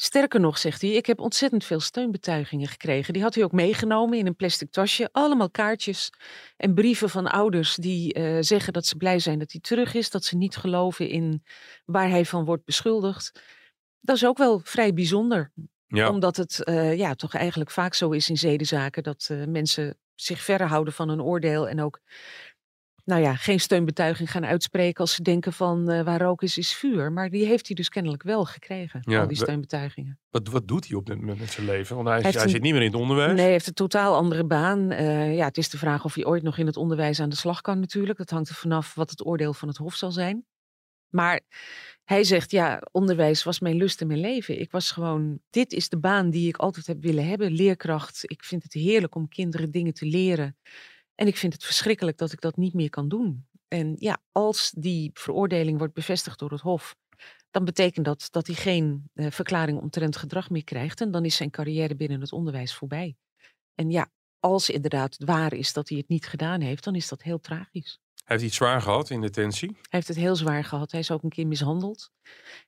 Sterker 0.00 0.40
nog, 0.40 0.58
zegt 0.58 0.80
hij, 0.80 0.90
ik 0.90 1.06
heb 1.06 1.20
ontzettend 1.20 1.64
veel 1.64 1.80
steunbetuigingen 1.80 2.68
gekregen. 2.68 3.12
Die 3.12 3.22
had 3.22 3.34
hij 3.34 3.44
ook 3.44 3.52
meegenomen 3.52 4.18
in 4.18 4.26
een 4.26 4.36
plastic 4.36 4.70
tasje. 4.70 5.08
Allemaal 5.12 5.50
kaartjes 5.50 6.10
en 6.56 6.74
brieven 6.74 7.10
van 7.10 7.26
ouders 7.26 7.74
die 7.74 8.12
eh, 8.12 8.36
zeggen 8.40 8.72
dat 8.72 8.86
ze 8.86 8.96
blij 8.96 9.18
zijn 9.18 9.38
dat 9.38 9.52
hij 9.52 9.60
terug 9.60 9.94
is. 9.94 10.10
Dat 10.10 10.24
ze 10.24 10.36
niet 10.36 10.56
geloven 10.56 11.08
in 11.08 11.42
waar 11.84 12.08
hij 12.08 12.24
van 12.24 12.44
wordt 12.44 12.64
beschuldigd. 12.64 13.42
Dat 14.00 14.16
is 14.16 14.26
ook 14.26 14.38
wel 14.38 14.60
vrij 14.64 14.94
bijzonder. 14.94 15.52
Ja, 15.86 16.10
Omdat 16.10 16.36
het 16.36 16.64
eh, 16.64 16.96
ja, 16.96 17.14
toch 17.14 17.34
eigenlijk 17.34 17.70
vaak 17.70 17.94
zo 17.94 18.10
is 18.10 18.28
in 18.28 18.38
zedenzaken 18.38 19.02
dat 19.02 19.28
eh, 19.30 19.44
mensen 19.44 19.98
zich 20.14 20.42
verder 20.42 20.66
houden 20.66 20.92
van 20.92 21.08
een 21.08 21.22
oordeel 21.22 21.68
en 21.68 21.80
ook 21.80 22.00
nou 23.08 23.22
ja, 23.22 23.36
geen 23.36 23.60
steunbetuiging 23.60 24.30
gaan 24.30 24.44
uitspreken 24.46 25.00
als 25.00 25.14
ze 25.14 25.22
denken 25.22 25.52
van 25.52 25.90
eh, 25.90 26.04
waar 26.04 26.20
rook 26.20 26.42
is, 26.42 26.58
is 26.58 26.72
vuur. 26.74 27.12
Maar 27.12 27.30
die 27.30 27.46
heeft 27.46 27.66
hij 27.66 27.76
dus 27.76 27.88
kennelijk 27.88 28.22
wel 28.22 28.44
gekregen, 28.44 29.00
Ja, 29.02 29.20
al 29.20 29.26
die 29.26 29.36
steunbetuigingen. 29.36 30.18
wat, 30.30 30.48
wat 30.48 30.68
doet 30.68 30.88
hij 30.88 30.96
op 30.96 31.06
dit 31.06 31.16
moment 31.20 31.38
met 31.38 31.50
zijn 31.50 31.66
leven? 31.66 31.96
Want 31.96 32.08
hij, 32.08 32.24
een- 32.42 32.48
zit 32.48 32.62
niet 32.62 32.72
meer 32.72 32.82
in 32.82 32.90
het 32.92 33.00
onderwijs. 33.00 33.32
Nee, 33.32 33.40
hij 33.42 33.50
heeft 33.50 33.66
een 33.66 33.72
totaal 33.72 34.14
andere 34.14 34.44
baan. 34.44 34.90
Eh, 34.90 35.36
ja, 35.36 35.44
het 35.44 35.56
is 35.58 35.68
de 35.68 35.78
vraag 35.78 36.04
of 36.04 36.14
hij 36.14 36.24
ooit 36.24 36.42
nog 36.42 36.58
in 36.58 36.66
het 36.66 36.76
onderwijs 36.76 37.20
aan 37.20 37.28
de 37.28 37.36
slag 37.36 37.60
kan 37.60 37.80
natuurlijk. 37.80 38.18
Dat 38.18 38.30
hangt 38.30 38.48
er 38.48 38.54
vanaf 38.54 38.94
wat 38.94 39.10
het 39.10 39.26
oordeel 39.26 39.54
van 39.54 39.68
het 39.68 39.76
Hof 39.76 39.94
zal 39.94 40.10
zijn. 40.10 40.44
Maar 41.08 41.40
hij 42.04 42.24
zegt, 42.24 42.50
ja, 42.50 42.82
onderwijs 42.90 43.42
was 43.42 43.60
mijn 43.60 43.76
lust 43.76 44.00
en 44.00 44.06
mijn 44.06 44.20
leven. 44.20 44.60
Ik 44.60 44.70
was 44.70 44.90
gewoon, 44.90 45.38
dit 45.50 45.72
is 45.72 45.88
de 45.88 45.98
baan 45.98 46.30
die 46.30 46.48
ik 46.48 46.56
altijd 46.56 46.86
heb 46.86 47.02
willen 47.02 47.26
hebben, 47.28 47.52
leerkracht. 47.52 48.20
Ik 48.22 48.44
vind 48.44 48.62
het 48.62 48.72
heerlijk 48.72 49.14
om 49.14 49.28
kinderen 49.28 49.70
dingen 49.70 49.94
te 49.94 50.06
leren. 50.06 50.56
En 51.18 51.26
ik 51.26 51.36
vind 51.36 51.52
het 51.52 51.64
verschrikkelijk 51.64 52.18
dat 52.18 52.32
ik 52.32 52.40
dat 52.40 52.56
niet 52.56 52.74
meer 52.74 52.90
kan 52.90 53.08
doen. 53.08 53.46
En 53.68 53.94
ja, 53.98 54.22
als 54.32 54.72
die 54.76 55.10
veroordeling 55.14 55.78
wordt 55.78 55.94
bevestigd 55.94 56.38
door 56.38 56.50
het 56.50 56.60
Hof, 56.60 56.96
dan 57.50 57.64
betekent 57.64 58.04
dat 58.04 58.28
dat 58.30 58.46
hij 58.46 58.56
geen 58.56 59.10
eh, 59.14 59.30
verklaring 59.30 59.80
omtrent 59.80 60.16
gedrag 60.16 60.50
meer 60.50 60.64
krijgt. 60.64 61.00
En 61.00 61.10
dan 61.10 61.24
is 61.24 61.36
zijn 61.36 61.50
carrière 61.50 61.96
binnen 61.96 62.20
het 62.20 62.32
onderwijs 62.32 62.74
voorbij. 62.74 63.16
En 63.74 63.90
ja, 63.90 64.10
als 64.40 64.70
inderdaad 64.70 65.16
het 65.18 65.28
waar 65.28 65.52
is 65.52 65.72
dat 65.72 65.88
hij 65.88 65.98
het 65.98 66.08
niet 66.08 66.26
gedaan 66.26 66.60
heeft, 66.60 66.84
dan 66.84 66.94
is 66.94 67.08
dat 67.08 67.22
heel 67.22 67.40
tragisch. 67.40 68.00
Hij 68.14 68.36
heeft 68.36 68.48
iets 68.48 68.56
zwaar 68.56 68.82
gehad 68.82 69.10
in 69.10 69.20
detentie. 69.20 69.68
Hij 69.68 69.86
heeft 69.88 70.08
het 70.08 70.16
heel 70.16 70.36
zwaar 70.36 70.64
gehad. 70.64 70.90
Hij 70.90 71.00
is 71.00 71.10
ook 71.10 71.22
een 71.22 71.28
keer 71.28 71.46
mishandeld. 71.46 72.10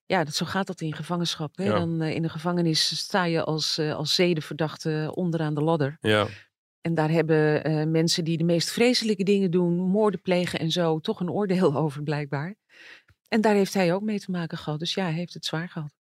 Ja, 0.07 0.25
dat, 0.25 0.35
zo 0.35 0.47
gaat 0.47 0.67
dat 0.67 0.81
in 0.81 0.95
gevangenschap. 0.95 1.57
Hè? 1.57 1.65
Ja. 1.65 1.79
Dan, 1.79 2.01
eh, 2.01 2.15
in 2.15 2.23
de 2.23 2.29
gevangenis 2.29 2.99
sta 2.99 3.25
je 3.25 3.45
als, 3.45 3.79
eh, 3.79 3.95
als 3.95 4.15
zedenverdachte 4.15 5.13
onderaan 5.15 5.55
de 5.55 5.63
ladder. 5.63 5.99
Ja, 6.01 6.27
En 6.81 6.95
daar 6.95 7.11
hebben 7.11 7.65
eh, 7.65 7.87
mensen 7.87 8.25
die 8.25 8.37
de 8.37 8.45
meest 8.45 8.71
vreselijke 8.71 9.25
dingen 9.25 9.51
doen, 9.51 9.75
moorden 9.75 10.23
plegen 10.23 10.59
en 10.59 10.71
zo, 10.71 11.01
toch 11.01 11.21
een 11.21 11.31
oordeel 11.31 11.77
over 11.83 12.03
blijkbaar. 12.03 12.55
En 13.29 13.41
daar 13.41 13.55
heeft 13.55 13.75
hij 13.75 13.95
ook 13.95 14.03
mee 14.03 14.21
te 14.21 14.31
maken 14.31 14.59
gehad. 14.59 14.79
Dus 14.79 14.95
ja, 14.95 15.05
hij 15.05 15.13
heeft 15.13 15.35
het 15.35 15.45
zwaar 15.45 15.69
gehad. 15.69 15.95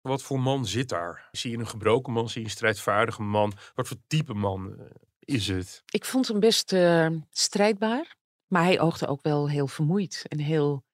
wat 0.00 0.22
voor 0.22 0.40
man 0.40 0.66
zit 0.66 0.88
daar? 0.88 1.28
Zie 1.32 1.50
je 1.50 1.58
een 1.58 1.66
gebroken 1.66 2.12
man? 2.12 2.28
Zie 2.28 2.40
je 2.40 2.46
een 2.46 2.52
strijdvaardige 2.52 3.22
man? 3.22 3.52
Wat 3.74 3.88
voor 3.88 3.96
type 4.06 4.34
man 4.34 4.78
eh, 4.78 4.84
is 5.20 5.48
het? 5.48 5.82
Ik 5.90 6.04
vond 6.04 6.28
hem 6.28 6.40
best 6.40 6.72
eh, 6.72 7.08
strijdbaar. 7.30 8.18
Maar 8.46 8.62
hij 8.62 8.80
oogde 8.80 9.06
ook 9.06 9.22
wel 9.22 9.48
heel 9.48 9.66
vermoeid 9.66 10.24
en 10.28 10.38
heel 10.38 10.84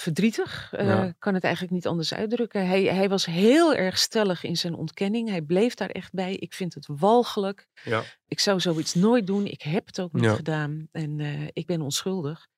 verdrietig. 0.00 0.68
Ja. 0.76 1.14
Kan 1.18 1.34
het 1.34 1.42
eigenlijk 1.44 1.74
niet 1.74 1.86
anders 1.86 2.14
uitdrukken. 2.14 2.66
Hij, 2.66 2.82
hij 2.82 3.08
was 3.08 3.26
heel 3.26 3.74
erg 3.74 3.98
stellig 3.98 4.42
in 4.44 4.56
zijn 4.56 4.74
ontkenning. 4.74 5.28
Hij 5.28 5.42
bleef 5.42 5.74
daar 5.74 5.90
echt 5.90 6.12
bij. 6.12 6.34
Ik 6.34 6.54
vind 6.54 6.74
het 6.74 6.86
walgelijk. 6.86 7.66
Ja. 7.84 8.02
Ik 8.28 8.40
zou 8.40 8.60
zoiets 8.60 8.94
nooit 8.94 9.26
doen. 9.26 9.46
Ik 9.46 9.62
heb 9.62 9.86
het 9.86 10.00
ook 10.00 10.12
niet 10.12 10.24
Ja. 10.24 10.34
gedaan. 10.34 10.88
En 10.92 11.20
eh, 11.20 11.48
ik 11.52 11.66
ben 11.66 11.80
onschuldig. 11.80 12.48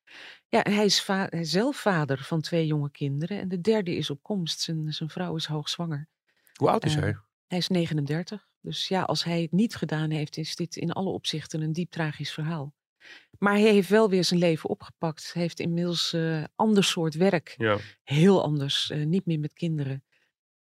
Ja, 0.49 0.65
en 0.65 0.73
hij 0.75 0.85
is, 0.85 1.03
va- 1.03 1.27
hij 1.31 1.41
is 1.41 1.51
zelf 1.51 1.77
vader 1.77 2.19
van 2.19 2.41
twee 2.41 2.67
jonge 2.67 2.91
kinderen. 2.91 3.41
En 3.41 3.49
de 3.49 3.61
derde 3.61 3.97
is 3.97 4.11
op 4.11 4.23
komst. 4.23 4.61
Zijn, 4.61 4.93
zijn 4.93 5.09
vrouw 5.11 5.37
is 5.37 5.47
hoogzwanger. 5.47 6.09
Hoe 6.53 6.71
oud 6.71 6.85
is 6.85 6.95
Eh, 6.95 7.01
hij? 7.01 7.17
Hij 7.47 7.59
is 7.59 7.69
39. 7.69 8.47
Dus 8.61 8.89
ja, 8.89 9.03
als 9.03 9.25
hij 9.25 9.43
het 9.43 9.53
niet 9.53 9.75
gedaan 9.75 10.11
heeft, 10.11 10.37
is 10.37 10.57
dit 10.57 10.77
in 10.77 10.93
alle 10.93 11.11
opzichten 11.11 11.61
een 11.63 11.73
diep 11.73 11.91
tragisch 11.91 12.33
verhaal. 12.33 12.75
Maar 13.39 13.53
hij 13.53 13.73
heeft 13.73 13.89
wel 13.89 14.09
weer 14.09 14.25
zijn 14.25 14.41
leven 14.41 14.69
opgepakt. 14.71 15.31
Hij 15.33 15.43
heeft 15.43 15.61
inmiddels 15.61 16.13
eh 16.13 16.45
ander 16.57 16.85
soort 16.85 17.15
werk. 17.15 17.55
Ja. 17.59 17.79
Heel 18.03 18.43
anders. 18.43 18.91
eh, 18.91 19.05
niet 19.05 19.27
meer 19.27 19.39
met 19.41 19.53
kinderen. 19.53 20.05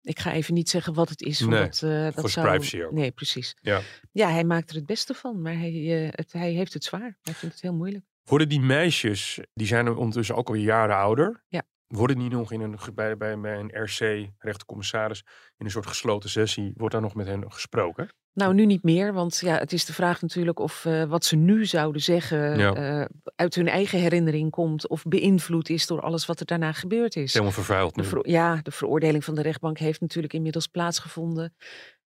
Ik 0.01 0.19
ga 0.19 0.31
even 0.33 0.53
niet 0.53 0.69
zeggen 0.69 0.93
wat 0.93 1.09
het 1.09 1.21
is. 1.21 1.39
Nee, 1.39 1.59
Want, 1.59 1.83
eh, 1.83 2.03
dat 2.03 2.13
voor 2.13 2.29
zou... 2.29 2.47
privacy 2.47 2.81
ook. 2.83 2.91
Nee, 2.91 3.11
precies. 3.11 3.55
Ja. 3.61 3.81
ja, 4.11 4.29
hij 4.29 4.43
maakt 4.43 4.69
er 4.69 4.75
het 4.75 4.85
beste 4.85 5.13
van. 5.13 5.41
Maar 5.41 5.57
hij, 5.57 5.71
het, 6.15 6.33
hij 6.33 6.51
heeft 6.51 6.73
het 6.73 6.83
zwaar. 6.83 7.17
Hij 7.21 7.33
vindt 7.33 7.55
het 7.55 7.63
heel 7.63 7.73
moeilijk. 7.73 8.05
Worden 8.23 8.49
die 8.49 8.59
meisjes, 8.59 9.39
die 9.53 9.67
zijn 9.67 9.85
er 9.85 9.95
ondertussen 9.95 10.35
ook 10.35 10.47
al 10.49 10.55
jaren 10.55 10.95
ouder. 10.95 11.43
Ja. 11.47 11.63
Worden 11.91 12.17
die 12.19 12.29
nog 12.29 12.51
in 12.51 12.61
een, 12.61 12.77
bij, 12.95 13.17
bij, 13.17 13.39
bij 13.39 13.59
een 13.59 13.83
RC, 13.83 14.29
rechtercommissaris, 14.37 15.23
in 15.57 15.65
een 15.65 15.71
soort 15.71 15.87
gesloten 15.87 16.29
sessie, 16.29 16.73
wordt 16.75 16.93
daar 16.93 17.01
nog 17.03 17.15
met 17.15 17.27
hen 17.27 17.51
gesproken? 17.51 18.09
Nou, 18.33 18.53
nu 18.53 18.65
niet 18.65 18.83
meer, 18.83 19.13
want 19.13 19.37
ja, 19.37 19.57
het 19.57 19.73
is 19.73 19.85
de 19.85 19.93
vraag 19.93 20.21
natuurlijk 20.21 20.59
of 20.59 20.85
eh, 20.85 21.03
wat 21.03 21.25
ze 21.25 21.35
nu 21.35 21.65
zouden 21.65 22.01
zeggen 22.01 22.57
Ja. 22.57 22.73
eh, 22.73 23.05
uit 23.35 23.55
hun 23.55 23.67
eigen 23.67 23.99
herinnering 23.99 24.51
komt 24.51 24.87
of 24.87 25.03
beïnvloed 25.03 25.69
is 25.69 25.87
door 25.87 26.01
alles 26.01 26.25
wat 26.25 26.39
er 26.39 26.45
daarna 26.45 26.71
gebeurd 26.71 27.15
is. 27.15 27.33
Helemaal 27.33 27.53
vervuild 27.53 27.95
nu. 27.95 28.03
ja, 28.21 28.59
de 28.63 28.71
veroordeling 28.71 29.23
van 29.23 29.35
de 29.35 29.41
rechtbank 29.41 29.77
heeft 29.77 30.01
natuurlijk 30.01 30.33
inmiddels 30.33 30.67
plaatsgevonden. 30.67 31.53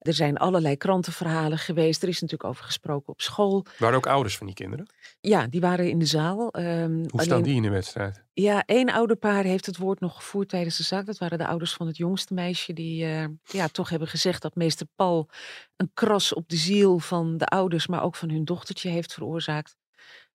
Er 0.04 0.14
zijn 0.14 0.36
allerlei 0.36 0.76
krantenverhalen 0.76 1.58
geweest. 1.58 2.02
Er 2.02 2.08
is 2.08 2.20
natuurlijk 2.20 2.50
over 2.50 2.64
gesproken 2.64 3.12
op 3.12 3.20
school. 3.20 3.66
Waren 3.78 3.96
ook 3.96 4.06
ouders 4.06 4.36
van 4.36 4.46
die 4.46 4.54
kinderen? 4.54 4.86
Ja, 5.20 5.46
die 5.46 5.60
waren 5.60 5.90
in 5.90 5.98
de 5.98 6.06
zaal. 6.06 6.50
Ehm, 6.50 6.92
Hoe 6.92 7.08
staan 7.22 7.30
alleen- 7.30 7.42
die 7.42 7.54
in 7.54 7.62
de 7.62 7.70
wedstrijd? 7.70 8.22
Ja, 8.32 8.62
één 8.66 8.92
ouderpaar 8.92 9.44
heeft 9.44 9.66
het 9.66 9.76
woord 9.76 10.00
nog 10.00 10.14
gevoerd 10.16 10.48
tijdens 10.48 10.76
de 10.76 10.82
zaak. 10.82 11.06
Dat 11.06 11.18
waren 11.18 11.38
de 11.38 11.46
ouders 11.46 11.72
van 11.72 11.86
het 11.86 11.96
jongste 11.96 12.34
meisje. 12.34 12.72
Die 12.72 13.04
eh, 13.04 13.24
ja, 13.42 13.68
toch 13.68 13.88
hebben 13.88 14.08
gezegd 14.08 14.42
dat 14.42 14.54
meester 14.54 14.86
Paul 14.96 15.28
een 15.76 15.90
kras 15.94 16.32
op 16.34 16.48
de 16.48 16.56
ziel 16.56 16.98
van 16.98 17.36
de 17.36 17.46
ouders, 17.46 17.86
maar 17.86 18.02
ook 18.02 18.16
van 18.16 18.30
hun 18.30 18.44
dochtertje 18.44 18.88
heeft 18.88 19.12
veroorzaakt. 19.12 19.76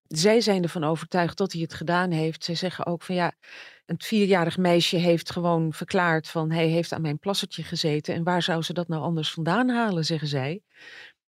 Zij 0.09 0.41
zijn 0.41 0.63
ervan 0.63 0.83
overtuigd 0.83 1.37
dat 1.37 1.51
hij 1.51 1.61
het 1.61 1.73
gedaan 1.73 2.11
heeft. 2.11 2.43
Zij 2.43 2.55
zeggen 2.55 2.85
ook 2.85 3.03
van 3.03 3.15
ja, 3.15 3.33
een 3.85 4.01
vierjarig 4.01 4.57
meisje 4.57 4.95
heeft 4.95 5.31
gewoon 5.31 5.73
verklaard 5.73 6.27
van 6.27 6.51
hij 6.51 6.67
heeft 6.67 6.91
aan 6.91 7.01
mijn 7.01 7.19
plassertje 7.19 7.63
gezeten. 7.63 8.15
En 8.15 8.23
waar 8.23 8.41
zou 8.41 8.61
ze 8.61 8.73
dat 8.73 8.87
nou 8.87 9.01
anders 9.01 9.31
vandaan 9.31 9.69
halen, 9.69 10.05
zeggen 10.05 10.27
zij. 10.27 10.61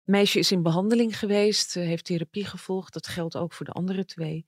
Meisje 0.05 0.39
is 0.39 0.53
in 0.53 0.63
behandeling 0.63 1.19
geweest, 1.19 1.77
eh, 1.77 1.85
heeft 1.85 2.05
therapie 2.05 2.45
gevolgd. 2.45 2.93
Dat 2.93 3.07
geldt 3.07 3.37
ook 3.37 3.53
voor 3.53 3.67
de 3.67 3.73
andere 3.73 4.05
twee. 4.05 4.47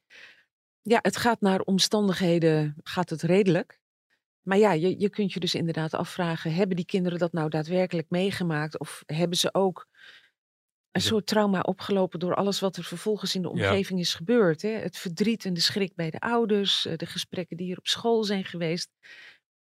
Ja, 0.83 0.99
het 1.03 1.17
gaat 1.17 1.41
naar 1.41 1.61
omstandigheden, 1.61 2.77
gaat 2.83 3.11
het 3.11 3.23
redelijk. 3.23 3.81
Maar 4.43 4.59
ja, 4.59 4.73
je, 4.73 5.01
je 5.01 5.11
kunt 5.11 5.33
je 5.33 5.41
dus 5.41 5.55
inderdaad 5.55 5.95
afvragen, 5.95 6.55
hebben 6.55 6.77
die 6.77 6.85
kinderen 6.85 7.19
dat 7.19 7.33
nou 7.33 7.49
daadwerkelijk 7.49 8.11
meegemaakt? 8.11 8.79
Of 8.79 9.03
hebben 9.07 9.39
ze 9.39 9.55
ook 9.55 9.87
een 10.97 11.09
soort 11.09 11.27
trauma 11.27 11.61
opgelopen 11.61 12.19
door 12.19 12.35
alles 12.35 12.61
wat 12.61 12.77
er 12.77 12.85
vervolgens 12.85 13.35
in 13.35 13.43
de 13.43 13.49
omgeving 13.51 14.01
is 14.01 14.15
gebeurd? 14.15 14.63
Hè? 14.63 14.69
Het 14.69 14.97
verdriet 14.99 15.45
en 15.45 15.55
de 15.55 15.61
schrik 15.61 15.95
bij 15.95 16.11
de 16.11 16.19
ouders, 16.21 16.87
eh, 16.87 16.97
de 16.97 17.07
gesprekken 17.07 17.57
die 17.57 17.73
er 17.73 17.79
op 17.79 17.87
school 17.87 18.25
zijn 18.25 18.45
geweest. 18.45 18.89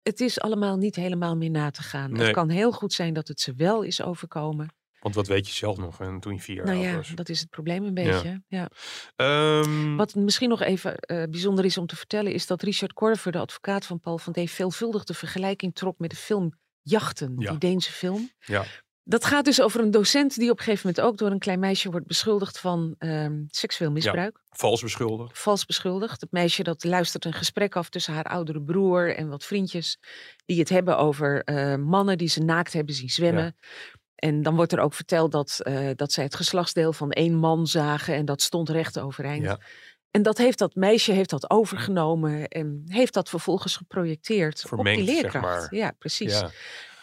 Het 0.02 0.20
is 0.20 0.39
allemaal 0.39 0.78
niet 0.78 0.96
helemaal 0.96 1.36
meer 1.38 1.50
na 1.50 1.72
te 1.72 1.82
gaan. 1.82 2.12
Nee. 2.12 2.24
Het 2.24 2.32
kan 2.34 2.50
heel 2.50 2.72
goed 2.72 2.94
zijn 2.94 3.13
dat 3.13 3.28
het 3.28 3.39
ze 3.39 3.54
wel 3.54 3.82
is 3.82 4.02
overkomen. 4.02 4.68
Want 5.00 5.15
wat 5.15 5.28
weet 5.28 5.48
je 5.48 5.54
zelf 5.54 5.78
nog 5.78 6.00
en 6.02 6.20
toen 6.20 6.34
je 6.34 6.39
vier 6.39 6.56
jaar 6.56 6.65
nou 6.65 6.78
ja, 6.78 6.96
was? 6.96 7.10
dat 7.15 7.30
is 7.30 7.39
het 7.39 7.50
probleem 7.50 7.84
een 7.84 7.94
beetje. 7.94 8.44
Ja. 8.48 8.70
Ehm, 9.15 9.96
Wat 9.96 10.15
misschien 10.15 10.50
nog 10.50 10.62
even 10.62 10.98
eh, 10.98 11.24
bijzonder 11.30 11.65
is 11.65 11.78
om 11.78 11.86
te 11.86 11.96
vertellen, 11.96 12.34
is 12.34 12.48
dat 12.48 12.62
Richard 12.62 12.94
Korver, 12.94 13.32
de 13.32 13.38
advocaat 13.39 13.86
van 13.86 14.00
Paul 14.00 14.18
van 14.18 14.34
D, 14.34 14.50
veelvuldig 14.50 15.04
de 15.04 15.13
vergelijking 15.13 15.76
trok 15.76 16.00
met 16.00 16.10
de 16.10 16.15
film 16.15 16.54
Jachten, 16.82 17.36
Ja. 17.38 17.50
die 17.50 17.60
Deense 17.60 17.92
film. 17.92 18.30
Ja. 18.39 18.65
Dat 19.10 19.26
gaat 19.26 19.45
dus 19.45 19.62
over 19.62 19.82
een 19.82 19.91
docent 19.91 20.36
die 20.36 20.52
op 20.52 20.58
een 20.58 20.63
gegeven 20.63 20.88
moment 20.88 21.08
ook 21.08 21.17
door 21.17 21.32
een 21.32 21.39
klein 21.39 21.60
meisje 21.60 21.91
wordt 21.91 22.08
beschuldigd 22.08 22.60
van 22.60 22.95
ehm, 22.98 23.43
seksueel 23.48 23.91
misbruik. 23.91 24.39
Vals 24.50 24.82
beschuldigd. 24.82 25.39
Vals 25.39 25.65
beschuldigd. 25.65 26.22
Het 26.22 26.32
meisje 26.32 26.63
dat 26.63 26.84
luistert 26.84 27.26
een 27.26 27.34
gesprek 27.34 27.76
af 27.76 27.89
tussen 27.89 28.13
haar 28.13 28.24
oudere 28.24 28.62
broer 28.62 29.15
en 29.15 29.30
wat 29.30 29.45
vriendjes. 29.45 30.00
Die 30.45 30.60
het 30.60 30.69
hebben 30.69 30.98
over 30.98 31.43
eh, 31.43 31.76
mannen 31.76 32.17
die 32.17 32.28
ze 32.28 32.43
naakt 32.43 32.74
hebben 32.74 32.95
zien 32.95 33.10
zwemmen. 33.10 33.56
En 34.15 34.41
dan 34.41 34.56
wordt 34.56 34.72
er 34.72 34.80
ook 34.80 34.93
verteld 34.93 35.32
dat, 35.32 35.60
eh, 35.60 35.89
dat 35.95 36.12
zij 36.12 36.24
het 36.24 36.36
geslachtsdeel 36.36 36.93
van 36.93 37.12
één 37.12 37.36
man 37.36 37.67
zagen. 37.67 38.15
En 38.15 38.26
dat 38.26 38.41
stond 38.41 38.69
recht 38.69 39.00
overeind. 39.00 39.43
Ja. 39.43 39.60
En 40.12 40.22
dat 40.22 40.38
heeft 40.38 40.58
dat 40.58 40.76
meisje 40.76 41.12
heeft 41.12 41.30
dat 41.30 41.50
overgenomen 41.50 42.48
en 42.48 42.84
heeft 42.88 43.13
dat 43.13 43.30
vervolgens 43.30 43.76
geprojecteerd 43.76 44.60
Vermengd, 44.67 45.00
op 45.00 45.06
die 45.06 45.13
zeg 45.13 45.22
leerkracht. 45.22 45.45
maar. 45.45 45.76
Ja, 45.76 45.91
precies. 45.98 46.39
Ja. 46.39 46.52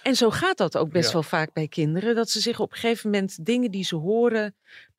En 0.06 0.14
zo 0.16 0.30
gaat 0.30 0.56
dat 0.56 0.76
ook 0.76 0.90
best 0.90 1.06
Ja. 1.06 1.12
wel 1.12 1.22
vaak 1.22 1.52
bij 1.52 1.68
kinderen. 1.68 2.14
Dat 2.14 2.30
ze 2.30 2.40
zich 2.40 2.60
op 2.60 2.72
een 2.72 2.78
gegeven 2.78 3.10
moment 3.10 3.44
dingen 3.46 3.70
die 3.70 3.84
ze 3.84 3.96
horen, 3.96 4.56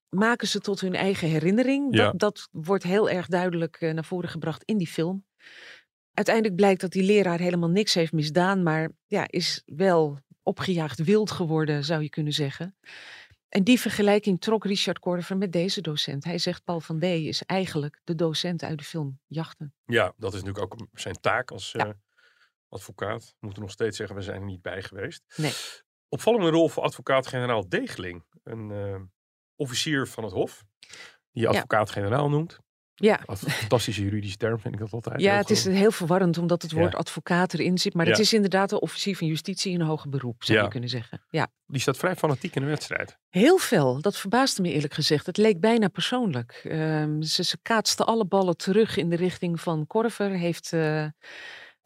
maken 0.10 0.48
ze 0.48 0.60
tot 0.60 0.82
hun 0.82 0.96
eigen 0.96 1.28
herinnering. 1.30 1.96
Ja. 1.96 2.04
Dat, 2.12 2.20
dat 2.20 2.48
wordt 2.52 2.84
heel 2.84 3.10
erg 3.10 3.28
duidelijk 3.28 3.76
eh, 3.80 3.94
naar 3.94 4.06
voren 4.06 4.30
gebracht 4.30 4.64
in 4.64 4.78
die 4.78 4.88
film. 4.88 5.26
Uiteindelijk 6.14 6.56
blijkt 6.56 6.82
dat 6.82 6.92
die 6.92 7.04
leraar 7.04 7.40
helemaal 7.40 7.70
niks 7.70 7.94
heeft 7.94 8.12
misdaan, 8.12 8.64
maar 8.64 8.90
ja, 9.06 9.26
is 9.30 9.62
wel 9.66 10.20
opgejaagd 10.44 11.04
wild 11.04 11.32
geworden, 11.32 11.84
zou 11.84 12.02
je 12.02 12.10
kunnen 12.10 12.34
zeggen. 12.34 12.76
En 13.50 13.64
die 13.64 13.80
vergelijking 13.80 14.42
trok 14.42 14.66
Richard 14.66 15.00
Korver 15.00 15.38
met 15.38 15.52
deze 15.52 15.82
docent. 15.82 16.24
Hij 16.24 16.38
zegt 16.38 16.64
Paul 16.64 16.80
van 16.80 17.00
D. 17.00 17.04
is 17.04 17.44
eigenlijk 17.46 18.02
de 18.04 18.16
docent 18.16 18.64
uit 18.64 18.78
de 18.78 18.84
film 18.84 19.20
Jachten. 19.28 19.74
ja, 19.86 20.14
dat 20.18 20.34
is 20.34 20.44
natuurlijk 20.44 20.74
ook 20.74 20.88
zijn 20.94 21.16
taak 21.22 21.52
als 21.52 21.72
Ja. 21.72 21.86
eh, 21.86 21.92
advocaat. 22.70 23.24
We 23.26 23.36
moeten 23.40 23.62
nog 23.62 23.72
steeds 23.72 23.98
zeggen, 23.98 24.16
we 24.16 24.22
zijn 24.22 24.40
er 24.40 24.46
niet 24.48 24.62
bij 24.62 24.82
geweest. 24.82 25.24
Nee. 25.36 25.52
Opvallende 26.10 26.50
rol 26.50 26.70
voor 26.70 26.84
advocaat-generaal 26.84 27.70
Degeling. 27.70 28.24
Een 28.44 28.72
eh, 28.72 28.96
officier 29.56 30.08
van 30.08 30.24
het 30.24 30.34
Hof. 30.34 30.64
Die 31.32 31.42
je 31.44 31.48
advocaat-generaal 31.48 32.30
noemt. 32.30 32.58
Ja, 33.00 33.20
Wat 33.26 33.42
een 33.42 33.50
fantastische 33.52 34.04
juridische 34.04 34.38
term 34.38 34.60
vind 34.60 34.74
ik 34.74 34.80
dat 34.80 34.92
altijd. 34.94 35.22
Ja, 35.22 35.36
het 35.38 35.50
is 35.50 35.66
heel 35.66 35.92
verwarrend 35.92 36.38
omdat 36.38 36.62
het 36.62 36.72
Ja. 36.72 36.78
woord 36.78 36.96
advocaat 36.96 37.54
erin 37.54 37.78
zit. 37.78 37.94
Maar 37.94 38.06
het 38.06 38.20
is 38.20 38.34
inderdaad 38.34 38.70
de 38.70 38.80
officier 38.80 39.16
van 39.18 39.28
justitie 39.28 39.74
in 39.74 39.82
hoger 39.82 40.10
beroep, 40.10 40.44
zou 40.44 40.58
Ja. 40.58 40.64
je 40.64 40.70
kunnen 40.70 40.90
zeggen. 40.90 41.26
Ja, 41.30 41.48
Die 41.66 41.82
staat 41.82 41.98
vrij 41.98 42.16
fanatiek 42.16 42.56
in 42.56 42.62
de 42.62 42.68
wedstrijd. 42.68 43.18
heel 43.30 43.58
veel. 43.58 44.02
Dat 44.02 44.18
verbaasde 44.18 44.62
me 44.62 44.72
eerlijk 44.72 44.94
gezegd. 44.94 45.26
Het 45.26 45.38
leek 45.38 45.60
bijna 45.60 45.88
persoonlijk. 45.88 46.62
Ehm, 46.64 47.22
ze, 47.22 47.44
ze 47.44 47.58
kaatste 47.62 48.04
alle 48.04 48.26
ballen 48.26 48.58
terug 48.58 48.98
in 48.98 49.10
de 49.10 49.16
richting 49.16 49.62
van 49.62 49.88
Korver. 49.88 50.30
Heeft 50.30 50.74
eh, 50.74 51.06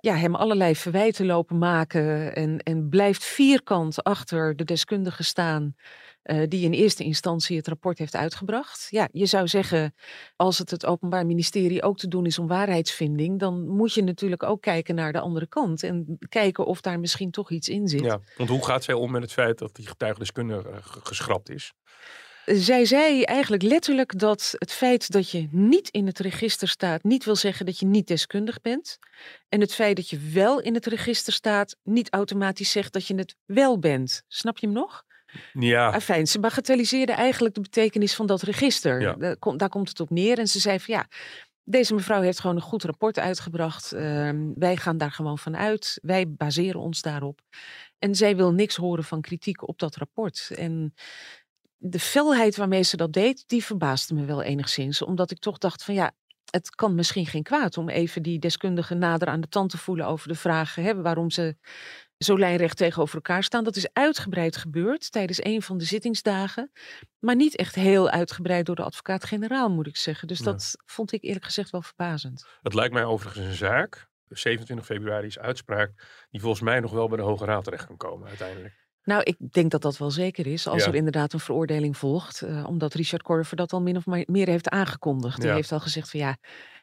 ja, 0.02 0.16
hem 0.16 0.36
allerlei 0.36 0.76
verwijten 0.76 1.26
lopen 1.26 1.58
maken. 1.58 2.36
En, 2.36 2.60
en 2.60 2.90
blijft 2.90 3.24
vierkant 3.24 4.04
achter 4.04 4.56
de 4.56 4.64
deskundige 4.64 5.24
staan. 5.24 5.76
eh, 6.22 6.48
die 6.48 6.66
in 6.66 6.72
eerste 6.72 7.04
instantie 7.04 7.58
het 7.58 7.68
rapport 7.68 7.98
heeft 7.98 8.16
uitgebracht. 8.16 8.88
Ja, 8.90 9.08
je 9.12 9.26
zou 9.26 9.48
zeggen, 9.48 9.96
als 10.36 10.58
het 10.58 10.72
het 10.72 10.86
Openbaar 10.86 11.26
Ministerie 11.26 11.84
ook 11.84 11.98
te 11.98 12.08
doen 12.08 12.26
is 12.26 12.40
om 12.40 12.48
waarheidsvinding, 12.48 13.40
dan 13.40 13.68
moet 13.68 13.94
je 13.94 14.04
natuurlijk 14.04 14.44
ook 14.44 14.62
kijken 14.62 14.96
naar 14.96 15.12
de 15.12 15.20
andere 15.20 15.48
kant 15.48 15.84
en 15.84 16.18
kijken 16.30 16.66
of 16.66 16.82
daar 16.82 17.00
misschien 17.00 17.32
toch 17.32 17.52
iets 17.52 17.70
in 17.70 17.88
zit. 17.88 18.02
Ja, 18.02 18.20
want 18.38 18.50
hoe 18.50 18.66
gaat 18.66 18.84
zij 18.84 18.94
om 18.94 19.12
met 19.12 19.22
het 19.22 19.34
feit 19.34 19.58
dat 19.58 19.76
die 19.76 19.88
getuigendeskundige 19.88 20.70
eh, 20.70 20.78
geschrapt 20.82 21.50
is? 21.50 21.74
Zij 22.54 22.86
zei 22.86 23.24
eigenlijk 23.24 23.64
letterlijk 23.64 24.20
dat 24.20 24.56
het 24.58 24.72
feit 24.72 25.12
dat 25.12 25.30
je 25.30 25.48
niet 25.52 25.90
in 25.90 26.06
het 26.06 26.20
register 26.20 26.68
staat, 26.68 27.04
niet 27.04 27.26
wil 27.26 27.36
zeggen 27.36 27.66
dat 27.66 27.80
je 27.80 27.86
niet 27.86 28.08
deskundig 28.08 28.62
bent. 28.62 29.00
En 29.50 29.62
het 29.62 29.74
feit 29.74 29.96
dat 29.96 30.10
je 30.10 30.20
wel 30.34 30.60
in 30.60 30.74
het 30.74 30.86
register 30.86 31.34
staat, 31.34 31.76
niet 31.84 32.10
automatisch 32.10 32.72
zegt 32.72 32.94
dat 32.94 33.08
je 33.08 33.16
het 33.16 33.36
wel 33.46 33.80
bent. 33.80 34.24
Snap 34.28 34.58
je 34.58 34.66
hem 34.66 34.76
nog? 34.76 35.04
Ja, 35.54 35.92
Afijn, 35.92 36.28
ze 36.28 36.40
bagatelliseerde 36.40 37.12
eigenlijk 37.12 37.56
de 37.56 37.62
betekenis 37.62 38.16
van 38.16 38.26
dat 38.26 38.42
register. 38.42 39.02
Ja. 39.02 39.14
Daar, 39.14 39.38
komt, 39.38 39.60
daar 39.60 39.70
komt 39.70 39.90
het 39.90 40.00
op 40.00 40.10
neer. 40.10 40.40
En 40.40 40.48
ze 40.48 40.60
zei 40.60 40.80
van 40.80 40.94
ja, 40.94 41.08
deze 41.64 41.94
mevrouw 41.94 42.22
heeft 42.22 42.40
gewoon 42.40 42.56
een 42.56 42.62
goed 42.62 42.84
rapport 42.84 43.20
uitgebracht. 43.20 43.92
Ehm, 43.92 44.52
wij 44.56 44.78
gaan 44.78 44.98
daar 44.98 45.12
gewoon 45.12 45.38
van 45.38 45.58
uit. 45.58 46.00
Wij 46.02 46.30
baseren 46.30 46.82
ons 46.82 47.02
daarop. 47.02 47.40
En 48.00 48.16
zij 48.16 48.36
wil 48.36 48.52
niks 48.52 48.76
horen 48.76 49.04
van 49.04 49.22
kritiek 49.22 49.68
op 49.68 49.80
dat 49.80 49.96
rapport. 49.96 50.52
En 50.56 50.94
de 51.84 52.00
felheid 52.00 52.56
waarmee 52.56 52.82
ze 52.84 52.98
dat 52.98 53.14
deed, 53.14 53.44
die 53.48 53.64
verbaasde 53.64 54.14
me 54.14 54.26
wel 54.26 54.42
enigszins. 54.42 55.02
Omdat 55.02 55.32
ik 55.32 55.40
toch 55.40 55.58
dacht 55.58 55.84
van 55.84 55.94
ja, 55.94 56.12
het 56.50 56.76
kan 56.76 56.96
misschien 56.96 57.26
geen 57.26 57.44
kwaad 57.44 57.78
om 57.78 57.90
even 57.90 58.22
die 58.24 58.40
deskundigen 58.40 58.98
nader 58.98 59.28
aan 59.28 59.42
de 59.42 59.48
tand 59.48 59.70
te 59.70 59.78
voelen 59.78 60.06
over 60.06 60.28
de 60.28 60.36
vraag 60.36 60.76
hè, 60.76 61.02
waarom 61.02 61.30
ze 61.32 61.56
zo 62.18 62.38
lijnrecht 62.40 62.78
tegenover 62.78 63.16
elkaar 63.16 63.44
staan. 63.44 63.64
Dat 63.64 63.76
is 63.76 63.94
uitgebreid 63.94 64.58
gebeurd 64.58 65.12
tijdens 65.12 65.44
een 65.44 65.62
van 65.62 65.78
de 65.78 65.84
zittingsdagen. 65.86 66.72
Maar 67.20 67.36
niet 67.36 67.56
echt 67.56 67.76
heel 67.76 68.10
uitgebreid 68.10 68.66
door 68.66 68.76
de 68.76 68.84
advocaat-generaal, 68.84 69.70
moet 69.70 69.88
ik 69.88 69.98
zeggen. 69.98 70.28
Dus 70.28 70.38
Ja. 70.40 70.44
dat 70.46 70.76
vond 70.86 71.12
ik 71.12 71.24
eerlijk 71.24 71.46
gezegd 71.46 71.70
wel 71.70 71.82
verbazend. 71.82 72.46
het 72.62 72.74
lijkt 72.74 72.94
mij 72.94 73.04
overigens 73.06 73.46
een 73.46 73.54
zaak. 73.54 74.10
27 74.28 74.86
februari 74.86 75.28
is 75.28 75.40
uitspraak 75.40 75.92
die 76.30 76.42
volgens 76.42 76.62
mij 76.62 76.80
nog 76.80 76.92
wel 76.92 77.08
bij 77.08 77.18
de 77.18 77.24
Hoge 77.24 77.46
Raad 77.46 77.64
terecht 77.64 77.86
kan 77.86 77.98
komen 77.98 78.28
uiteindelijk. 78.28 78.81
Nou, 79.04 79.22
ik 79.24 79.38
denk 79.52 79.72
dat 79.72 79.82
dat 79.82 79.98
wel 79.98 80.12
zeker 80.12 80.48
is, 80.48 80.68
als 80.68 80.84
Ja. 80.84 80.90
er 80.90 80.96
inderdaad 80.96 81.34
een 81.34 81.40
veroordeling 81.40 81.98
volgt. 81.98 82.42
eh, 82.42 82.66
omdat 82.68 82.94
Richard 82.94 83.22
Korver 83.22 83.56
dat 83.56 83.74
al 83.74 83.82
min 83.82 83.96
of 83.98 84.06
meer 84.06 84.48
heeft 84.48 84.70
aangekondigd. 84.70 85.38
Die 85.40 85.48
Ja. 85.50 85.56
heeft 85.56 85.72
al 85.72 85.80
gezegd 85.80 86.10
van 86.10 86.20
ja, 86.20 86.38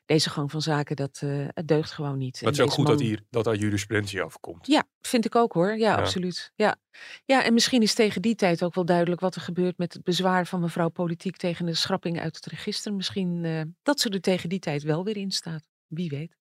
deze 0.04 0.30
gang 0.30 0.50
van 0.50 0.62
zaken, 0.62 0.96
dat 0.96 1.20
eh, 1.22 1.46
het 1.48 1.68
deugt 1.68 1.90
gewoon 1.92 2.18
niet. 2.18 2.40
Maar 2.42 2.50
het 2.50 2.58
is 2.60 2.64
ook 2.66 2.70
goed 2.72 2.86
dat, 2.86 3.00
hier, 3.00 3.22
dat 3.30 3.44
daar 3.44 3.54
jurisprudentie 3.54 4.22
overkomt. 4.24 4.66
Ja, 4.66 4.84
vind 5.00 5.24
ik 5.24 5.34
ook 5.34 5.52
hoor. 5.52 5.70
Ja, 5.70 5.76
Ja. 5.76 5.94
absoluut. 5.96 6.52
Ja. 6.54 6.76
ja, 7.24 7.44
en 7.44 7.52
misschien 7.54 7.82
is 7.82 7.94
tegen 7.94 8.22
die 8.22 8.34
tijd 8.34 8.62
ook 8.62 8.74
wel 8.74 8.84
duidelijk 8.84 9.20
wat 9.20 9.34
er 9.34 9.40
gebeurt 9.40 9.78
met 9.78 9.92
het 9.92 10.02
bezwaar 10.04 10.46
van 10.46 10.60
mevrouw 10.60 10.88
Politiek 10.88 11.36
tegen 11.36 11.66
de 11.66 11.74
schrapping 11.74 12.20
uit 12.20 12.36
het 12.36 12.46
register. 12.46 12.94
Misschien 12.94 13.44
eh, 13.44 13.60
dat 13.82 14.00
ze 14.00 14.08
er 14.08 14.20
tegen 14.20 14.48
die 14.48 14.58
tijd 14.58 14.82
wel 14.82 15.04
weer 15.04 15.16
in 15.16 15.30
staat. 15.30 15.68
Wie 15.86 16.08
weet. 16.08 16.36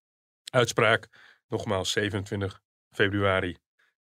Uitspraak, 0.52 1.08
nogmaals 1.48 1.92
27 1.92 2.62
februari. 2.92 3.58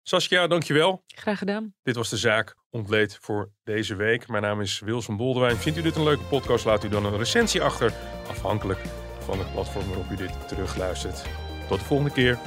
Saskia, 0.09 0.47
dankjewel. 0.47 1.03
Graag 1.07 1.39
gedaan. 1.39 1.75
Dit 1.83 1.97
was 1.97 2.09
de 2.09 2.17
zaak 2.17 2.57
ontleed 2.71 3.19
voor 3.21 3.51
deze 3.65 3.95
week. 3.95 4.29
Mijn 4.29 4.43
naam 4.43 4.61
is 4.61 4.81
Wilson 4.81 5.17
Boldewijn. 5.17 5.57
Vindt 5.57 5.79
u 5.79 5.83
dit 5.83 5.97
een 5.97 6.03
leuke 6.03 6.23
podcast? 6.23 6.65
Laat 6.65 6.85
u 6.85 6.89
dan 6.89 7.05
een 7.05 7.17
recensie 7.17 7.63
achter. 7.63 7.93
Afhankelijk 8.29 8.81
van 9.19 9.39
het 9.39 9.53
platform 9.53 9.87
waarop 9.87 10.11
u 10.11 10.17
dit 10.17 10.49
terugluistert. 10.49 11.25
Tot 11.69 11.79
de 11.79 11.85
volgende 11.85 12.13
keer. 12.13 12.39